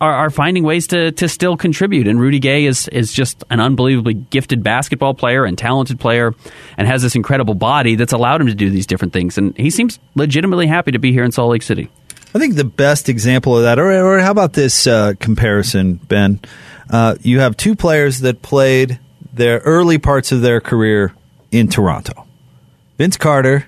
are, 0.00 0.12
are, 0.12 0.30
finding 0.30 0.64
ways 0.64 0.88
to, 0.88 1.12
to 1.12 1.28
still 1.28 1.56
contribute. 1.56 2.08
And 2.08 2.20
Rudy 2.20 2.40
Gay 2.40 2.64
is, 2.64 2.88
is 2.88 3.12
just 3.12 3.44
an 3.50 3.60
unbelievably 3.60 4.14
gifted 4.14 4.62
basketball 4.64 5.14
player 5.14 5.44
and 5.44 5.56
talented 5.56 6.00
player 6.00 6.34
and 6.76 6.88
has 6.88 7.02
this 7.02 7.14
incredible 7.14 7.54
body 7.54 7.94
that's 7.94 8.12
allowed 8.12 8.40
him 8.40 8.48
to 8.48 8.54
do 8.54 8.68
these 8.68 8.86
different 8.86 9.12
things. 9.12 9.38
And 9.38 9.56
he 9.56 9.70
seems 9.70 10.00
legitimately 10.16 10.66
happy 10.66 10.90
to 10.90 10.98
be 10.98 11.12
here 11.12 11.22
in 11.22 11.30
Salt 11.30 11.50
Lake 11.50 11.62
City. 11.62 11.88
I 12.34 12.38
think 12.38 12.56
the 12.56 12.64
best 12.64 13.08
example 13.08 13.56
of 13.56 13.62
that, 13.62 13.78
or, 13.78 13.92
or 13.92 14.18
how 14.18 14.32
about 14.32 14.54
this 14.54 14.86
uh, 14.86 15.12
comparison, 15.20 15.94
Ben? 15.94 16.40
Uh, 16.90 17.14
you 17.20 17.40
have 17.40 17.56
two 17.56 17.76
players 17.76 18.20
that 18.20 18.42
played 18.42 18.98
their 19.32 19.58
early 19.58 19.98
parts 19.98 20.32
of 20.32 20.40
their 20.40 20.60
career 20.60 21.14
in 21.50 21.68
Toronto 21.68 22.26
Vince 22.98 23.16
Carter 23.16 23.66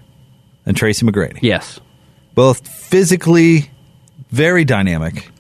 and 0.67 0.77
Tracy 0.77 1.07
McGrady. 1.07 1.39
Yes. 1.43 1.81
Both 2.35 2.67
physically 2.67 3.71
very 4.35 4.65
dynamic. 4.65 5.31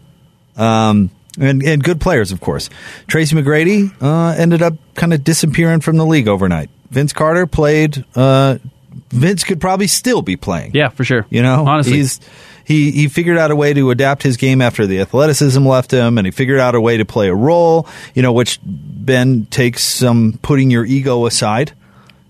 Um, 0.56 1.10
and, 1.38 1.62
and 1.64 1.82
good 1.82 2.00
players, 2.00 2.30
of 2.30 2.40
course. 2.40 2.70
Tracy 3.08 3.34
McGrady 3.34 3.92
uh, 4.00 4.36
ended 4.38 4.62
up 4.62 4.74
kind 4.94 5.12
of 5.12 5.24
disappearing 5.24 5.80
from 5.80 5.96
the 5.96 6.06
league 6.06 6.28
overnight. 6.28 6.70
Vince 6.90 7.12
Carter 7.12 7.46
played. 7.46 8.04
Uh, 8.14 8.58
Vince 9.10 9.42
could 9.42 9.60
probably 9.60 9.88
still 9.88 10.22
be 10.22 10.36
playing. 10.36 10.70
Yeah, 10.74 10.90
for 10.90 11.02
sure. 11.02 11.26
You 11.28 11.42
know, 11.42 11.66
honestly, 11.66 11.96
he's 11.96 12.20
he 12.64 12.92
he 12.92 13.08
figured 13.08 13.36
out 13.36 13.50
a 13.50 13.56
way 13.56 13.74
to 13.74 13.90
adapt 13.90 14.22
his 14.22 14.36
game 14.36 14.62
after 14.62 14.86
the 14.86 15.00
athleticism 15.00 15.66
left 15.66 15.90
him, 15.90 16.18
and 16.18 16.26
he 16.26 16.30
figured 16.30 16.60
out 16.60 16.76
a 16.76 16.80
way 16.80 16.96
to 16.96 17.04
play 17.04 17.28
a 17.28 17.34
role. 17.34 17.88
You 18.14 18.22
know, 18.22 18.32
which 18.32 18.60
Ben 18.64 19.46
takes 19.46 19.82
some 19.82 20.38
putting 20.40 20.70
your 20.70 20.84
ego 20.84 21.26
aside. 21.26 21.72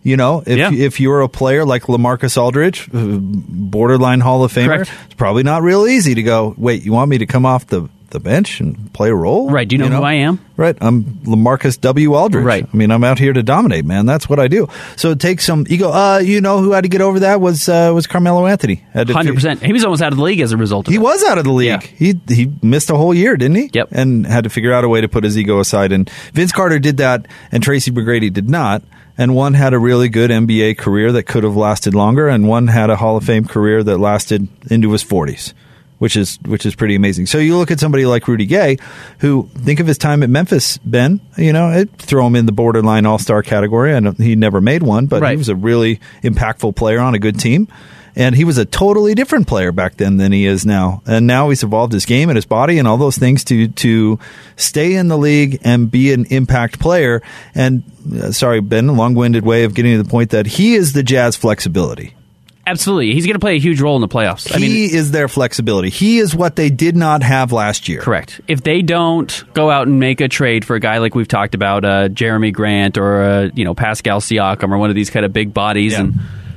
You 0.04 0.18
know, 0.18 0.42
if 0.46 0.58
yeah. 0.58 0.70
if 0.70 1.00
you're 1.00 1.22
a 1.22 1.30
player 1.30 1.64
like 1.64 1.84
Lamarcus 1.84 2.36
Aldridge, 2.36 2.90
uh, 2.92 3.18
borderline 3.18 4.20
Hall 4.20 4.44
of 4.44 4.52
Famer, 4.52 4.76
Correct. 4.76 4.92
it's 5.06 5.14
probably 5.14 5.42
not 5.42 5.62
real 5.62 5.86
easy 5.86 6.14
to 6.14 6.22
go. 6.22 6.54
Wait, 6.58 6.82
you 6.82 6.92
want 6.92 7.08
me 7.08 7.18
to 7.18 7.26
come 7.26 7.46
off 7.46 7.66
the 7.66 7.88
the 8.10 8.20
bench 8.20 8.60
and 8.60 8.92
play 8.92 9.08
a 9.08 9.14
role? 9.14 9.50
Right. 9.50 9.66
Do 9.66 9.74
you 9.74 9.78
know, 9.78 9.86
you 9.86 9.90
know? 9.90 9.96
who 9.96 10.02
I 10.04 10.14
am? 10.14 10.44
Right. 10.56 10.76
I'm 10.80 11.04
Lamarcus 11.24 11.80
W. 11.80 12.14
Aldridge. 12.14 12.44
Right. 12.44 12.64
I 12.70 12.76
mean, 12.76 12.90
I'm 12.90 13.02
out 13.02 13.18
here 13.18 13.32
to 13.32 13.42
dominate, 13.42 13.84
man. 13.84 14.06
That's 14.06 14.28
what 14.28 14.38
I 14.38 14.46
do. 14.46 14.68
So 14.96 15.10
it 15.10 15.20
takes 15.20 15.44
some 15.44 15.66
ego. 15.68 15.90
Uh, 15.90 16.18
you 16.18 16.40
know 16.40 16.60
who 16.60 16.72
had 16.72 16.82
to 16.82 16.88
get 16.88 17.00
over 17.00 17.20
that 17.20 17.40
was 17.40 17.68
uh, 17.68 17.90
was 17.94 18.06
Carmelo 18.06 18.46
Anthony. 18.46 18.84
Hundred 18.94 19.34
percent. 19.34 19.62
He 19.62 19.72
was 19.72 19.84
almost 19.84 20.02
out 20.02 20.12
of 20.12 20.18
the 20.18 20.24
league 20.24 20.40
as 20.40 20.52
a 20.52 20.56
result. 20.56 20.86
he 20.86 20.96
it. 20.96 20.98
was 20.98 21.24
out 21.24 21.38
of 21.38 21.44
the 21.44 21.52
league. 21.52 21.66
Yeah. 21.66 21.80
He 21.80 22.20
he 22.28 22.52
missed 22.62 22.90
a 22.90 22.96
whole 22.96 23.14
year, 23.14 23.36
didn't 23.36 23.56
he? 23.56 23.70
Yep. 23.72 23.88
And 23.90 24.26
had 24.26 24.44
to 24.44 24.50
figure 24.50 24.72
out 24.72 24.84
a 24.84 24.88
way 24.88 25.00
to 25.00 25.08
put 25.08 25.24
his 25.24 25.36
ego 25.36 25.60
aside. 25.60 25.90
And 25.92 26.08
Vince 26.34 26.52
Carter 26.52 26.78
did 26.78 26.98
that, 26.98 27.26
and 27.50 27.62
Tracy 27.62 27.90
McGrady 27.90 28.32
did 28.32 28.48
not. 28.48 28.82
And 29.16 29.34
one 29.34 29.54
had 29.54 29.74
a 29.74 29.78
really 29.78 30.08
good 30.08 30.30
NBA 30.30 30.78
career 30.78 31.12
that 31.12 31.24
could 31.24 31.44
have 31.44 31.56
lasted 31.56 31.94
longer, 31.94 32.28
and 32.28 32.48
one 32.48 32.66
had 32.66 32.90
a 32.90 32.96
Hall 32.96 33.16
of 33.16 33.24
Fame 33.24 33.44
career 33.44 33.82
that 33.84 33.98
lasted 33.98 34.48
into 34.70 34.90
his 34.92 35.02
forties 35.02 35.54
which 35.98 36.16
is 36.16 36.38
which 36.44 36.66
is 36.66 36.74
pretty 36.74 36.94
amazing. 36.94 37.24
So 37.24 37.38
you 37.38 37.56
look 37.56 37.70
at 37.70 37.80
somebody 37.80 38.04
like 38.04 38.28
Rudy 38.28 38.46
Gay, 38.46 38.76
who 39.20 39.48
think 39.56 39.80
of 39.80 39.86
his 39.86 39.96
time 39.96 40.22
at 40.22 40.28
Memphis, 40.28 40.76
Ben. 40.78 41.20
You 41.38 41.52
know, 41.52 41.66
I'd 41.66 41.96
throw 41.96 42.26
him 42.26 42.36
in 42.36 42.46
the 42.46 42.52
borderline 42.52 43.06
All 43.06 43.18
Star 43.18 43.42
category, 43.42 43.94
and 43.94 44.14
he 44.18 44.36
never 44.36 44.60
made 44.60 44.82
one, 44.82 45.06
but 45.06 45.22
right. 45.22 45.30
he 45.30 45.36
was 45.36 45.48
a 45.48 45.54
really 45.54 46.00
impactful 46.22 46.76
player 46.76 46.98
on 46.98 47.14
a 47.14 47.18
good 47.18 47.38
team. 47.38 47.68
And 48.16 48.34
he 48.36 48.44
was 48.44 48.58
a 48.58 48.64
totally 48.64 49.14
different 49.14 49.48
player 49.48 49.72
back 49.72 49.96
then 49.96 50.18
than 50.18 50.30
he 50.30 50.46
is 50.46 50.64
now. 50.64 51.02
And 51.06 51.26
now 51.26 51.48
he's 51.50 51.62
evolved 51.64 51.92
his 51.92 52.06
game 52.06 52.28
and 52.28 52.36
his 52.36 52.44
body 52.46 52.78
and 52.78 52.86
all 52.86 52.96
those 52.96 53.18
things 53.18 53.42
to 53.44 53.68
to 53.68 54.18
stay 54.56 54.94
in 54.94 55.08
the 55.08 55.18
league 55.18 55.58
and 55.64 55.90
be 55.90 56.12
an 56.12 56.26
impact 56.26 56.78
player. 56.78 57.22
And 57.54 57.82
uh, 58.20 58.30
sorry, 58.32 58.60
Ben, 58.60 58.88
a 58.88 58.92
long 58.92 59.14
winded 59.14 59.44
way 59.44 59.64
of 59.64 59.74
getting 59.74 59.96
to 59.96 60.02
the 60.02 60.08
point 60.08 60.30
that 60.30 60.46
he 60.46 60.74
is 60.74 60.92
the 60.92 61.02
Jazz 61.02 61.34
flexibility. 61.36 62.14
Absolutely. 62.66 63.12
He's 63.12 63.26
going 63.26 63.34
to 63.34 63.40
play 63.40 63.56
a 63.56 63.60
huge 63.60 63.78
role 63.82 63.94
in 63.96 64.00
the 64.00 64.08
playoffs. 64.08 64.48
He 64.48 64.54
I 64.54 64.58
mean, 64.58 64.90
is 64.94 65.10
their 65.10 65.28
flexibility. 65.28 65.90
He 65.90 66.18
is 66.18 66.34
what 66.34 66.56
they 66.56 66.70
did 66.70 66.96
not 66.96 67.22
have 67.22 67.52
last 67.52 67.90
year. 67.90 68.00
Correct. 68.00 68.40
If 68.48 68.62
they 68.62 68.80
don't 68.80 69.44
go 69.52 69.70
out 69.70 69.86
and 69.86 70.00
make 70.00 70.22
a 70.22 70.28
trade 70.28 70.64
for 70.64 70.74
a 70.74 70.80
guy 70.80 70.96
like 70.96 71.14
we've 71.14 71.28
talked 71.28 71.54
about, 71.54 71.84
uh, 71.84 72.08
Jerami 72.08 72.54
Grant 72.54 72.96
or 72.96 73.22
uh, 73.22 73.50
you 73.54 73.64
know 73.66 73.74
Pascal 73.74 74.20
Siakam 74.20 74.70
or 74.72 74.78
one 74.78 74.88
of 74.88 74.96
these 74.96 75.10
kind 75.10 75.26
of 75.26 75.32
big 75.34 75.52
bodies 75.52 75.92
Yeah. 75.92 76.00
and 76.00 76.14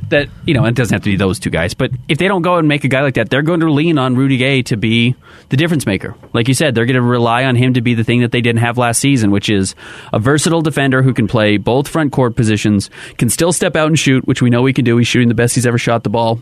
that 0.10 0.30
you 0.46 0.54
know 0.54 0.65
it 0.65 0.76
doesn't 0.76 0.93
have 0.93 1.04
to 1.04 1.10
be 1.10 1.17
those 1.17 1.39
two 1.39 1.50
guys 1.50 1.74
but 1.74 1.91
if 2.08 2.17
they 2.17 2.28
don't 2.28 2.41
go 2.41 2.56
and 2.56 2.67
make 2.67 2.84
a 2.84 2.88
guy 2.88 3.02
like 3.02 3.15
that 3.15 3.30
they're 3.30 3.41
going 3.41 3.60
to 3.60 3.72
lean 3.72 3.98
on 3.98 4.15
Rudy 4.15 4.38
Gay 4.38 4.62
to 4.63 4.78
be 4.78 5.15
the 5.50 5.58
difference 5.58 5.86
maker. 5.86 6.15
Like 6.34 6.48
you 6.48 6.54
said 6.54 6.76
they're 6.76 6.86
going 6.86 6.96
to 6.96 7.02
rely 7.02 7.46
on 7.46 7.56
him 7.56 7.74
to 7.74 7.82
be 7.82 7.93
the 7.93 8.04
thing 8.04 8.22
that 8.22 8.32
they 8.32 8.41
didn't 8.41 8.60
have 8.60 8.78
last 8.78 9.00
season 9.00 9.32
which 9.32 9.50
is 9.50 9.76
a 10.13 10.20
versatile 10.20 10.62
defender 10.62 11.02
who 11.02 11.13
can 11.13 11.28
play 11.28 11.58
both 11.58 11.88
front 11.88 12.12
court 12.12 12.36
positions 12.36 12.89
can 13.17 13.30
still 13.30 13.54
step 13.54 13.76
out 13.76 13.88
and 13.88 14.00
shoot 14.00 14.26
which 14.28 14.41
we 14.41 14.50
know 14.50 14.65
he 14.65 14.74
can 14.74 14.86
do. 14.86 14.98
He's 14.98 15.08
shooting 15.08 15.28
the 15.28 15.36
best 15.36 15.56
he's 15.56 15.65
ever 15.65 15.78
shot 15.78 16.04
the 16.04 16.10
ball 16.10 16.41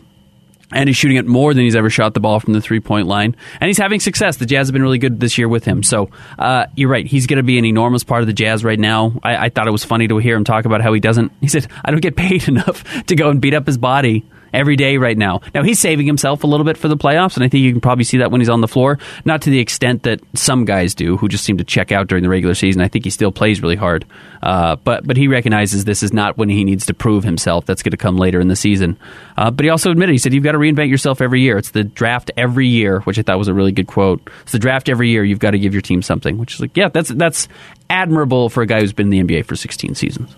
and 0.72 0.88
he's 0.88 0.96
shooting 0.96 1.16
it 1.16 1.26
more 1.26 1.54
than 1.54 1.64
he's 1.64 1.76
ever 1.76 1.90
shot 1.90 2.14
the 2.14 2.20
ball 2.20 2.40
from 2.40 2.52
the 2.52 2.60
three 2.60 2.80
point 2.80 3.06
line. 3.06 3.36
And 3.60 3.68
he's 3.68 3.78
having 3.78 4.00
success. 4.00 4.36
The 4.36 4.46
Jazz 4.46 4.68
have 4.68 4.72
been 4.72 4.82
really 4.82 4.98
good 4.98 5.20
this 5.20 5.38
year 5.38 5.48
with 5.48 5.64
him. 5.64 5.82
So 5.82 6.10
uh, 6.38 6.66
you're 6.74 6.88
right. 6.88 7.06
He's 7.06 7.26
going 7.26 7.38
to 7.38 7.42
be 7.42 7.58
an 7.58 7.64
enormous 7.64 8.04
part 8.04 8.22
of 8.22 8.26
the 8.26 8.32
Jazz 8.32 8.64
right 8.64 8.78
now. 8.78 9.12
I, 9.22 9.46
I 9.46 9.48
thought 9.48 9.68
it 9.68 9.72
was 9.72 9.84
funny 9.84 10.08
to 10.08 10.18
hear 10.18 10.36
him 10.36 10.44
talk 10.44 10.64
about 10.64 10.80
how 10.80 10.92
he 10.92 11.00
doesn't. 11.00 11.32
He 11.40 11.48
said, 11.48 11.68
"I 11.84 11.90
don't 11.90 12.00
get 12.00 12.16
paid 12.16 12.48
enough 12.48 12.84
to 13.04 13.14
go 13.14 13.30
and 13.30 13.40
beat 13.40 13.54
up 13.54 13.66
his 13.66 13.78
body." 13.78 14.24
Every 14.56 14.74
day 14.74 14.96
right 14.96 15.16
now. 15.16 15.42
Now 15.54 15.62
he's 15.62 15.78
saving 15.78 16.06
himself 16.06 16.42
a 16.42 16.46
little 16.46 16.64
bit 16.64 16.76
for 16.76 16.88
the 16.88 16.96
playoffs, 16.96 17.36
and 17.36 17.44
I 17.44 17.48
think 17.48 17.62
you 17.62 17.72
can 17.72 17.80
probably 17.80 18.04
see 18.04 18.18
that 18.18 18.30
when 18.30 18.40
he's 18.40 18.48
on 18.48 18.62
the 18.62 18.68
floor. 18.68 18.98
Not 19.24 19.42
to 19.42 19.50
the 19.50 19.60
extent 19.60 20.04
that 20.04 20.20
some 20.34 20.64
guys 20.64 20.94
do, 20.94 21.16
who 21.16 21.28
just 21.28 21.44
seem 21.44 21.58
to 21.58 21.64
check 21.64 21.92
out 21.92 22.08
during 22.08 22.22
the 22.22 22.30
regular 22.30 22.54
season. 22.54 22.80
I 22.80 22.88
think 22.88 23.04
he 23.04 23.10
still 23.10 23.30
plays 23.30 23.62
really 23.62 23.76
hard, 23.76 24.06
uh, 24.42 24.76
but 24.76 25.06
but 25.06 25.16
he 25.16 25.28
recognizes 25.28 25.84
this 25.84 26.02
is 26.02 26.12
not 26.12 26.38
when 26.38 26.48
he 26.48 26.64
needs 26.64 26.86
to 26.86 26.94
prove 26.94 27.22
himself. 27.22 27.66
That's 27.66 27.82
going 27.82 27.92
to 27.92 27.96
come 27.96 28.16
later 28.16 28.40
in 28.40 28.48
the 28.48 28.56
season. 28.56 28.98
Uh, 29.36 29.50
but 29.50 29.64
he 29.64 29.70
also 29.70 29.90
admitted 29.90 30.12
he 30.12 30.18
said 30.18 30.32
you've 30.32 30.44
got 30.44 30.52
to 30.52 30.58
reinvent 30.58 30.88
yourself 30.88 31.20
every 31.20 31.42
year. 31.42 31.58
It's 31.58 31.70
the 31.70 31.84
draft 31.84 32.30
every 32.36 32.66
year, 32.66 33.00
which 33.00 33.18
I 33.18 33.22
thought 33.22 33.38
was 33.38 33.48
a 33.48 33.54
really 33.54 33.72
good 33.72 33.86
quote. 33.86 34.30
It's 34.42 34.52
the 34.52 34.58
draft 34.58 34.88
every 34.88 35.10
year. 35.10 35.22
You've 35.22 35.38
got 35.38 35.50
to 35.50 35.58
give 35.58 35.74
your 35.74 35.82
team 35.82 36.02
something, 36.02 36.38
which 36.38 36.54
is 36.54 36.60
like 36.60 36.76
yeah, 36.76 36.88
that's 36.88 37.10
that's 37.10 37.48
admirable 37.90 38.48
for 38.48 38.62
a 38.62 38.66
guy 38.66 38.80
who's 38.80 38.92
been 38.92 39.12
in 39.12 39.26
the 39.26 39.36
NBA 39.36 39.44
for 39.44 39.54
16 39.54 39.94
seasons. 39.94 40.34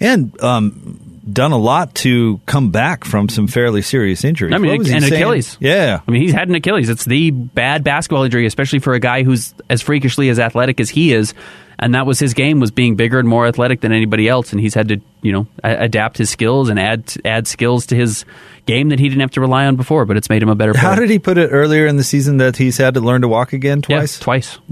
And 0.00 0.40
um, 0.42 1.09
done 1.32 1.52
a 1.52 1.58
lot 1.58 1.94
to 1.96 2.40
come 2.46 2.70
back 2.70 3.04
from 3.04 3.28
some 3.28 3.46
fairly 3.46 3.82
serious 3.82 4.24
injuries. 4.24 4.54
I 4.54 4.58
mean, 4.58 4.86
and 4.92 5.04
Achilles. 5.04 5.56
Yeah. 5.60 6.00
I 6.06 6.10
mean, 6.10 6.22
he's 6.22 6.32
had 6.32 6.48
an 6.48 6.54
Achilles. 6.54 6.88
It's 6.88 7.04
the 7.04 7.30
bad 7.30 7.84
basketball 7.84 8.24
injury, 8.24 8.46
especially 8.46 8.78
for 8.78 8.94
a 8.94 9.00
guy 9.00 9.22
who's 9.22 9.54
as 9.68 9.82
freakishly 9.82 10.28
as 10.28 10.38
athletic 10.38 10.80
as 10.80 10.90
he 10.90 11.12
is. 11.12 11.34
And 11.78 11.94
that 11.94 12.04
was 12.04 12.18
his 12.18 12.34
game 12.34 12.60
was 12.60 12.70
being 12.70 12.96
bigger 12.96 13.18
and 13.18 13.26
more 13.26 13.46
athletic 13.46 13.80
than 13.80 13.90
anybody 13.90 14.28
else, 14.28 14.52
and 14.52 14.60
he's 14.60 14.74
had 14.74 14.88
to, 14.88 15.00
you 15.22 15.32
know, 15.32 15.46
adapt 15.64 16.18
his 16.18 16.28
skills 16.28 16.68
and 16.68 16.78
add 16.78 17.14
add 17.24 17.46
skills 17.48 17.86
to 17.86 17.96
his 17.96 18.26
game 18.66 18.90
that 18.90 18.98
he 18.98 19.08
didn't 19.08 19.22
have 19.22 19.30
to 19.30 19.40
rely 19.40 19.64
on 19.64 19.76
before. 19.76 20.04
But 20.04 20.18
it's 20.18 20.28
made 20.28 20.42
him 20.42 20.50
a 20.50 20.54
better. 20.54 20.74
player. 20.74 20.84
How 20.84 20.94
did 20.94 21.08
he 21.08 21.18
put 21.18 21.38
it 21.38 21.48
earlier 21.48 21.86
in 21.86 21.96
the 21.96 22.04
season 22.04 22.36
that 22.36 22.58
he's 22.58 22.76
had 22.76 22.94
to 22.94 23.00
learn 23.00 23.22
to 23.22 23.28
walk 23.28 23.54
again 23.54 23.80
twice? 23.80 24.18
Yeah, 24.18 24.24
twice. 24.24 24.58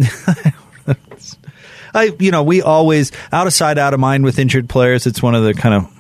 I, 1.95 2.15
you 2.19 2.31
know, 2.31 2.43
we 2.43 2.61
always 2.61 3.13
out 3.33 3.47
of 3.47 3.55
sight, 3.55 3.79
out 3.79 3.95
of 3.95 4.01
mind 4.01 4.25
with 4.25 4.39
injured 4.39 4.69
players. 4.69 5.07
It's 5.07 5.23
one 5.23 5.35
of 5.35 5.45
the 5.45 5.55
kind 5.55 5.75
of 5.75 5.98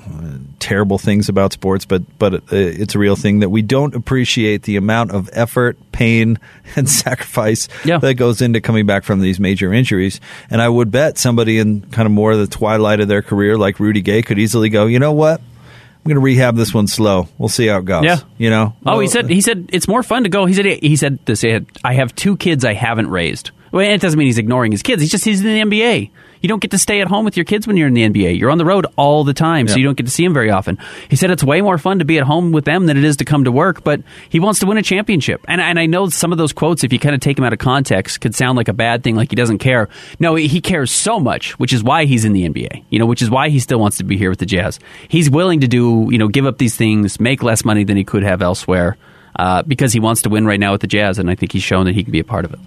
terrible 0.59 0.99
things 0.99 1.29
about 1.29 1.53
sports, 1.53 1.85
but 1.85 2.03
but 2.19 2.35
uh, 2.35 2.41
it's 2.51 2.95
a 2.95 2.99
real 2.99 3.17
thing 3.17 3.41
that 3.41 3.49
we 3.49 3.63
don't 3.63 3.95
appreciate 3.95 4.63
the 4.63 4.77
amount 4.77 5.13
of 5.13 5.29
effort, 5.33 5.77
pain, 5.93 6.39
and 6.77 6.89
sacrifice 6.89 7.69
yeah. 7.85 7.99
that 7.99 8.15
goes 8.15 8.43
into 8.43 8.61
coming 8.61 8.87
back 8.87 9.05
from 9.05 9.21
these 9.21 9.41
major 9.41 9.73
injuries. 9.73 10.21
And 10.51 10.61
I 10.61 10.69
would 10.69 10.91
bet 10.91 11.19
somebody 11.19 11.59
in 11.59 11.83
kind 11.91 12.07
of 12.07 12.13
more 12.13 12.33
of 12.33 12.39
the 12.39 12.47
twilight 12.47 13.01
of 13.01 13.09
their 13.09 13.23
career, 13.23 13.57
like 13.57 13.81
Rudy 13.81 14.03
Gay, 14.03 14.23
could 14.23 14.39
easily 14.39 14.69
go, 14.69 14.87
you 14.87 14.99
know 14.99 15.13
what? 15.13 15.41
I'm 15.41 16.05
going 16.05 16.15
to 16.15 16.21
rehab 16.21 16.57
this 16.57 16.73
one 16.73 16.87
slow. 16.87 17.29
We'll 17.37 17.49
see 17.49 17.67
how 17.67 17.79
it 17.79 17.85
goes. 17.85 18.05
Yeah, 18.05 18.21
you 18.39 18.51
know. 18.51 18.75
Oh, 18.87 18.93
well, 18.93 19.01
he 19.01 19.09
said 19.09 19.29
he 19.29 19.41
said 19.41 19.69
it's 19.73 19.89
more 19.89 20.03
fun 20.03 20.23
to 20.23 20.29
go. 20.29 20.47
He 20.47 20.55
said 20.55 20.65
he 20.65 20.97
said 20.97 21.19
this. 21.27 21.45
I 21.85 21.93
have 21.95 22.15
two 22.15 22.37
kids 22.37 22.65
I 22.65 22.75
haven't 22.75 23.11
raised. 23.11 23.51
Well, 23.73 23.87
it 23.87 24.01
doesn't 24.01 24.19
mean 24.19 24.27
he's 24.27 24.39
ignoring 24.39 24.73
his 24.73 24.83
kids. 24.83 25.03
He's 25.03 25.11
just 25.11 25.25
he's 25.25 25.45
in 25.45 25.71
the 25.71 25.77
NBA. 25.77 26.11
You 26.41 26.49
don't 26.49 26.61
get 26.61 26.71
to 26.73 26.79
stay 26.79 27.01
at 27.01 27.09
home 27.09 27.25
with 27.25 27.37
your 27.37 27.45
kids 27.45 27.67
when 27.67 27.77
you're 27.77 27.89
in 27.89 27.95
the 27.95 28.09
NBA. 28.09 28.39
You're 28.39 28.51
on 28.51 28.59
the 28.59 28.65
road 28.65 28.87
all 28.97 29.25
the 29.25 29.35
time, 29.35 29.69
so 29.69 29.77
you 29.77 29.85
don't 29.85 29.97
get 29.97 30.07
to 30.07 30.13
see 30.13 30.25
them 30.25 30.35
very 30.35 30.51
often. 30.51 30.79
He 31.09 31.17
said 31.17 31.31
it's 31.31 31.45
way 31.45 31.61
more 31.61 31.79
fun 31.79 31.99
to 31.99 32.05
be 32.05 32.19
at 32.19 32.25
home 32.25 32.53
with 32.53 32.65
them 32.65 32.87
than 32.87 32.97
it 32.97 33.05
is 33.05 33.17
to 33.19 33.25
come 33.25 33.45
to 33.45 33.53
work, 33.53 33.85
but 33.85 34.03
he 34.29 34.41
wants 34.41 34.61
to 34.61 34.67
win 34.67 34.79
a 34.79 34.83
championship. 34.83 35.45
And, 35.49 35.61
and 35.61 35.79
I 35.79 35.87
know 35.87 36.09
some 36.09 36.33
of 36.33 36.39
those 36.39 36.53
quotes, 36.53 36.85
if 36.85 36.93
you 36.93 36.99
kind 36.99 37.15
of 37.15 37.21
take 37.21 37.37
them 37.37 37.45
out 37.45 37.53
of 37.53 37.59
context, 37.59 38.21
could 38.21 38.35
sound 38.35 38.57
like 38.57 38.69
a 38.69 38.73
bad 38.73 39.03
thing, 39.03 39.17
like 39.17 39.31
he 39.31 39.37
doesn't 39.37 39.59
care. 39.59 39.89
No, 40.19 40.35
he 40.35 40.61
cares 40.61 40.91
so 40.91 41.19
much, 41.19 41.59
which 41.59 41.73
is 41.73 41.83
why 41.83 42.05
he's 42.05 42.25
in 42.25 42.33
the 42.33 42.49
NBA. 42.49 42.85
You 42.91 42.99
know, 42.99 43.07
which 43.07 43.23
is 43.23 43.31
why 43.31 43.49
he 43.49 43.59
still 43.59 43.81
wants 43.81 43.99
to 43.99 44.05
be 44.05 44.17
here 44.17 44.31
with 44.31 44.39
the 44.39 44.47
Jazz. 44.47 44.79
He's 45.09 45.31
willing 45.31 45.61
to 45.61 45.69
do, 45.69 46.09
you 46.11 46.19
know, 46.19 46.29
give 46.29 46.47
up 46.47 46.59
these 46.59 46.77
things, 46.77 47.21
make 47.21 47.43
less 47.43 47.65
money 47.65 47.85
than 47.85 47.97
he 47.97 48.05
could 48.05 48.23
have 48.23 48.43
elsewhere. 48.43 48.97
Uh, 49.37 49.63
because 49.63 49.93
he 49.93 50.01
wants 50.01 50.23
to 50.23 50.29
win 50.29 50.47
right 50.47 50.59
now 50.59 50.73
with 50.73 50.81
the 50.81 50.89
Jazz, 50.89 51.19
and 51.19 51.31
I 51.31 51.37
think 51.37 51.53
he's 51.53 51.63
shown 51.63 51.87
that 51.87 51.95
he 51.95 52.03
can 52.03 52.11
be 52.11 52.19
a 52.19 52.25
part 52.25 52.45
of 52.45 52.53
it. 52.53 52.59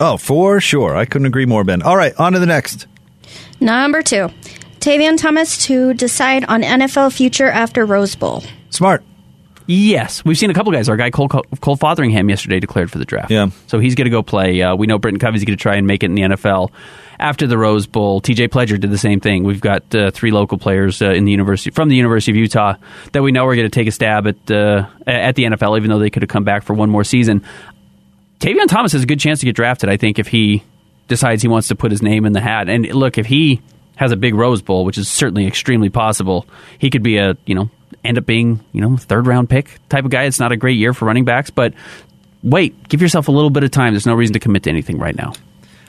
Oh, 0.00 0.16
for 0.16 0.60
sure. 0.60 0.96
I 0.96 1.04
couldn't 1.04 1.26
agree 1.26 1.46
more, 1.46 1.64
Ben. 1.64 1.82
All 1.82 1.96
right, 1.96 2.14
on 2.18 2.32
to 2.32 2.38
the 2.38 2.46
next. 2.46 2.86
Number 3.60 4.02
two, 4.02 4.30
Tavion 4.78 5.18
Thomas 5.18 5.66
to 5.66 5.92
decide 5.94 6.44
on 6.44 6.62
NFL 6.62 7.12
future 7.12 7.48
after 7.48 7.84
Rose 7.84 8.14
Bowl. 8.14 8.44
Smart. 8.70 9.02
Yes, 9.70 10.24
we've 10.24 10.38
seen 10.38 10.48
a 10.48 10.54
couple 10.54 10.72
guys. 10.72 10.88
Our 10.88 10.96
guy 10.96 11.10
Cole, 11.10 11.28
Cole 11.28 11.76
Fotheringham 11.76 12.30
yesterday 12.30 12.58
declared 12.58 12.90
for 12.90 12.96
the 12.96 13.04
draft. 13.04 13.30
Yeah, 13.30 13.50
so 13.66 13.78
he's 13.78 13.94
going 13.94 14.06
to 14.06 14.10
go 14.10 14.22
play. 14.22 14.62
Uh, 14.62 14.74
we 14.74 14.86
know 14.86 14.98
Britton 14.98 15.20
Covey's 15.20 15.44
going 15.44 15.58
to 15.58 15.62
try 15.62 15.76
and 15.76 15.86
make 15.86 16.02
it 16.02 16.06
in 16.06 16.14
the 16.14 16.22
NFL 16.22 16.70
after 17.20 17.46
the 17.46 17.58
Rose 17.58 17.86
Bowl. 17.86 18.22
T.J. 18.22 18.48
Pledger 18.48 18.80
did 18.80 18.90
the 18.90 18.96
same 18.96 19.20
thing. 19.20 19.44
We've 19.44 19.60
got 19.60 19.94
uh, 19.94 20.10
three 20.10 20.30
local 20.30 20.56
players 20.56 21.02
uh, 21.02 21.10
in 21.10 21.26
the 21.26 21.32
university 21.32 21.70
from 21.70 21.90
the 21.90 21.96
University 21.96 22.32
of 22.32 22.36
Utah 22.36 22.76
that 23.12 23.22
we 23.22 23.30
know 23.30 23.44
are 23.44 23.54
going 23.54 23.66
to 23.66 23.74
take 23.74 23.88
a 23.88 23.92
stab 23.92 24.26
at 24.26 24.50
uh, 24.50 24.86
at 25.06 25.34
the 25.34 25.44
NFL, 25.44 25.76
even 25.76 25.90
though 25.90 25.98
they 25.98 26.08
could 26.08 26.22
have 26.22 26.30
come 26.30 26.44
back 26.44 26.62
for 26.62 26.72
one 26.72 26.88
more 26.88 27.04
season. 27.04 27.44
Tavion 28.38 28.68
Thomas 28.68 28.92
has 28.92 29.02
a 29.02 29.06
good 29.06 29.20
chance 29.20 29.40
to 29.40 29.46
get 29.46 29.56
drafted. 29.56 29.88
I 29.90 29.96
think 29.96 30.18
if 30.18 30.28
he 30.28 30.62
decides 31.08 31.42
he 31.42 31.48
wants 31.48 31.68
to 31.68 31.74
put 31.74 31.90
his 31.90 32.02
name 32.02 32.24
in 32.24 32.32
the 32.32 32.40
hat. 32.40 32.68
And 32.68 32.86
look, 32.86 33.18
if 33.18 33.26
he 33.26 33.60
has 33.96 34.12
a 34.12 34.16
big 34.16 34.34
Rose 34.34 34.62
Bowl, 34.62 34.84
which 34.84 34.98
is 34.98 35.08
certainly 35.08 35.46
extremely 35.46 35.88
possible, 35.88 36.46
he 36.78 36.90
could 36.90 37.02
be 37.02 37.18
a 37.18 37.36
you 37.46 37.54
know 37.54 37.70
end 38.04 38.18
up 38.18 38.26
being 38.26 38.60
you 38.72 38.80
know 38.80 38.96
third 38.96 39.26
round 39.26 39.50
pick 39.50 39.80
type 39.88 40.04
of 40.04 40.10
guy. 40.10 40.24
It's 40.24 40.38
not 40.38 40.52
a 40.52 40.56
great 40.56 40.76
year 40.76 40.94
for 40.94 41.06
running 41.06 41.24
backs, 41.24 41.50
but 41.50 41.74
wait, 42.42 42.88
give 42.88 43.02
yourself 43.02 43.28
a 43.28 43.32
little 43.32 43.50
bit 43.50 43.64
of 43.64 43.70
time. 43.70 43.92
There's 43.92 44.06
no 44.06 44.14
reason 44.14 44.34
to 44.34 44.40
commit 44.40 44.64
to 44.64 44.70
anything 44.70 44.98
right 44.98 45.16
now. 45.16 45.32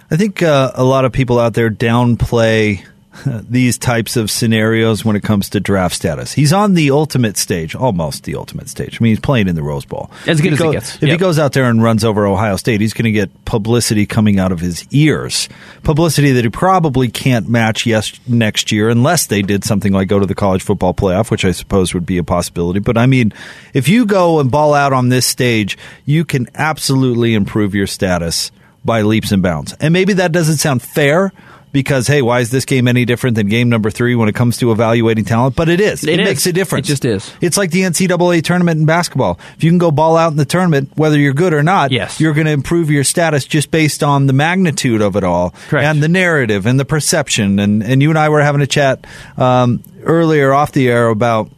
I 0.09 0.17
think 0.17 0.41
uh, 0.41 0.71
a 0.73 0.83
lot 0.83 1.05
of 1.05 1.11
people 1.11 1.37
out 1.37 1.53
there 1.53 1.69
downplay 1.69 2.83
these 3.49 3.77
types 3.77 4.15
of 4.15 4.29
scenarios 4.31 5.03
when 5.03 5.15
it 5.15 5.23
comes 5.23 5.49
to 5.49 5.59
draft 5.59 5.95
status. 5.95 6.33
He's 6.33 6.53
on 6.53 6.73
the 6.73 6.91
ultimate 6.91 7.37
stage, 7.37 7.75
almost 7.75 8.23
the 8.23 8.35
ultimate 8.35 8.69
stage. 8.69 8.99
I 8.99 9.03
mean, 9.03 9.11
he's 9.11 9.19
playing 9.19 9.47
in 9.47 9.55
the 9.55 9.63
Rose 9.63 9.85
Bowl. 9.85 10.11
As 10.27 10.41
good 10.41 10.53
as 10.53 10.59
go, 10.59 10.71
gets. 10.71 10.95
If 10.95 11.03
yep. 11.03 11.11
he 11.11 11.17
goes 11.17 11.39
out 11.39 11.53
there 11.53 11.65
and 11.65 11.81
runs 11.81 12.03
over 12.03 12.25
Ohio 12.25 12.55
State, 12.55 12.81
he's 12.81 12.93
going 12.93 13.05
to 13.05 13.11
get 13.11 13.45
publicity 13.45 14.05
coming 14.05 14.39
out 14.39 14.51
of 14.51 14.59
his 14.59 14.87
ears. 14.91 15.49
Publicity 15.83 16.31
that 16.33 16.43
he 16.43 16.49
probably 16.49 17.09
can't 17.09 17.47
match 17.47 17.85
yes 17.85 18.19
next 18.27 18.71
year 18.71 18.89
unless 18.89 19.27
they 19.27 19.41
did 19.41 19.63
something 19.63 19.93
like 19.93 20.07
go 20.07 20.19
to 20.19 20.25
the 20.25 20.35
college 20.35 20.63
football 20.63 20.93
playoff, 20.93 21.31
which 21.31 21.45
I 21.45 21.51
suppose 21.51 21.93
would 21.93 22.05
be 22.05 22.17
a 22.17 22.23
possibility. 22.23 22.79
But 22.79 22.97
I 22.97 23.05
mean, 23.05 23.33
if 23.73 23.87
you 23.87 24.05
go 24.05 24.39
and 24.39 24.51
ball 24.51 24.73
out 24.73 24.93
on 24.93 25.09
this 25.09 25.25
stage, 25.25 25.77
you 26.05 26.25
can 26.25 26.47
absolutely 26.55 27.33
improve 27.33 27.75
your 27.75 27.87
status 27.87 28.51
by 28.83 29.01
leaps 29.01 29.31
and 29.31 29.43
bounds. 29.43 29.73
And 29.73 29.93
maybe 29.93 30.13
that 30.13 30.31
doesn't 30.31 30.57
sound 30.57 30.81
fair 30.81 31.31
because 31.71 32.07
hey, 32.07 32.21
why 32.21 32.39
is 32.39 32.49
this 32.49 32.65
game 32.65 32.87
any 32.87 33.05
different 33.05 33.35
than 33.35 33.47
game 33.47 33.69
number 33.69 33.89
three 33.89 34.15
when 34.15 34.29
it 34.29 34.35
comes 34.35 34.57
to 34.57 34.71
evaluating 34.71 35.25
talent? 35.25 35.55
But 35.55 35.69
it 35.69 35.79
is. 35.79 36.03
It, 36.03 36.09
it 36.09 36.19
is. 36.21 36.25
makes 36.25 36.45
a 36.45 36.53
difference. 36.53 36.87
It 36.87 36.91
just 36.91 37.05
is. 37.05 37.33
It's 37.41 37.57
like 37.57 37.71
the 37.71 37.81
NCAA 37.81 38.43
tournament 38.43 38.79
in 38.79 38.85
basketball. 38.85 39.39
If 39.55 39.63
you 39.63 39.71
can 39.71 39.77
go 39.77 39.91
ball 39.91 40.17
out 40.17 40.31
in 40.31 40.37
the 40.37 40.45
tournament, 40.45 40.91
whether 40.95 41.17
you're 41.17 41.33
good 41.33 41.53
or 41.53 41.63
not, 41.63 41.91
yes. 41.91 42.19
you're 42.19 42.33
going 42.33 42.47
to 42.47 42.51
improve 42.51 42.89
your 42.89 43.03
status 43.03 43.45
just 43.45 43.71
based 43.71 44.03
on 44.03 44.27
the 44.27 44.33
magnitude 44.33 45.01
of 45.01 45.15
it 45.15 45.23
all 45.23 45.51
Correct. 45.67 45.85
and 45.85 46.01
the 46.01 46.09
narrative 46.09 46.65
and 46.65 46.79
the 46.79 46.85
perception. 46.85 47.59
And 47.59 47.83
and 47.83 48.01
you 48.01 48.09
and 48.09 48.17
I 48.17 48.29
were 48.29 48.41
having 48.41 48.61
a 48.61 48.67
chat 48.67 49.05
um, 49.37 49.83
earlier 50.03 50.53
off 50.53 50.71
the 50.71 50.89
air 50.89 51.09
about 51.09 51.51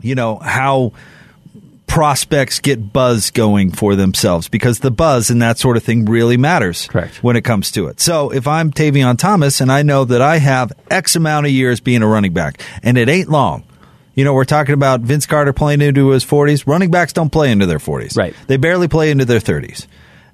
you 0.00 0.14
know 0.14 0.36
how 0.36 0.92
prospects 1.96 2.60
get 2.60 2.92
buzz 2.92 3.30
going 3.30 3.70
for 3.70 3.96
themselves 3.96 4.48
because 4.48 4.80
the 4.80 4.90
buzz 4.90 5.30
and 5.30 5.40
that 5.40 5.56
sort 5.56 5.78
of 5.78 5.82
thing 5.82 6.04
really 6.04 6.36
matters 6.36 6.86
Correct. 6.88 7.24
when 7.24 7.36
it 7.36 7.40
comes 7.40 7.70
to 7.70 7.86
it. 7.86 8.00
So 8.00 8.28
if 8.28 8.46
I'm 8.46 8.70
Tavion 8.70 9.16
Thomas 9.16 9.62
and 9.62 9.72
I 9.72 9.80
know 9.80 10.04
that 10.04 10.20
I 10.20 10.36
have 10.36 10.74
X 10.90 11.16
amount 11.16 11.46
of 11.46 11.52
years 11.52 11.80
being 11.80 12.02
a 12.02 12.06
running 12.06 12.34
back 12.34 12.60
and 12.82 12.98
it 12.98 13.08
ain't 13.08 13.30
long. 13.30 13.64
You 14.14 14.24
know, 14.24 14.34
we're 14.34 14.44
talking 14.44 14.74
about 14.74 15.00
Vince 15.00 15.24
Carter 15.24 15.54
playing 15.54 15.80
into 15.80 16.10
his 16.10 16.22
40s. 16.22 16.66
Running 16.66 16.90
backs 16.90 17.14
don't 17.14 17.30
play 17.32 17.50
into 17.50 17.64
their 17.64 17.78
40s. 17.78 18.14
Right. 18.14 18.36
They 18.46 18.58
barely 18.58 18.88
play 18.88 19.10
into 19.10 19.24
their 19.24 19.40
30s. 19.40 19.86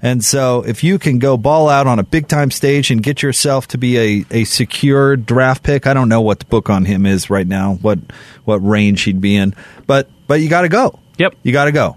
And 0.03 0.25
so 0.25 0.65
if 0.67 0.83
you 0.83 0.99
can 0.99 1.21
go 1.21 1.37
ball 1.37 1.69
out 1.69 1.87
on 1.87 2.01
a 2.01 2.05
big 2.05 2.27
time 2.27 2.51
stage 2.51 2.91
and 2.91 3.01
get 3.01 3.23
yourself 3.23 3.69
to 3.69 3.79
be 3.79 3.99
a, 3.99 4.25
a 4.33 4.45
secure 4.45 5.17
draft 5.17 5.63
pick, 5.63 5.87
I 5.87 5.95
don't 5.95 6.09
know 6.09 6.23
what 6.23 6.41
the 6.41 6.47
book 6.47 6.69
on 6.69 6.87
him 6.87 7.07
is 7.07 7.31
right 7.31 7.47
now, 7.47 7.75
what 7.75 8.01
what 8.45 8.57
range 8.57 9.03
he'd 9.03 9.21
be 9.21 9.37
in, 9.37 9.55
but 9.87 10.11
but 10.27 10.41
you 10.41 10.49
got 10.49 10.63
to 10.63 10.69
go. 10.69 10.99
Yep. 11.19 11.37
You 11.43 11.53
got 11.53 11.67
to 11.67 11.73
go. 11.73 11.97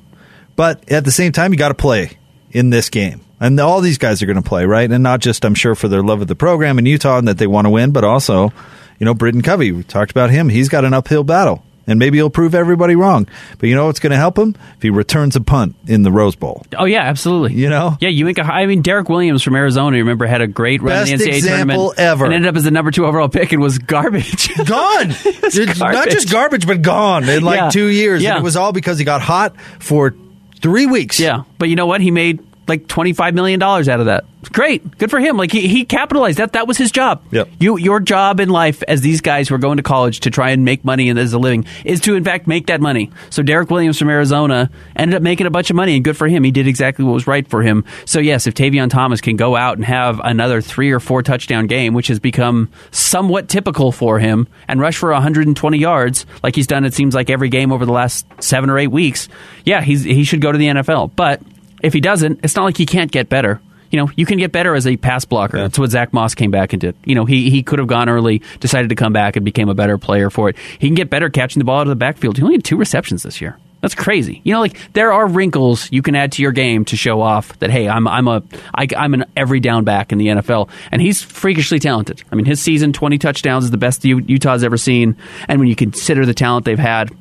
But 0.56 0.89
at 0.91 1.04
the 1.04 1.12
same 1.12 1.32
time, 1.32 1.51
you 1.51 1.58
got 1.58 1.69
to 1.69 1.73
play 1.73 2.17
in 2.51 2.69
this 2.69 2.89
game. 2.89 3.21
And 3.39 3.60
all 3.60 3.82
these 3.82 3.97
guys 3.97 4.21
are 4.23 4.25
going 4.25 4.41
to 4.41 4.47
play, 4.47 4.65
right? 4.65 4.89
And 4.89 5.04
not 5.04 5.19
just, 5.19 5.43
I'm 5.43 5.56
sure, 5.56 5.75
for 5.75 5.89
their 5.89 6.01
love 6.01 6.21
of 6.21 6.28
the 6.28 6.36
program 6.36 6.80
in 6.80 6.86
Utah 6.86 7.17
and 7.17 7.28
that 7.28 7.38
they 7.38 7.47
want 7.47 7.65
to 7.65 7.69
win, 7.69 7.91
but 7.91 8.06
also, 8.06 8.54
you 8.97 9.06
know, 9.06 9.13
Britton 9.13 9.41
Covey, 9.41 9.73
we 9.73 9.84
talked 9.84 10.12
about 10.12 10.30
him. 10.30 10.47
He's 10.47 10.69
got 10.69 10.86
an 10.86 10.93
uphill 10.93 11.25
battle. 11.25 11.64
And 11.88 12.00
maybe 12.00 12.17
he'll 12.17 12.32
prove 12.32 12.56
everybody 12.56 12.95
wrong. 12.95 13.28
But 13.60 13.69
you 13.69 13.76
know 13.76 13.86
what's 13.86 14.00
going 14.00 14.12
to 14.12 14.17
help 14.17 14.38
him? 14.39 14.56
If 14.78 14.82
he 14.82 14.89
returns 14.89 15.36
a 15.36 15.41
punt 15.41 15.76
in 15.88 16.02
the 16.02 16.12
Rose 16.12 16.36
Bowl. 16.36 16.65
Oh, 16.78 16.86
yeah, 16.86 17.02
absolutely. 17.04 17.54
You 17.60 17.69
know? 17.69 17.95
Yeah, 18.00 18.10
you 18.10 18.26
make 18.26 18.39
a, 18.39 18.43
I 18.43 18.65
mean, 18.65 18.82
Derrick 18.82 19.08
Williams 19.08 19.43
from 19.43 19.56
Arizona, 19.56 19.95
you 19.95 20.02
remember, 20.04 20.26
had 20.26 20.41
a 20.41 20.48
great 20.48 20.82
run 20.82 20.93
Best 21.06 21.12
in 21.12 21.19
the 21.19 21.26
NCAA 21.26 21.36
example 21.38 21.76
tournament. 21.93 22.00
ever. 22.00 22.26
And 22.26 22.34
ended 22.34 22.50
up 22.50 22.56
as 22.56 22.63
the 22.63 22.71
number 22.71 22.89
two 22.91 23.06
overall 23.06 23.30
pick 23.30 23.52
and 23.52 23.62
was 23.62 23.78
garbage. 23.78 24.48
gone. 24.65 25.08
it's 25.26 25.80
not 25.80 26.10
just 26.10 26.32
garbage, 26.32 26.65
but 26.65 26.82
gone 26.82 27.30
in 27.30 27.43
like 27.43 27.58
Yeah. 27.58 27.69
two 27.69 27.88
years. 27.88 28.24
Yeah. 28.24 28.32
And 28.32 28.39
it 28.39 28.43
was 28.43 28.56
all 28.56 28.71
because 28.74 28.98
he 28.98 29.06
got 29.06 29.21
hot 29.21 29.56
for 29.80 30.15
three 30.62 30.88
weeks. 30.88 31.19
Yeah, 31.19 31.43
but 31.60 31.69
you 31.69 31.76
know 31.76 31.86
what? 31.86 32.02
He 32.02 32.10
made 32.10 32.39
like 32.67 32.88
twenty 32.88 33.13
five 33.13 33.34
million 33.34 33.60
dollars 33.60 33.89
out 33.89 33.99
of 33.99 34.07
that. 34.07 34.26
Great, 34.51 34.97
good 34.97 35.09
for 35.09 35.20
him. 35.20 35.38
Like 35.38 35.51
he, 35.51 35.68
he 35.68 35.86
capitalized 35.86 36.38
that. 36.38 36.53
That 36.53 36.68
was 36.68 36.78
his 36.78 36.91
job. 36.91 37.24
Yep. 37.32 37.49
You 37.59 37.78
your 37.78 37.99
job 37.99 38.39
in 38.39 38.49
life 38.49 38.84
as 38.88 39.01
these 39.01 39.22
guys 39.22 39.49
who 39.49 39.55
are 39.55 39.59
going 39.59 39.78
to 39.78 39.84
college 39.84 40.22
to 40.22 40.30
try 40.30 40.51
and 40.51 40.63
make 40.63 40.86
money 40.86 41.09
and 41.09 41.18
as 41.18 41.34
a 41.34 41.39
living 41.39 41.66
is 41.84 41.99
to 42.01 42.16
in 42.16 42.24
fact 42.24 42.47
make 42.47 42.68
that 42.68 42.82
money. 42.82 43.11
So 43.30 43.43
Derrick 43.43 43.70
Williams 43.70 43.97
from 43.97 44.09
Arizona 44.09 44.70
ended 44.95 45.16
up 45.16 45.24
making 45.24 45.47
a 45.47 45.49
bunch 45.49 45.70
of 45.70 45.76
money 45.76 45.95
and 45.95 46.03
good 46.03 46.18
for 46.18 46.28
him. 46.28 46.43
He 46.43 46.51
did 46.51 46.68
exactly 46.68 47.03
what 47.05 47.13
was 47.13 47.28
right 47.28 47.47
for 47.47 47.61
him. 47.61 47.86
So 48.05 48.20
yes, 48.20 48.47
if 48.47 48.53
Tavion 48.53 48.89
Thomas 48.89 49.22
can 49.22 49.36
go 49.36 49.55
out 49.55 49.78
and 49.78 49.86
have 49.86 50.20
another 50.24 50.61
three 50.61 50.91
or 50.91 50.99
four 50.99 51.24
touchdown 51.24 51.68
game, 51.68 51.93
which 51.93 52.07
has 52.07 52.20
become 52.20 52.70
somewhat 52.91 53.49
typical 53.49 53.91
for 53.91 54.20
him, 54.20 54.47
and 54.68 54.80
rush 54.80 54.97
for 54.97 55.11
120 55.11 55.78
yards 55.78 56.26
like 56.43 56.55
he's 56.55 56.68
done 56.68 56.86
it 56.86 56.93
seems 56.93 57.16
like 57.16 57.30
every 57.30 57.49
game 57.49 57.72
over 57.72 57.86
the 57.86 57.91
last 57.91 58.26
seven 58.39 58.70
or 58.70 58.78
eight 58.78 58.88
weeks, 58.88 59.28
yeah, 59.63 59.82
he's 59.82 60.03
he 60.03 60.24
should 60.24 60.41
go 60.41 60.51
to 60.51 60.57
the 60.57 60.68
NFL. 60.68 61.11
But 61.16 61.41
if 61.86 61.93
he 61.93 62.01
doesn't, 62.01 62.39
it's 62.43 62.55
not 62.55 62.63
like 62.63 62.77
he 62.77 62.86
can't 62.86 63.11
get 63.11 63.29
better. 63.29 63.61
You 63.91 63.99
know, 63.99 64.11
you 64.15 64.25
can 64.25 64.38
get 64.39 64.51
better 64.51 64.75
as 64.75 64.88
a 64.88 64.97
pass 64.97 65.23
blocker. 65.23 65.57
That's 65.57 65.77
what 65.77 65.91
Zach 65.91 66.11
Moss 66.11 66.36
came 66.36 66.51
back 66.51 66.73
and 66.73 66.81
did. 66.81 66.95
You 67.05 67.15
know, 67.15 67.25
he 67.25 67.49
he 67.49 67.63
could 67.63 67.79
have 67.79 67.88
gone 67.88 68.09
early, 68.09 68.41
decided 68.59 68.89
to 68.89 68.95
come 68.95 69.13
back 69.13 69.36
and 69.36 69.45
became 69.45 69.69
a 69.69 69.75
better 69.75 69.97
player 69.97 70.29
for 70.29 70.49
it. 70.49 70.57
He 70.79 70.88
can 70.88 70.95
get 70.95 71.09
better 71.09 71.29
catching 71.29 71.59
the 71.59 71.65
ball 71.65 71.79
out 71.79 71.83
of 71.83 71.89
the 71.89 71.95
backfield. 71.95 72.38
He 72.38 72.43
only 72.43 72.55
had 72.55 72.63
two 72.63 72.77
receptions 72.77 73.23
this 73.23 73.39
year. 73.39 73.57
That's 73.81 73.93
crazy. 73.93 74.41
You 74.43 74.53
know, 74.53 74.61
like 74.61 74.93
there 74.93 75.13
are 75.13 75.27
wrinkles 75.27 75.91
you 75.91 76.01
can 76.01 76.15
add 76.15 76.31
to 76.33 76.41
your 76.41 76.51
game 76.51 76.86
to 76.86 76.97
show 76.97 77.21
off 77.21 77.57
that 77.59 77.69
hey, 77.69 77.88
I'm 77.88 78.07
I'm 78.07 78.27
a 78.27 78.41
I, 78.73 78.88
I'm 78.97 79.13
an 79.13 79.25
every 79.38 79.59
down 79.59 79.83
back 79.83 80.11
in 80.11 80.17
the 80.17 80.27
NFL, 80.27 80.69
and 80.91 80.99
he's 80.99 81.21
freakishly 81.21 81.77
talented. 81.77 82.23
I 82.31 82.36
mean, 82.36 82.45
his 82.45 82.59
season, 82.59 82.93
20 82.93 83.19
touchdowns, 83.19 83.65
is 83.65 83.71
the 83.71 83.77
best 83.77 84.03
Utah's 84.03 84.63
ever 84.63 84.77
seen, 84.77 85.15
and 85.47 85.59
when 85.59 85.69
you 85.69 85.75
consider 85.75 86.25
the 86.25 86.33
talent 86.33 86.65
they've 86.65 86.79
had 86.79 87.15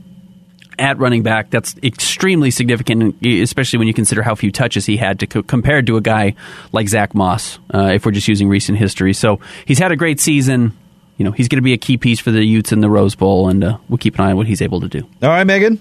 at 0.78 0.98
running 0.98 1.22
back, 1.22 1.50
that's 1.50 1.76
extremely 1.82 2.50
significant, 2.50 3.24
especially 3.24 3.78
when 3.78 3.88
you 3.88 3.94
consider 3.94 4.22
how 4.22 4.34
few 4.34 4.52
touches 4.52 4.86
he 4.86 4.96
had 4.96 5.20
to 5.20 5.26
co- 5.26 5.42
compared 5.42 5.86
to 5.86 5.96
a 5.96 6.00
guy 6.00 6.34
like 6.72 6.88
Zach 6.88 7.14
Moss. 7.14 7.58
Uh, 7.72 7.92
if 7.94 8.04
we're 8.06 8.12
just 8.12 8.28
using 8.28 8.48
recent 8.48 8.78
history, 8.78 9.12
so 9.12 9.40
he's 9.66 9.78
had 9.78 9.92
a 9.92 9.96
great 9.96 10.20
season. 10.20 10.76
You 11.16 11.24
know, 11.24 11.30
he's 11.30 11.48
going 11.48 11.58
to 11.58 11.62
be 11.62 11.72
a 11.72 11.78
key 11.78 11.96
piece 11.96 12.18
for 12.18 12.32
the 12.32 12.44
Utes 12.44 12.72
in 12.72 12.80
the 12.80 12.90
Rose 12.90 13.14
Bowl, 13.14 13.48
and 13.48 13.62
uh, 13.62 13.78
we'll 13.88 13.98
keep 13.98 14.18
an 14.18 14.24
eye 14.24 14.30
on 14.30 14.36
what 14.36 14.46
he's 14.46 14.60
able 14.62 14.80
to 14.80 14.88
do. 14.88 15.06
All 15.22 15.28
right, 15.28 15.44
Megan. 15.44 15.80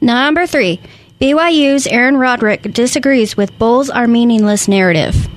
Number 0.00 0.46
three, 0.46 0.80
BYU's 1.20 1.86
Aaron 1.86 2.16
Roderick 2.16 2.62
disagrees 2.62 3.36
with 3.36 3.56
Bowls 3.58 3.88
are 3.88 4.06
meaningless 4.06 4.68
narrative. 4.68 5.28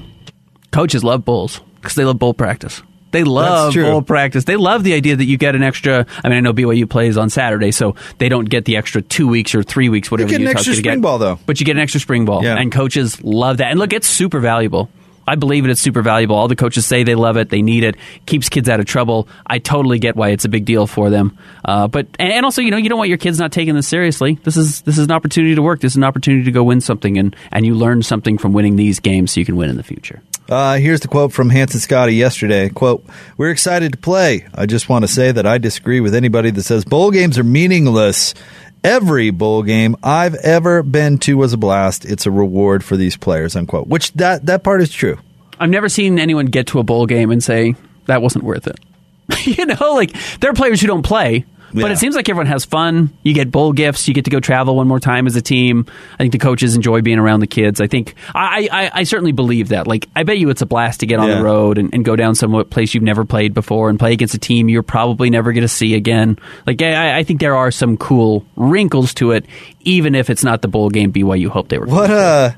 Coaches 0.72 1.04
love 1.04 1.24
bowls 1.24 1.62
because 1.76 1.96
they 1.96 2.04
love 2.04 2.20
bowl 2.20 2.34
practice. 2.34 2.82
They 3.16 3.24
love 3.24 3.74
bowl 3.74 4.02
practice. 4.02 4.44
They 4.44 4.58
love 4.58 4.84
the 4.84 4.94
idea 4.94 5.16
that 5.16 5.26
you 5.26 5.38
get 5.38 5.56
an 5.56 5.64
extra. 5.64 6.06
I 6.24 6.28
mean, 6.30 6.38
I 6.38 6.42
know 6.42 6.52
BYU 6.54 6.90
plays 6.90 7.16
on 7.18 7.30
Saturday, 7.30 7.72
so 7.72 7.96
they 8.18 8.28
don't 8.28 8.50
get 8.50 8.66
the 8.66 8.76
extra 8.76 9.02
two 9.02 9.28
weeks 9.28 9.56
or 9.56 9.64
three 9.64 9.88
weeks, 9.88 10.12
whatever. 10.12 10.28
You 10.30 10.38
get 10.40 10.42
an 10.42 10.48
Utah's 10.50 10.68
extra 10.68 10.74
spring 10.76 10.96
get. 10.98 11.02
ball, 11.02 11.18
though. 11.18 11.40
But 11.46 11.60
you 11.62 11.66
get 11.66 11.78
an 11.78 11.82
extra 11.82 12.02
spring 12.02 12.26
ball, 12.26 12.44
Yeah. 12.44 12.58
and 12.58 12.72
coaches 12.72 13.24
love 13.24 13.58
that. 13.58 13.68
And 13.72 13.80
look, 13.80 13.94
it's 13.94 14.08
super 14.08 14.40
valuable. 14.42 14.90
I 15.28 15.36
believe 15.36 15.66
it. 15.66 15.72
It's 15.72 15.82
super 15.82 16.04
valuable. 16.04 16.36
All 16.36 16.48
the 16.48 16.56
coaches 16.56 16.86
say 16.86 17.04
they 17.04 17.16
love 17.16 17.36
it. 17.38 17.50
They 17.50 17.64
need 17.64 17.84
it. 17.84 17.96
Keeps 18.28 18.48
kids 18.50 18.70
out 18.70 18.80
of 18.80 18.86
trouble. 18.86 19.28
I 19.48 19.58
totally 19.58 19.98
get 19.98 20.16
why 20.16 20.30
it's 20.30 20.46
a 20.46 20.50
big 20.50 20.66
deal 20.66 20.86
for 20.86 21.10
them. 21.10 21.36
Uh, 21.64 21.88
but 21.88 22.06
and 22.20 22.32
and 22.32 22.46
also, 22.46 22.62
you 22.62 22.70
know, 22.70 22.78
you 22.78 22.90
don't 22.90 23.00
want 23.00 23.10
your 23.10 23.18
kids 23.18 23.40
not 23.40 23.52
taking 23.52 23.74
this 23.74 23.88
seriously. 23.88 24.38
This 24.44 24.56
is 24.56 24.82
this 24.82 25.00
is 25.00 25.06
an 25.06 25.12
opportunity 25.12 25.56
to 25.56 25.64
work. 25.64 25.80
This 25.80 25.94
is 25.94 25.98
an 25.98 26.04
opportunity 26.04 26.44
to 26.44 26.52
go 26.52 26.64
win 26.64 26.80
something, 26.82 27.18
and 27.18 27.36
and 27.52 27.66
you 27.66 27.74
learn 27.74 28.04
something 28.04 28.38
from 28.38 28.54
winning 28.54 28.76
these 28.76 29.00
games, 29.00 29.32
so 29.32 29.40
you 29.40 29.46
can 29.48 29.56
win 29.56 29.70
in 29.72 29.78
the 29.78 29.84
future. 29.84 30.22
Uh, 30.48 30.78
here's 30.78 31.00
the 31.00 31.08
quote 31.08 31.34
from 31.34 31.50
Hanson 31.50 31.80
Scotty 31.80 32.14
yesterday. 32.14 32.70
Quote, 32.70 33.04
We're 33.38 33.50
excited 33.50 33.94
to 33.94 33.98
play. 33.98 34.46
I 34.54 34.68
just 34.68 34.90
want 34.90 35.04
to 35.04 35.08
say 35.08 35.32
that 35.32 35.46
I 35.48 35.58
disagree 35.58 36.00
with 36.02 36.14
anybody 36.14 36.52
that 36.52 36.64
says 36.64 36.86
bowl 36.86 37.10
games 37.12 37.40
are 37.40 37.44
meaningless. 37.44 38.36
Every 38.84 39.32
bowl 39.32 39.64
game 39.64 39.96
I've 40.04 40.36
ever 40.36 40.84
been 40.84 41.18
to 41.20 41.38
was 41.38 41.54
a 41.54 41.58
blast. 41.58 42.06
It's 42.06 42.28
a 42.28 42.32
reward 42.32 42.84
for 42.84 42.96
these 42.96 43.18
players, 43.18 43.56
unquote. 43.56 43.88
Which 43.88 44.14
that, 44.14 44.46
that 44.46 44.64
part 44.64 44.84
is 44.84 44.92
true. 44.92 45.18
I've 45.60 45.72
never 45.72 45.90
seen 45.90 46.20
anyone 46.20 46.46
get 46.48 46.68
to 46.68 46.80
a 46.80 46.84
bowl 46.84 47.08
game 47.08 47.32
and 47.32 47.44
say 47.44 47.76
that 48.06 48.22
wasn't 48.22 48.44
worth 48.44 48.68
it. 48.68 48.80
you 49.48 49.66
know, 49.66 49.94
like 49.96 50.14
there 50.40 50.52
are 50.52 50.56
players 50.56 50.80
who 50.80 50.86
don't 50.86 51.02
play, 51.02 51.46
but 51.82 51.92
it 51.92 51.98
seems 51.98 52.16
like 52.16 52.28
everyone 52.30 52.48
has 52.48 52.66
fun. 52.66 53.12
You 53.24 53.34
get 53.34 53.52
bowl 53.52 53.74
gifts. 53.74 54.08
You 54.08 54.14
get 54.14 54.26
to 54.26 54.32
go 54.32 54.40
travel 54.40 54.76
one 54.76 54.88
more 54.88 55.00
time 55.00 55.28
as 55.28 55.36
a 55.36 55.42
team. 55.42 55.86
I 56.14 56.18
think 56.18 56.32
the 56.32 56.38
coaches 56.40 56.76
enjoy 56.76 57.02
being 57.02 57.20
around 57.20 57.42
the 57.42 57.48
kids. 57.48 57.80
I 57.82 57.88
think 57.88 58.16
I, 58.34 58.68
I, 58.72 58.92
I 59.02 59.04
certainly 59.04 59.32
believe 59.32 59.70
that. 59.70 59.88
Like 59.88 60.08
I 60.16 60.24
bet 60.24 60.38
you 60.38 60.50
it's 60.50 60.62
a 60.62 60.66
blast 60.66 61.02
to 61.02 61.06
get 61.06 61.20
on 61.20 61.30
Yeah. 61.30 61.38
the 61.40 61.44
road 61.44 61.78
and, 61.78 61.94
and 61.94 62.04
go 62.06 62.16
down 62.16 62.36
some 62.36 62.66
place 62.70 62.94
you've 62.94 63.04
never 63.04 63.26
played 63.26 63.54
before 63.54 63.90
and 63.90 64.00
play 64.00 64.14
against 64.14 64.34
a 64.34 64.40
team 64.40 64.70
you're 64.70 64.84
probably 64.84 65.30
never 65.30 65.52
going 65.54 65.62
to 65.64 65.68
see 65.68 65.96
again. 65.96 66.38
Like 66.66 66.82
I, 66.82 67.20
I 67.20 67.24
think 67.24 67.40
there 67.40 67.56
are 67.56 67.72
some 67.72 67.98
cool 67.98 68.46
wrinkles 68.56 69.14
to 69.16 69.32
it, 69.32 69.46
even 69.82 70.16
if 70.16 70.30
it's 70.30 70.44
not 70.44 70.62
the 70.62 70.68
bowl 70.68 70.90
game 70.90 71.12
BYU 71.14 71.48
hoped 71.50 71.70
they 71.70 71.78
were. 71.78 71.86
What 71.88 72.10
uh, 72.12 72.52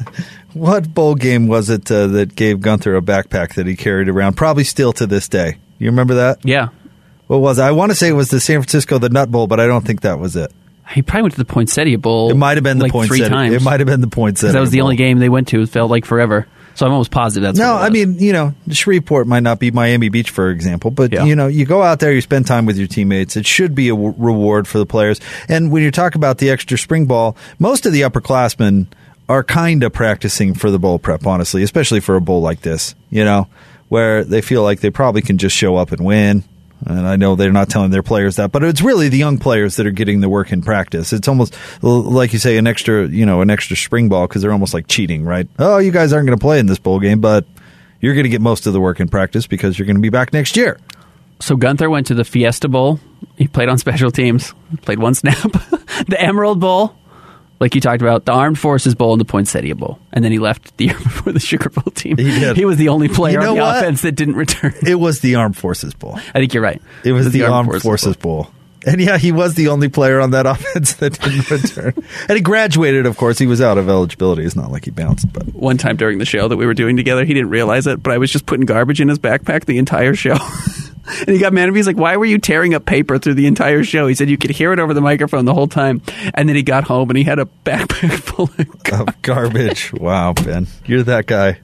what 0.52 0.92
bowl 0.92 1.14
game 1.14 1.46
was 1.46 1.70
it 1.70 1.90
uh, 1.90 2.06
that 2.08 2.34
gave 2.34 2.60
Gunther 2.60 2.96
a 2.96 3.02
backpack 3.02 3.54
that 3.54 3.66
he 3.66 3.76
carried 3.76 4.08
around? 4.08 4.36
Probably 4.36 4.64
still 4.64 4.92
to 4.94 5.06
this 5.06 5.28
day. 5.28 5.56
You 5.78 5.86
remember 5.90 6.14
that? 6.14 6.44
Yeah. 6.44 6.68
What 7.30 7.40
was 7.40 7.58
it? 7.60 7.62
I 7.62 7.70
want 7.70 7.92
to 7.92 7.94
say 7.94 8.08
it 8.08 8.12
was 8.12 8.28
the 8.30 8.40
San 8.40 8.60
Francisco 8.60 8.98
the 8.98 9.08
Nut 9.08 9.30
Bowl, 9.30 9.46
but 9.46 9.60
I 9.60 9.68
don't 9.68 9.86
think 9.86 10.00
that 10.00 10.18
was 10.18 10.34
it. 10.34 10.50
He 10.92 11.00
probably 11.02 11.22
went 11.22 11.34
to 11.34 11.38
the 11.38 11.44
Poinsettia 11.44 11.96
Bowl. 11.98 12.28
It 12.32 12.36
might 12.36 12.56
have 12.56 12.64
been 12.64 12.78
the 12.78 12.88
like 12.88 13.06
three 13.06 13.20
times. 13.20 13.54
it 13.54 13.62
might 13.62 13.78
have 13.78 13.86
been 13.86 14.00
the 14.00 14.08
Poinsettia 14.08 14.52
That 14.52 14.58
was 14.60 14.70
the 14.72 14.78
Bowl. 14.78 14.86
only 14.86 14.96
game 14.96 15.20
they 15.20 15.28
went 15.28 15.46
to. 15.48 15.60
It 15.62 15.68
felt 15.68 15.92
like 15.92 16.04
forever. 16.04 16.48
So 16.74 16.86
I'm 16.86 16.90
almost 16.92 17.12
positive 17.12 17.42
that's 17.46 17.58
no, 17.58 17.74
what 17.74 17.82
it 17.82 17.86
I 17.86 17.90
mean, 17.90 18.18
you 18.18 18.32
know, 18.32 18.52
Shreveport 18.68 19.28
might 19.28 19.44
not 19.44 19.60
be 19.60 19.70
Miami 19.70 20.08
Beach, 20.08 20.30
for 20.30 20.50
example, 20.50 20.90
but 20.90 21.12
Yeah. 21.12 21.24
you 21.24 21.36
know, 21.36 21.46
you 21.46 21.66
go 21.66 21.82
out 21.82 22.00
there, 22.00 22.12
you 22.12 22.20
spend 22.20 22.48
time 22.48 22.66
with 22.66 22.76
your 22.76 22.88
teammates. 22.88 23.36
It 23.36 23.46
should 23.46 23.76
be 23.76 23.88
a 23.90 23.92
w- 23.92 24.14
reward 24.18 24.66
for 24.66 24.78
the 24.78 24.86
players. 24.86 25.20
And 25.48 25.70
when 25.70 25.84
you 25.84 25.92
talk 25.92 26.16
about 26.16 26.38
the 26.38 26.50
extra 26.50 26.76
spring 26.78 27.06
ball, 27.06 27.36
most 27.60 27.86
of 27.86 27.92
the 27.92 28.00
upperclassmen 28.00 28.86
are 29.28 29.44
kind 29.44 29.84
of 29.84 29.92
practicing 29.92 30.54
for 30.54 30.72
the 30.72 30.78
bowl 30.80 30.98
prep, 30.98 31.24
honestly, 31.26 31.62
especially 31.62 32.00
for 32.00 32.16
a 32.16 32.20
bowl 32.20 32.40
like 32.40 32.62
this. 32.62 32.96
You 33.10 33.24
know, 33.24 33.46
where 33.88 34.24
they 34.24 34.40
feel 34.40 34.64
like 34.64 34.80
they 34.80 34.90
probably 34.90 35.22
can 35.22 35.38
just 35.38 35.54
show 35.56 35.76
up 35.76 35.92
and 35.92 36.04
win. 36.04 36.42
And 36.86 37.06
I 37.06 37.16
know 37.16 37.34
they're 37.34 37.52
not 37.52 37.68
telling 37.68 37.90
their 37.90 38.02
players 38.02 38.36
that, 38.36 38.52
but 38.52 38.64
it's 38.64 38.80
really 38.80 39.08
the 39.08 39.18
young 39.18 39.38
players 39.38 39.76
that 39.76 39.86
are 39.86 39.90
getting 39.90 40.20
the 40.20 40.28
work 40.28 40.50
in 40.52 40.62
practice. 40.62 41.12
It's 41.12 41.28
almost 41.28 41.56
like 41.82 42.32
you 42.32 42.38
say, 42.38 42.56
an 42.56 42.66
extra, 42.66 43.06
you 43.06 43.26
know, 43.26 43.42
an 43.42 43.50
extra 43.50 43.76
spring 43.76 44.08
ball 44.08 44.26
because 44.26 44.42
they're 44.42 44.52
almost 44.52 44.72
like 44.72 44.86
cheating, 44.88 45.24
right? 45.24 45.48
Oh, 45.58 45.78
you 45.78 45.90
guys 45.90 46.12
aren't 46.12 46.26
going 46.26 46.38
to 46.38 46.42
play 46.42 46.58
in 46.58 46.66
this 46.66 46.78
bowl 46.78 46.98
game, 46.98 47.20
but 47.20 47.44
you're 48.00 48.14
going 48.14 48.24
to 48.24 48.30
get 48.30 48.40
most 48.40 48.66
of 48.66 48.72
the 48.72 48.80
work 48.80 48.98
in 49.00 49.08
practice 49.08 49.46
because 49.46 49.78
you're 49.78 49.86
going 49.86 49.96
to 49.96 50.02
be 50.02 50.08
back 50.08 50.32
next 50.32 50.56
year. 50.56 50.78
So 51.40 51.56
Gunther 51.56 51.88
went 51.88 52.06
to 52.08 52.14
the 52.14 52.24
Fiesta 52.24 52.68
Bowl. 52.68 53.00
He 53.36 53.48
played 53.48 53.68
on 53.68 53.78
special 53.78 54.10
teams. 54.10 54.54
Played 54.82 54.98
one 54.98 55.14
snap. 55.14 55.36
the 56.06 56.16
Emerald 56.18 56.60
Bowl, 56.60 56.94
like 57.60 57.74
you 57.74 57.80
talked 57.80 58.02
about, 58.02 58.24
the 58.24 58.32
Armed 58.32 58.58
Forces 58.58 58.94
Bowl 58.94 59.12
and 59.12 59.20
the 59.20 59.24
Poinsettia 59.24 59.74
Bowl, 59.74 59.98
and 60.12 60.24
then 60.24 60.32
he 60.32 60.38
left 60.38 60.76
the 60.78 60.84
year 60.86 60.94
before 60.98 61.32
the 61.32 61.40
Sugar 61.40 61.68
Bowl 61.70 61.92
team. 61.94 62.16
He 62.16 62.24
did. 62.24 62.56
He 62.56 62.64
was 62.64 62.78
the 62.78 62.88
only 62.88 63.08
player 63.08 63.34
You 63.34 63.40
know 63.40 63.50
on 63.50 63.56
the 63.56 63.62
what? 63.62 63.76
offense 63.78 64.02
that 64.02 64.12
didn't 64.12 64.34
return. 64.36 64.74
It 64.86 64.96
was 64.96 65.20
the 65.20 65.36
Armed 65.36 65.56
Forces 65.56 65.94
Bowl. 65.94 66.16
I 66.16 66.40
think 66.40 66.54
you're 66.54 66.62
right. 66.62 66.80
It 67.04 67.12
was 67.12 67.30
the, 67.30 67.44
Armed, 67.44 67.82
Forces, 67.82 68.16
Bowl. 68.16 68.50
And 68.86 68.98
yeah, 68.98 69.18
he 69.18 69.30
was 69.30 69.54
the 69.56 69.68
only 69.68 69.90
player 69.90 70.20
on 70.20 70.30
that 70.30 70.46
offense 70.46 70.94
that 70.94 71.20
didn't 71.20 71.50
return. 71.50 71.92
and 72.28 72.36
he 72.36 72.40
graduated, 72.40 73.04
of 73.04 73.16
course. 73.18 73.38
He 73.38 73.46
was 73.46 73.60
out 73.60 73.76
of 73.76 73.88
eligibility. 73.90 74.44
It's 74.44 74.56
not 74.56 74.72
like 74.72 74.86
he 74.86 74.90
bounced, 74.90 75.30
but 75.32 75.54
One 75.54 75.76
time 75.76 75.96
during 75.96 76.16
the 76.18 76.24
show 76.24 76.48
that 76.48 76.56
we 76.56 76.64
were 76.64 76.72
doing 76.74 76.96
together, 76.96 77.24
he 77.26 77.34
didn't 77.34 77.50
realize 77.50 77.86
it, 77.86 78.02
but 78.02 78.14
I 78.14 78.18
was 78.18 78.30
just 78.30 78.46
putting 78.46 78.64
garbage 78.64 79.00
in 79.00 79.08
his 79.08 79.18
backpack 79.18 79.66
the 79.66 79.76
entire 79.78 80.14
show. 80.14 80.36
and 81.20 81.28
he 81.28 81.38
got 81.38 81.52
mad 81.52 81.68
at 81.68 81.72
me. 81.72 81.78
He's 81.78 81.86
like, 81.86 81.96
Why 81.98 82.16
were 82.16 82.24
you 82.24 82.38
tearing 82.38 82.74
up 82.74 82.86
paper 82.86 83.18
through 83.18 83.34
the 83.34 83.46
entire 83.46 83.84
show? 83.84 84.06
He 84.06 84.14
said 84.14 84.28
you 84.30 84.38
could 84.38 84.50
hear 84.50 84.72
it 84.72 84.78
over 84.78 84.94
the 84.94 85.00
microphone 85.00 85.44
the 85.44 85.54
whole 85.54 85.68
time. 85.68 86.02
And 86.34 86.48
then 86.48 86.56
he 86.56 86.62
got 86.62 86.84
home 86.84 87.10
and 87.10 87.16
he 87.18 87.24
had 87.24 87.38
a 87.38 87.48
backpack 87.64 88.12
full 88.20 88.50
of 88.58 89.08
of 89.08 89.22
garbage. 89.22 89.92
wow, 89.92 90.32
Ben. 90.32 90.66
You're 90.86 91.02
that 91.04 91.26
guy. 91.26 91.60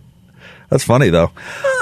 That's 0.69 0.83
funny 0.85 1.11
though. 1.11 1.31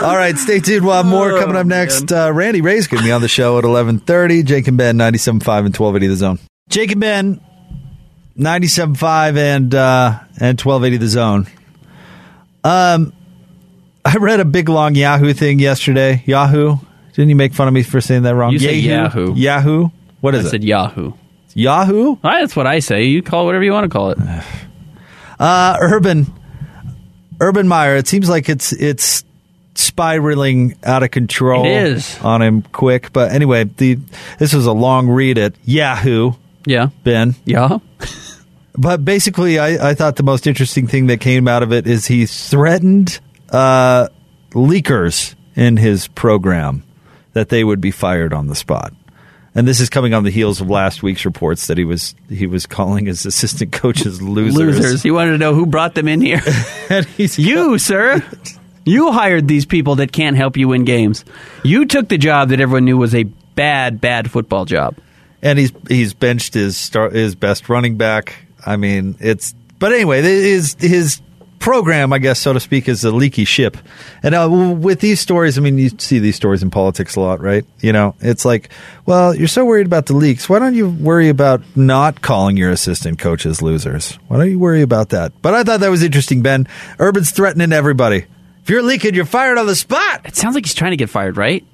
All 0.02 0.16
right, 0.16 0.36
stay 0.36 0.60
tuned. 0.60 0.84
We'll 0.84 0.94
have 0.94 1.06
more 1.06 1.32
Oh, 1.32 1.40
coming 1.40 1.56
up 1.56 1.66
next. 1.66 2.12
Uh, 2.12 2.30
Randy 2.34 2.60
Rahe's 2.60 2.86
going 2.86 3.02
to 3.02 3.06
be 3.06 3.12
on 3.12 3.22
the 3.22 3.28
show 3.28 3.56
at 3.58 3.64
11:30. 3.64 4.44
Jake 4.44 4.68
and 4.68 4.76
Ben 4.76 4.98
97.5 4.98 5.64
and 5.64 5.74
1280 5.76 6.06
the 6.08 6.16
zone. 6.16 6.38
Jake 6.68 6.92
and 6.92 7.00
Ben 7.00 7.40
97.5 8.38 9.36
and 9.36 9.74
uh, 9.74 10.18
and 10.40 10.60
1280 10.60 10.96
the 10.98 11.08
zone. 11.08 11.46
Um 12.62 13.12
I 14.04 14.16
read 14.16 14.40
a 14.40 14.44
big 14.44 14.68
long 14.68 14.94
Yahoo 14.94 15.32
thing 15.32 15.58
yesterday. 15.58 16.22
Yahoo? 16.26 16.76
Didn't 17.14 17.28
you 17.30 17.36
make 17.36 17.54
fun 17.54 17.68
of 17.68 17.74
me 17.74 17.82
for 17.82 18.00
saying 18.00 18.22
that 18.22 18.34
wrong? 18.34 18.52
You 18.52 18.58
say 18.58 18.74
Yahoo. 18.74 19.34
Yahoo. 19.34 19.88
What 20.20 20.34
is 20.34 20.44
I 20.44 20.48
it? 20.48 20.50
said 20.50 20.64
Yahoo. 20.64 21.12
Yahoo? 21.54 22.16
Ah, 22.24 22.40
that's 22.40 22.56
what 22.56 22.66
I 22.66 22.80
say. 22.80 23.04
You 23.04 23.22
call 23.22 23.42
it 23.42 23.46
whatever 23.46 23.64
you 23.64 23.72
want 23.72 23.84
to 23.90 23.96
call 23.96 24.10
it. 24.10 24.18
Uh, 25.36 25.76
Urban 25.80 26.32
Urban 27.40 27.66
Meyer. 27.66 27.96
It 27.96 28.06
seems 28.06 28.28
like 28.28 28.48
it's 28.48 28.72
it's 28.72 29.24
spiraling 29.74 30.76
out 30.84 31.02
of 31.02 31.10
control. 31.10 31.66
It 31.66 31.72
is. 31.72 32.18
on 32.20 32.40
him 32.40 32.62
quick. 32.62 33.12
But 33.12 33.32
anyway, 33.32 33.64
the 33.64 33.98
this 34.38 34.54
was 34.54 34.66
a 34.66 34.72
long 34.72 35.08
read 35.08 35.36
at 35.38 35.54
Yahoo. 35.64 36.32
Yeah. 36.66 36.90
Ben. 37.02 37.34
Yeah. 37.44 37.78
But 38.76 39.04
basically, 39.04 39.60
I, 39.60 39.90
I 39.90 39.94
thought 39.94 40.16
the 40.16 40.24
most 40.24 40.48
interesting 40.48 40.88
thing 40.88 41.06
that 41.06 41.20
came 41.20 41.46
out 41.46 41.62
of 41.62 41.72
it 41.72 41.86
is 41.86 42.06
he 42.06 42.26
threatened 42.26 43.20
uh, 43.50 44.08
leakers 44.50 45.36
in 45.54 45.76
his 45.76 46.08
program 46.08 46.82
that 47.34 47.50
they 47.50 47.62
would 47.62 47.80
be 47.80 47.90
fired 47.90 48.32
on 48.32 48.48
the 48.48 48.54
spot. 48.54 48.92
And 49.56 49.68
this 49.68 49.78
is 49.78 49.88
coming 49.88 50.14
on 50.14 50.24
the 50.24 50.30
heels 50.30 50.60
of 50.60 50.68
last 50.68 51.02
week's 51.02 51.24
reports 51.24 51.68
that 51.68 51.78
he 51.78 51.84
was 51.84 52.16
he 52.28 52.46
was 52.46 52.66
calling 52.66 53.06
his 53.06 53.24
assistant 53.24 53.72
coaches 53.72 54.20
losers. 54.22 54.56
Losers. 54.56 55.02
He 55.02 55.10
wanted 55.12 55.32
to 55.32 55.38
know 55.38 55.54
who 55.54 55.66
brought 55.66 55.94
them 55.94 56.08
in 56.08 56.20
here. 56.20 56.42
you, 57.16 57.78
sir. 57.78 58.22
You 58.84 59.12
hired 59.12 59.46
these 59.46 59.64
people 59.64 59.96
that 59.96 60.12
can't 60.12 60.36
help 60.36 60.56
you 60.56 60.68
win 60.68 60.84
games. 60.84 61.24
You 61.62 61.86
took 61.86 62.08
the 62.08 62.18
job 62.18 62.48
that 62.48 62.60
everyone 62.60 62.84
knew 62.84 62.98
was 62.98 63.14
a 63.14 63.22
bad, 63.22 64.00
bad 64.00 64.30
football 64.30 64.64
job. 64.64 64.96
And 65.40 65.58
he's 65.58 65.72
he's 65.88 66.14
benched 66.14 66.54
his 66.54 66.76
star, 66.76 67.10
his 67.10 67.34
best 67.34 67.68
running 67.68 67.96
back. 67.96 68.34
I 68.66 68.76
mean, 68.76 69.16
it's 69.20 69.54
but 69.78 69.92
anyway, 69.92 70.22
his 70.22 70.74
his 70.80 71.20
program, 71.64 72.12
I 72.12 72.18
guess, 72.18 72.40
so 72.40 72.52
to 72.52 72.60
speak, 72.60 72.90
is 72.90 73.04
a 73.04 73.10
leaky 73.10 73.46
ship. 73.46 73.78
And 74.22 74.34
uh, 74.34 74.50
with 74.50 75.00
these 75.00 75.18
stories, 75.18 75.56
I 75.56 75.62
mean, 75.62 75.78
you 75.78 75.88
see 75.96 76.18
these 76.18 76.36
stories 76.36 76.62
in 76.62 76.70
politics 76.70 77.16
a 77.16 77.20
lot, 77.20 77.40
right? 77.40 77.64
You 77.80 77.90
know, 77.90 78.14
it's 78.20 78.44
like, 78.44 78.68
well, 79.06 79.34
you're 79.34 79.48
so 79.48 79.64
worried 79.64 79.86
about 79.86 80.04
the 80.04 80.12
leaks. 80.12 80.46
Why 80.46 80.58
don't 80.58 80.74
you 80.74 80.90
worry 80.90 81.30
about 81.30 81.62
not 81.74 82.20
calling 82.20 82.58
your 82.58 82.70
assistant 82.70 83.18
coaches 83.18 83.62
losers? 83.62 84.16
Why 84.28 84.36
don't 84.36 84.50
you 84.50 84.58
worry 84.58 84.82
about 84.82 85.08
that? 85.08 85.32
But 85.40 85.54
I 85.54 85.64
thought 85.64 85.80
that 85.80 85.88
was 85.88 86.02
interesting, 86.02 86.42
Ben. 86.42 86.68
Urban's 87.00 87.30
threatening 87.30 87.72
everybody. 87.72 88.26
If 88.62 88.68
you're 88.68 88.82
leaking, 88.82 89.14
you're 89.14 89.24
fired 89.24 89.56
on 89.56 89.66
the 89.66 89.74
spot. 89.74 90.26
It 90.26 90.36
sounds 90.36 90.54
like 90.54 90.66
he's 90.66 90.74
trying 90.74 90.92
to 90.92 90.98
get 90.98 91.08
fired, 91.08 91.38
right? 91.38 91.64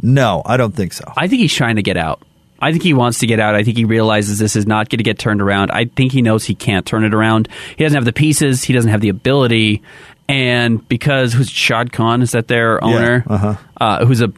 No, 0.00 0.40
I 0.46 0.56
don't 0.56 0.74
think 0.74 0.94
so. 0.94 1.04
I 1.14 1.28
think 1.28 1.42
he's 1.42 1.54
trying 1.54 1.76
to 1.76 1.82
get 1.82 1.98
out. 1.98 2.22
I 2.60 2.72
think 2.72 2.82
he 2.82 2.94
wants 2.94 3.18
to 3.20 3.26
get 3.26 3.40
out. 3.40 3.54
I 3.54 3.64
think 3.64 3.76
he 3.76 3.84
realizes 3.84 4.38
this 4.38 4.56
is 4.56 4.66
not 4.66 4.88
going 4.88 4.98
to 4.98 5.04
get 5.04 5.18
turned 5.18 5.40
around. 5.40 5.70
I 5.70 5.86
think 5.86 6.12
he 6.12 6.22
knows 6.22 6.44
he 6.44 6.54
can't 6.54 6.84
turn 6.84 7.04
it 7.04 7.14
around. 7.14 7.48
He 7.76 7.84
doesn't 7.84 7.96
have 7.96 8.04
the 8.04 8.12
pieces. 8.12 8.62
He 8.62 8.72
doesn't 8.72 8.90
have 8.90 9.00
the 9.00 9.08
ability. 9.08 9.82
And 10.28 10.86
because 10.88 11.32
who's 11.32 11.50
Shad 11.50 11.92
Khan 11.92 12.22
is 12.22 12.32
that 12.32 12.48
their 12.48 12.82
owner, 12.84 13.24
yeah, 13.26 13.34
uh-huh. 13.34 13.54
uh, 13.80 14.04
who's 14.04 14.20
a 14.20 14.32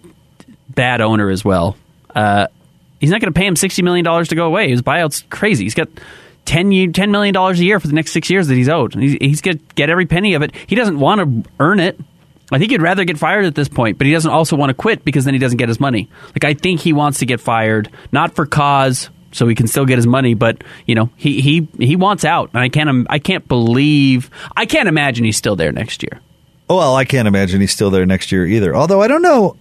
bad 0.71 1.01
owner 1.01 1.29
as 1.29 1.45
well. 1.45 1.77
Uh, 2.15 2.47
he's 3.01 3.11
not 3.11 3.21
going 3.21 3.33
to 3.33 3.39
pay 3.39 3.47
him 3.47 3.57
sixty 3.57 3.83
million 3.83 4.05
dollars 4.05 4.29
to 4.29 4.35
go 4.35 4.47
away. 4.47 4.71
His 4.71 4.83
buyout's 4.83 5.25
crazy. 5.29 5.65
He's 5.65 5.75
got 5.75 5.89
10, 6.45 6.71
$10 6.93 7.11
million 7.11 7.37
a 7.37 7.53
year 7.55 7.79
for 7.79 7.87
the 7.87 7.93
next 7.93 8.13
six 8.13 8.29
years 8.29 8.49
that 8.49 8.55
he's 8.55 8.69
owed. 8.69 8.95
He's, 8.95 9.13
he's 9.21 9.41
going 9.41 9.59
to 9.59 9.65
get 9.75 9.91
every 9.91 10.07
penny 10.07 10.35
of 10.35 10.43
it. 10.43 10.53
He 10.67 10.75
doesn't 10.75 10.99
want 10.99 11.21
to 11.21 11.51
earn 11.61 11.79
it. 11.79 12.01
I 12.53 12.59
think 12.59 12.71
he'd 12.71 12.83
rather 12.83 13.05
get 13.05 13.19
fired 13.19 13.45
at 13.45 13.55
this 13.55 13.69
point, 13.69 13.99
but 13.99 14.07
he 14.07 14.13
doesn't 14.13 14.31
also 14.31 14.57
want 14.57 14.71
to 14.71 14.75
quit 14.75 15.05
because 15.05 15.25
then 15.25 15.35
he 15.35 15.41
doesn't 15.41 15.59
get 15.59 15.69
his 15.69 15.81
money. 15.81 16.09
Like 16.29 16.45
I 16.45 16.55
think 16.55 16.81
he 16.81 16.93
wants 16.93 17.21
to 17.21 17.27
get 17.27 17.41
fired, 17.41 17.91
not 18.13 18.35
for 18.35 18.47
cause, 18.47 19.11
so 19.33 19.49
he 19.49 19.55
can 19.55 19.67
still 19.67 19.87
get 19.87 19.97
his 19.97 20.07
money, 20.07 20.35
but 20.35 20.63
you 20.87 20.95
know 20.95 21.11
he 21.17 21.41
he 21.41 21.69
he 21.79 21.97
wants 21.97 22.25
out, 22.25 22.51
and 22.53 22.63
I 22.63 22.69
can't 22.69 22.89
um, 22.89 23.07
I 23.11 23.19
can't 23.19 23.47
believe 23.49 24.31
I 24.57 24.67
can't 24.67 24.89
imagine 24.89 25.25
he's 25.25 25.37
still 25.37 25.57
there 25.57 25.73
next 25.73 26.03
year. 26.03 26.21
Oh, 26.69 26.77
well, 26.77 26.95
I 26.95 27.05
can't 27.05 27.29
imagine 27.29 27.61
he's 27.61 27.73
still 27.73 27.91
there 27.91 28.07
next 28.07 28.33
year 28.33 28.47
either. 28.47 28.75
Although 28.75 29.03
I 29.03 29.09
don't 29.09 29.23
know. 29.23 29.57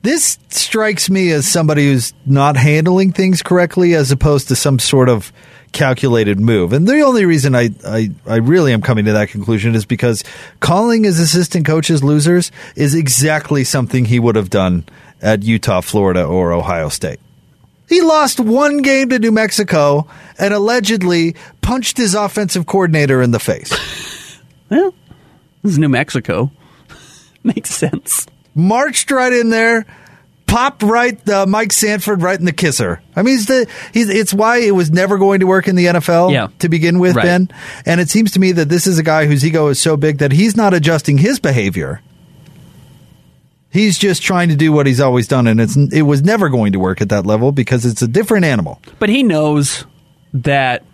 This 0.00 0.38
strikes 0.48 1.10
me 1.10 1.30
as 1.32 1.46
somebody 1.46 1.84
who's 1.84 2.14
not 2.24 2.56
handling 2.56 3.12
things 3.12 3.42
correctly 3.42 3.94
as 3.94 4.10
opposed 4.10 4.48
to 4.48 4.56
some 4.56 4.78
sort 4.78 5.10
of 5.10 5.32
calculated 5.72 6.40
move. 6.40 6.72
And 6.72 6.86
the 6.86 7.00
only 7.00 7.24
reason 7.24 7.54
I, 7.54 7.70
I, 7.86 8.10
I 8.26 8.36
really 8.36 8.72
am 8.72 8.82
coming 8.82 9.04
to 9.06 9.12
that 9.12 9.28
conclusion 9.28 9.74
is 9.74 9.84
because 9.84 10.24
calling 10.60 11.04
his 11.04 11.20
assistant 11.20 11.66
coaches 11.66 12.02
losers 12.02 12.50
is 12.74 12.94
exactly 12.94 13.64
something 13.64 14.04
he 14.04 14.18
would 14.18 14.36
have 14.36 14.50
done 14.50 14.84
at 15.20 15.42
Utah, 15.42 15.80
Florida, 15.80 16.24
or 16.24 16.52
Ohio 16.52 16.88
State. 16.88 17.20
He 17.88 18.00
lost 18.00 18.40
one 18.40 18.82
game 18.82 19.10
to 19.10 19.18
New 19.18 19.30
Mexico 19.30 20.08
and 20.38 20.52
allegedly 20.52 21.36
punched 21.62 21.96
his 21.96 22.14
offensive 22.14 22.66
coordinator 22.66 23.22
in 23.22 23.30
the 23.30 23.38
face. 23.38 23.72
well, 24.70 24.92
this 25.62 25.72
is 25.72 25.78
New 25.78 25.88
Mexico. 25.88 26.50
Makes 27.44 27.70
sense. 27.70 28.26
Marched 28.54 29.10
right 29.10 29.32
in 29.32 29.50
there, 29.50 29.86
popped 30.46 30.82
right 30.82 31.28
uh, 31.28 31.46
Mike 31.46 31.72
Sanford 31.72 32.22
right 32.22 32.38
in 32.38 32.44
the 32.44 32.52
kisser. 32.52 33.02
I 33.14 33.22
mean, 33.22 33.34
he's 33.34 33.46
the 33.46 33.68
he's 33.92 34.08
it's 34.08 34.32
why 34.32 34.58
it 34.58 34.72
was 34.72 34.90
never 34.90 35.18
going 35.18 35.40
to 35.40 35.46
work 35.46 35.68
in 35.68 35.76
the 35.76 35.86
NFL 35.86 36.32
yeah. 36.32 36.48
to 36.60 36.68
begin 36.68 36.98
with, 36.98 37.16
right. 37.16 37.24
Ben. 37.24 37.48
And 37.84 38.00
it 38.00 38.08
seems 38.08 38.32
to 38.32 38.40
me 38.40 38.52
that 38.52 38.68
this 38.68 38.86
is 38.86 38.98
a 38.98 39.02
guy 39.02 39.26
whose 39.26 39.44
ego 39.44 39.68
is 39.68 39.80
so 39.80 39.96
big 39.96 40.18
that 40.18 40.32
he's 40.32 40.56
not 40.56 40.74
adjusting 40.74 41.18
his 41.18 41.38
behavior. 41.38 42.00
He's 43.70 43.98
just 43.98 44.22
trying 44.22 44.48
to 44.48 44.56
do 44.56 44.72
what 44.72 44.86
he's 44.86 45.00
always 45.00 45.28
done, 45.28 45.46
and 45.46 45.60
it's 45.60 45.76
it 45.76 46.02
was 46.02 46.22
never 46.22 46.48
going 46.48 46.72
to 46.72 46.78
work 46.78 47.00
at 47.00 47.10
that 47.10 47.26
level 47.26 47.52
because 47.52 47.84
it's 47.84 48.00
a 48.00 48.08
different 48.08 48.46
animal. 48.46 48.80
But 48.98 49.10
he 49.10 49.22
knows 49.22 49.84
that 50.32 50.84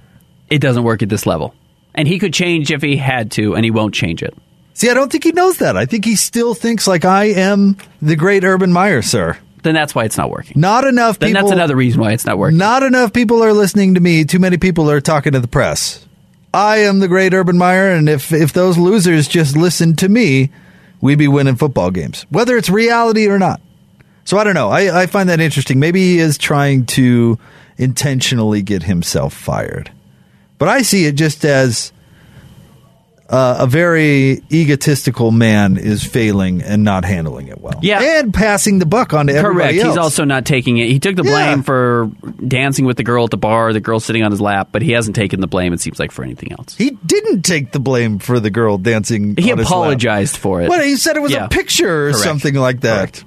it 0.51 0.59
doesn't 0.59 0.83
work 0.83 1.03
at 1.03 1.09
this 1.09 1.25
level, 1.25 1.55
and 1.95 2.09
he 2.09 2.19
could 2.19 2.35
change 2.35 2.73
if 2.73 2.83
he 2.83 2.97
had 2.97 3.31
to, 3.33 3.55
and 3.55 3.65
he 3.65 3.71
won't 3.71 3.95
change 3.95 4.23
it. 4.23 4.35
See, 4.75 4.91
I 4.91 4.95
don't 4.95 5.13
think 5.13 5.25
he 5.25 5.33
knows 5.33 5.59
that. 5.59 5.77
I 5.77 5.87
think 5.87 6.05
he 6.05 6.17
still 6.17 6.55
thinks 6.55 6.87
like 6.87 7.05
I 7.05 7.25
am 7.27 7.77
the 8.01 8.17
great 8.17 8.45
Urban 8.45 8.73
Meyer, 8.73 9.03
sir. 9.03 9.39
Then 9.63 9.75
that's 9.75 9.95
why 9.95 10.05
it's 10.05 10.17
not 10.17 10.31
working. 10.31 10.61
Not 10.61 10.85
enough 10.85 11.19
then 11.19 11.31
people. 11.31 11.43
that's 11.43 11.53
another 11.53 11.77
reason 11.77 12.01
why 12.01 12.13
it's 12.13 12.27
not 12.27 12.37
working. 12.37 12.59
Not 12.59 12.83
enough 12.83 13.13
people 13.13 13.45
are 13.45 13.53
listening 13.53 13.95
to 13.95 14.01
me. 14.01 14.25
Too 14.25 14.41
many 14.41 14.57
people 14.57 14.91
are 14.91 15.01
talking 15.01 15.33
to 15.33 15.41
the 15.41 15.49
press. 15.49 16.07
I 16.53 16.79
am 16.79 16.99
the 16.99 17.09
great 17.09 17.33
Urban 17.33 17.57
Meyer, 17.57 17.93
and 17.93 18.09
if 18.09 18.33
if 18.33 18.53
those 18.53 18.77
losers 18.77 19.29
just 19.29 19.57
listened 19.57 19.99
to 19.99 20.09
me, 20.09 20.51
we'd 21.01 21.19
be 21.19 21.29
winning 21.29 21.57
football 21.57 21.91
games, 21.91 22.27
whether 22.29 22.57
it's 22.57 22.69
reality 22.69 23.29
or 23.29 23.39
not. 23.39 23.61
So 24.25 24.37
I 24.37 24.45
don't 24.45 24.55
know. 24.55 24.69
I, 24.69 25.03
I 25.03 25.07
find 25.07 25.29
that 25.29 25.41
interesting. 25.41 25.81
Maybe 25.81 26.01
he 26.01 26.19
is 26.19 26.37
trying 26.39 26.87
to 26.87 27.39
intentionally 27.79 28.63
get 28.63 28.83
himself 28.83 29.33
fired, 29.33 29.91
but 30.59 30.69
I 30.69 30.83
see 30.83 31.07
it 31.07 31.15
just 31.15 31.45
as 31.45 31.93
uh, 33.33 33.57
a 33.61 33.67
very 33.67 34.43
egotistical 34.53 35.31
man 35.31 35.79
is 35.79 36.05
failing 36.05 36.61
and 36.63 36.85
not 36.85 37.05
handling 37.07 37.49
it 37.49 37.61
well. 37.61 37.79
Yeah. 37.83 38.21
And 38.21 38.33
passing 38.33 38.79
the 38.79 38.85
buck 38.87 39.15
on 39.15 39.27
to 39.29 39.33
Correct. 39.33 39.45
everybody 39.47 39.81
else. 39.81 39.89
He's 39.89 39.97
also 39.97 40.25
not 40.25 40.45
taking 40.45 40.77
it. 40.77 40.89
He 40.89 40.99
took 41.01 41.17
the 41.17 41.23
blame 41.23 41.59
Yeah. 41.59 41.63
for 41.63 42.11
dancing 42.47 42.85
with 42.85 42.99
the 42.99 43.05
girl 43.05 43.25
at 43.25 43.31
the 43.31 43.39
bar, 43.39 43.73
the 43.73 43.81
girl 43.81 44.01
sitting 44.01 44.23
on 44.23 44.31
his 44.31 44.41
lap, 44.41 44.69
but 44.71 44.83
he 44.83 44.93
hasn't 44.93 45.17
taken 45.17 45.41
the 45.41 45.47
blame, 45.47 45.73
it 45.73 45.81
seems 45.81 45.99
like, 45.99 46.13
for 46.13 46.23
anything 46.23 46.53
else. 46.53 46.77
He 46.77 46.91
didn't 47.07 47.43
take 47.43 47.73
the 47.73 47.81
blame 47.81 48.19
for 48.19 48.39
the 48.39 48.51
girl 48.51 48.77
dancing. 48.77 49.35
He 49.39 49.51
on 49.51 49.57
his 49.59 49.65
lap. 49.67 49.73
apologized 49.73 50.37
for 50.37 50.61
it. 50.61 50.69
What 50.69 50.85
he 50.85 50.97
said 50.97 51.17
it 51.17 51.23
was 51.23 51.33
Yeah. 51.33 51.47
a 51.47 51.49
picture 51.49 52.09
or 52.09 52.11
Correct. 52.11 52.25
something 52.25 52.55
like 52.55 52.83
that. 52.83 53.25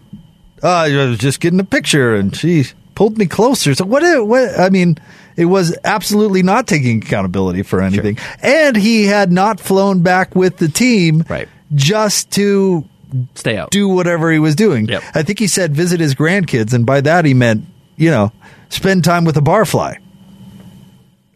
Uh, 0.63 0.67
I 0.69 1.05
was 1.07 1.17
just 1.17 1.39
getting 1.39 1.59
a 1.59 1.63
picture, 1.65 2.15
and 2.15 2.35
she 2.35 2.65
pulled 2.93 3.17
me 3.17 3.25
closer. 3.25 3.73
So 3.75 3.85
what? 3.85 4.03
What? 4.27 4.59
I 4.59 4.69
mean, 4.69 4.97
it 5.37 5.45
was 5.45 5.75
absolutely 5.83 6.43
not 6.43 6.67
taking 6.67 6.97
accountability 7.03 7.63
for 7.63 7.81
anything, 7.81 8.17
and 8.41 8.75
he 8.75 9.05
had 9.05 9.31
not 9.31 9.59
flown 9.59 10.01
back 10.01 10.35
with 10.35 10.57
the 10.57 10.67
team, 10.67 11.23
Right. 11.29 11.47
Just 11.73 12.31
to 12.31 12.85
Stay 13.33 13.57
out. 13.57 13.71
do 13.71 13.87
whatever 13.87 14.31
he 14.31 14.39
was 14.39 14.55
doing. 14.55 14.85
Yep. 14.87 15.03
I 15.13 15.23
think 15.23 15.39
he 15.39 15.47
said 15.47 15.73
visit 15.75 15.99
his 15.99 16.15
grandkids, 16.15 16.73
and 16.73 16.85
by 16.85 17.01
that 17.01 17.25
he 17.25 17.33
meant 17.33 17.65
you 17.97 18.09
know 18.11 18.31
spend 18.69 19.03
time 19.03 19.25
with 19.25 19.35
a 19.37 19.41
barfly. 19.41 19.97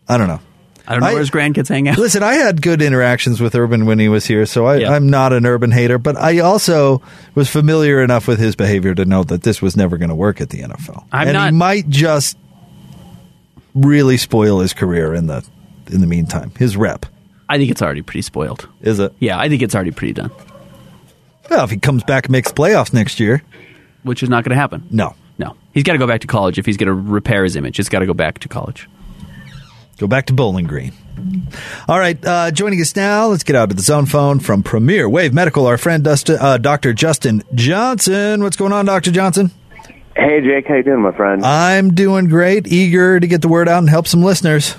I 0.08 0.18
don't 0.18 0.28
know. 0.28 0.40
I 0.88 0.94
don't 0.94 1.02
know 1.02 1.08
I- 1.08 1.12
where 1.14 1.20
his 1.20 1.30
grandkids 1.30 1.68
hang 1.70 1.88
out. 1.88 1.98
Listen, 2.00 2.24
I 2.24 2.34
had 2.34 2.62
good 2.64 2.82
interactions 2.82 3.40
with 3.40 3.54
Urban 3.56 3.86
when 3.86 4.00
he 4.00 4.10
was 4.10 4.26
here, 4.26 4.46
so 4.48 4.66
I. 4.66 4.84
I'm 4.96 5.10
not 5.10 5.34
an 5.34 5.46
Urban 5.46 5.72
hater, 5.72 5.98
but 6.00 6.18
I 6.18 6.40
also 6.40 7.02
was 7.36 7.48
familiar 7.50 8.02
enough 8.04 8.28
with 8.28 8.40
his 8.40 8.56
behavior 8.56 8.96
to 8.96 9.06
know 9.06 9.24
that 9.26 9.44
this 9.44 9.62
was 9.62 9.78
never 9.78 9.98
going 9.98 10.10
to 10.10 10.16
work 10.16 10.42
at 10.42 10.50
the 10.50 10.62
NFL. 10.62 11.06
I'm 11.12 11.28
and 11.28 11.36
not- 11.36 11.52
he 11.52 11.56
might 11.58 11.90
just 11.90 12.38
really 13.74 14.18
spoil 14.18 14.60
his 14.60 14.74
career 14.74 15.14
in 15.14 15.28
the 15.28 15.46
in 15.92 16.02
the 16.02 16.08
meantime. 16.08 16.52
His 16.58 16.76
rep 16.78 17.06
I 17.48 17.58
think 17.58 17.72
it's 17.72 17.82
already 17.82 18.02
pretty 18.04 18.22
spoiled. 18.22 18.68
is 18.82 19.00
it? 19.00 19.14
Yeah, 19.20 19.40
I 19.40 19.50
think 19.50 19.62
it's 19.64 19.74
already 19.74 19.92
pretty 19.92 20.14
done, 20.14 20.32
Well, 21.50 21.64
if 21.64 21.72
he 21.72 21.78
comes 21.78 22.04
back 22.04 22.26
and 22.26 22.32
makes 22.32 22.52
playoffs 22.52 22.94
next 22.94 23.20
year, 23.20 23.42
which 24.04 24.22
is 24.22 24.30
not 24.30 24.44
going 24.44 24.52
to 24.52 24.56
happen. 24.62 24.86
no, 24.92 25.16
No. 25.40 25.56
He's 25.74 25.84
got 25.84 25.94
to 25.94 25.98
go 26.00 26.06
back 26.08 26.22
to 26.22 26.28
college 26.28 26.60
if 26.60 26.66
he's 26.66 26.78
going 26.78 26.88
to 26.88 26.94
repair 26.94 27.44
his 27.44 27.56
image. 27.56 27.78
He's 27.78 27.90
got 27.90 28.00
to 28.00 28.06
go 28.06 28.14
back 28.14 28.40
to 28.40 28.48
college. 28.48 28.88
go 29.98 30.06
back 30.08 30.26
to 30.28 30.34
Bowling 30.34 30.66
Green. 30.68 30.94
All 31.88 32.00
right, 32.00 32.24
uh, 32.26 32.52
joining 32.52 32.80
us 32.82 32.96
now, 32.96 33.28
let's 33.28 33.44
get 33.44 33.56
out 33.56 33.70
to 33.70 33.76
the 33.76 33.82
zone 33.82 34.06
phone 34.06 34.40
from 34.40 34.64
Premier 34.64 35.10
Wave 35.10 35.34
Medical. 35.34 35.66
Our 35.66 35.78
friend 35.78 36.04
Dustin, 36.04 36.38
uh, 36.40 36.58
Dr. 36.58 36.94
Justin 36.94 37.44
Johnson. 37.56 38.42
What's 38.44 38.56
going 38.58 38.72
on, 38.74 38.86
Dr. 38.86 39.12
Johnson? 39.12 39.52
Hey, 40.16 40.42
Jake, 40.42 40.68
how 40.68 40.76
you 40.76 40.84
doing, 40.84 41.02
my 41.02 41.16
friend? 41.16 41.46
I'm 41.46 41.94
doing 41.94 42.28
great. 42.28 42.68
Eager 42.68 43.20
to 43.20 43.28
get 43.28 43.42
the 43.42 43.48
word 43.48 43.70
out 43.70 43.80
and 43.80 43.90
help 43.90 44.08
some 44.08 44.22
listeners. 44.22 44.76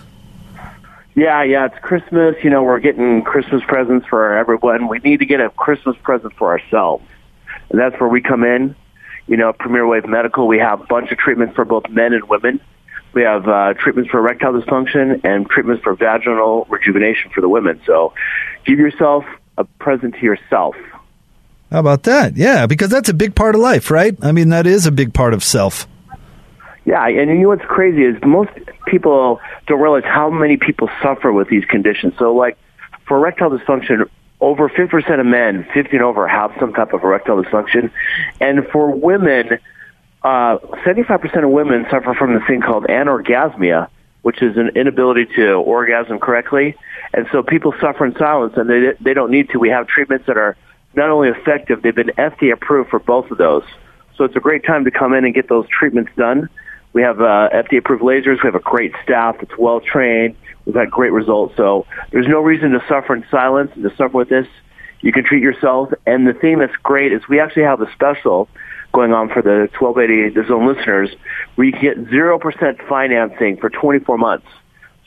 yeah, 1.14 1.42
yeah, 1.42 1.66
it's 1.66 1.78
Christmas. 1.82 2.36
You 2.42 2.50
know, 2.50 2.62
we're 2.62 2.80
getting 2.80 3.22
Christmas 3.22 3.62
presents 3.66 4.06
for 4.06 4.36
everyone. 4.36 4.88
We 4.88 4.98
need 4.98 5.20
to 5.20 5.26
get 5.26 5.40
a 5.40 5.50
Christmas 5.50 5.96
present 6.02 6.34
for 6.36 6.50
ourselves, 6.50 7.04
and 7.70 7.80
that's 7.80 7.98
where 8.00 8.08
we 8.08 8.20
come 8.20 8.44
in. 8.44 8.74
You 9.26 9.36
know, 9.36 9.52
Premier 9.52 9.86
Wave 9.86 10.06
Medical, 10.06 10.46
we 10.46 10.58
have 10.58 10.80
a 10.80 10.86
bunch 10.86 11.10
of 11.12 11.18
treatments 11.18 11.54
for 11.54 11.64
both 11.64 11.88
men 11.88 12.12
and 12.12 12.28
women. 12.28 12.60
We 13.12 13.22
have 13.22 13.48
uh, 13.48 13.74
treatments 13.74 14.10
for 14.10 14.18
erectile 14.18 14.52
dysfunction 14.52 15.24
and 15.24 15.48
treatments 15.48 15.82
for 15.82 15.94
vaginal 15.94 16.66
rejuvenation 16.68 17.30
for 17.32 17.40
the 17.40 17.48
women. 17.48 17.80
So, 17.86 18.12
give 18.64 18.78
yourself 18.78 19.24
a 19.56 19.64
present 19.64 20.14
to 20.16 20.20
yourself. 20.22 20.74
How 21.70 21.78
about 21.78 22.02
that? 22.04 22.36
Yeah, 22.36 22.66
because 22.66 22.90
that's 22.90 23.08
a 23.08 23.14
big 23.14 23.34
part 23.34 23.54
of 23.54 23.60
life, 23.60 23.90
right? 23.90 24.16
I 24.22 24.32
mean, 24.32 24.48
that 24.48 24.66
is 24.66 24.86
a 24.86 24.92
big 24.92 25.14
part 25.14 25.34
of 25.34 25.44
self. 25.44 25.86
Yeah, 26.84 27.06
and 27.06 27.30
you 27.30 27.38
know 27.38 27.48
what's 27.48 27.64
crazy 27.64 28.02
is 28.02 28.16
most 28.24 28.50
people 28.86 29.40
don't 29.66 29.80
realize 29.80 30.04
how 30.04 30.30
many 30.30 30.56
people 30.56 30.90
suffer 31.02 31.32
with 31.32 31.48
these 31.48 31.64
conditions. 31.64 32.14
So, 32.18 32.34
like 32.34 32.58
for 33.06 33.18
erectile 33.18 33.50
dysfunction, 33.50 34.08
over 34.40 34.68
50% 34.68 35.20
of 35.20 35.26
men, 35.26 35.66
50 35.72 35.96
and 35.96 36.02
over, 36.02 36.26
have 36.26 36.52
some 36.58 36.72
type 36.72 36.92
of 36.92 37.04
erectile 37.04 37.42
dysfunction, 37.42 37.92
and 38.40 38.66
for 38.72 38.90
women, 38.90 39.58
uh, 40.22 40.58
75% 40.84 41.44
of 41.44 41.50
women 41.50 41.86
suffer 41.90 42.14
from 42.14 42.34
this 42.34 42.42
thing 42.46 42.62
called 42.62 42.84
anorgasmia, 42.84 43.88
which 44.22 44.42
is 44.42 44.56
an 44.56 44.70
inability 44.74 45.26
to 45.36 45.52
orgasm 45.52 46.18
correctly. 46.18 46.76
And 47.12 47.26
so 47.30 47.42
people 47.42 47.74
suffer 47.80 48.04
in 48.04 48.16
silence 48.16 48.54
and 48.56 48.68
they, 48.68 48.92
they 49.00 49.14
don't 49.14 49.30
need 49.30 49.50
to. 49.50 49.58
We 49.58 49.70
have 49.70 49.86
treatments 49.86 50.26
that 50.26 50.36
are 50.36 50.56
not 50.94 51.10
only 51.10 51.28
effective, 51.28 51.82
they've 51.82 51.94
been 51.94 52.12
FDA 52.18 52.52
approved 52.52 52.90
for 52.90 52.98
both 52.98 53.30
of 53.30 53.38
those. 53.38 53.64
So 54.16 54.24
it's 54.24 54.36
a 54.36 54.40
great 54.40 54.64
time 54.64 54.84
to 54.84 54.90
come 54.90 55.14
in 55.14 55.24
and 55.24 55.34
get 55.34 55.48
those 55.48 55.66
treatments 55.68 56.10
done. 56.16 56.48
We 56.92 57.02
have 57.02 57.20
uh, 57.20 57.48
FDA 57.52 57.78
approved 57.78 58.02
lasers. 58.02 58.42
We 58.42 58.46
have 58.46 58.56
a 58.56 58.60
great 58.60 58.92
staff 59.02 59.36
that's 59.40 59.56
well 59.56 59.80
trained. 59.80 60.36
We've 60.64 60.74
had 60.74 60.90
great 60.90 61.12
results. 61.12 61.56
So 61.56 61.86
there's 62.10 62.26
no 62.26 62.40
reason 62.40 62.72
to 62.72 62.84
suffer 62.88 63.14
in 63.14 63.24
silence 63.30 63.70
and 63.74 63.84
to 63.84 63.90
suffer 63.90 64.16
with 64.16 64.28
this. 64.28 64.46
You 65.00 65.12
can 65.12 65.24
treat 65.24 65.42
yourself. 65.42 65.92
And 66.06 66.26
the 66.26 66.34
thing 66.34 66.58
that's 66.58 66.76
great 66.82 67.12
is 67.12 67.22
we 67.28 67.40
actually 67.40 67.62
have 67.62 67.80
a 67.80 67.90
special 67.92 68.48
going 68.92 69.12
on 69.12 69.28
for 69.28 69.40
the 69.40 69.68
1280 69.78 70.34
The 70.34 70.48
Zone 70.48 70.66
listeners 70.66 71.10
where 71.54 71.66
you 71.66 71.72
can 71.72 71.80
get 71.80 72.04
0% 72.06 72.88
financing 72.88 73.56
for 73.56 73.70
24 73.70 74.18
months. 74.18 74.46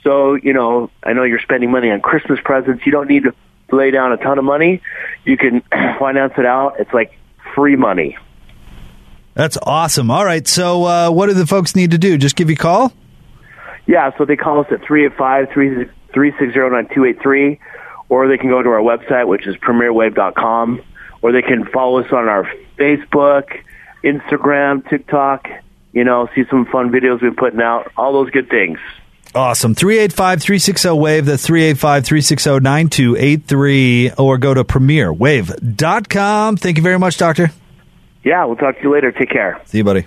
So, 0.03 0.36
you 0.36 0.53
know, 0.53 0.89
I 1.03 1.13
know 1.13 1.23
you're 1.23 1.39
spending 1.39 1.71
money 1.71 1.91
on 1.91 2.01
Christmas 2.01 2.39
presents. 2.43 2.86
You 2.86 2.91
don't 2.91 3.09
need 3.09 3.23
to 3.23 3.34
lay 3.74 3.91
down 3.91 4.11
a 4.11 4.17
ton 4.17 4.38
of 4.38 4.45
money. 4.45 4.82
You 5.26 5.38
can 5.38 5.61
finance 5.99 6.34
it 6.38 6.45
out. 6.45 6.80
It's 6.80 6.93
like 6.93 7.13
free 7.55 7.76
money. 7.76 8.17
That's 9.34 9.57
awesome. 9.61 10.11
All 10.11 10.26
right. 10.26 10.47
So, 10.47 10.86
uh, 10.86 11.11
what 11.11 11.28
do 11.28 11.34
the 11.34 11.47
folks 11.47 11.76
need 11.76 11.91
to 11.91 11.97
do? 11.97 12.17
Just 12.17 12.36
give 12.36 12.49
you 12.49 12.55
a 12.55 12.57
call? 12.57 12.93
Yeah. 13.86 14.15
So 14.17 14.26
they 14.26 14.36
call 14.36 14.59
us 14.59 14.67
at 14.71 14.86
385 14.86 15.53
360 15.53 16.59
9283, 16.59 17.59
or 18.09 18.28
they 18.28 18.38
can 18.38 18.49
go 18.49 18.61
to 18.61 18.69
our 18.69 18.82
website, 18.82 19.28
which 19.28 19.47
is 19.47 19.55
premierwave.com, 19.57 20.82
or 21.21 21.32
they 21.32 21.41
can 21.41 21.65
follow 21.65 21.99
us 21.99 22.11
on 22.11 22.28
our 22.30 22.49
Facebook, 22.78 23.59
Instagram, 24.03 24.88
TikTok, 24.88 25.47
you 25.93 26.03
know, 26.03 26.28
see 26.36 26.43
some 26.49 26.65
fun 26.65 26.91
videos 26.91 27.21
we're 27.21 27.32
putting 27.32 27.61
out, 27.61 27.91
all 27.97 28.13
those 28.13 28.30
good 28.30 28.49
things. 28.49 28.80
Awesome. 29.36 29.73
385 29.73 30.41
360 30.41 30.89
WAVE. 30.89 31.25
That's 31.25 31.45
385 31.45 32.05
360 32.05 32.59
9283. 32.59 34.11
Or 34.17 34.38
go 34.38 34.53
to 34.53 34.63
premierwave.com. 34.63 36.57
Thank 36.57 36.77
you 36.77 36.84
very 36.84 36.99
much, 36.99 37.17
Doctor. 37.17 37.51
Yeah, 38.23 38.45
we'll 38.45 38.55
talk 38.55 38.77
to 38.77 38.84
you 38.84 38.93
later. 38.93 39.11
Take 39.11 39.31
care. 39.31 39.59
See 39.65 39.79
you, 39.79 39.84
buddy. 39.84 40.05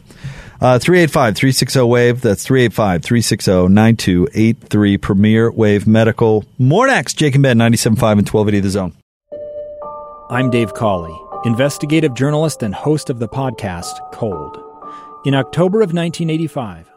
Uh, 0.60 0.78
385 0.78 1.36
360 1.36 1.80
WAVE. 1.82 2.20
That's 2.20 2.44
385 2.44 3.02
360 3.02 3.68
9283. 3.68 4.98
Premier 4.98 5.50
Wave 5.50 5.86
Medical. 5.86 6.44
More 6.58 6.86
next. 6.86 7.14
Jake 7.14 7.34
and 7.34 7.42
Ben, 7.42 7.58
97.5 7.58 7.92
and 7.92 8.28
1280 8.28 8.60
The 8.60 8.70
Zone. 8.70 8.92
I'm 10.30 10.50
Dave 10.50 10.72
Cawley, 10.74 11.16
investigative 11.44 12.14
journalist 12.14 12.62
and 12.62 12.74
host 12.74 13.10
of 13.10 13.18
the 13.20 13.28
podcast 13.28 13.98
Cold. 14.12 14.56
In 15.24 15.34
October 15.34 15.82
of 15.82 15.92
1985, 15.92 16.90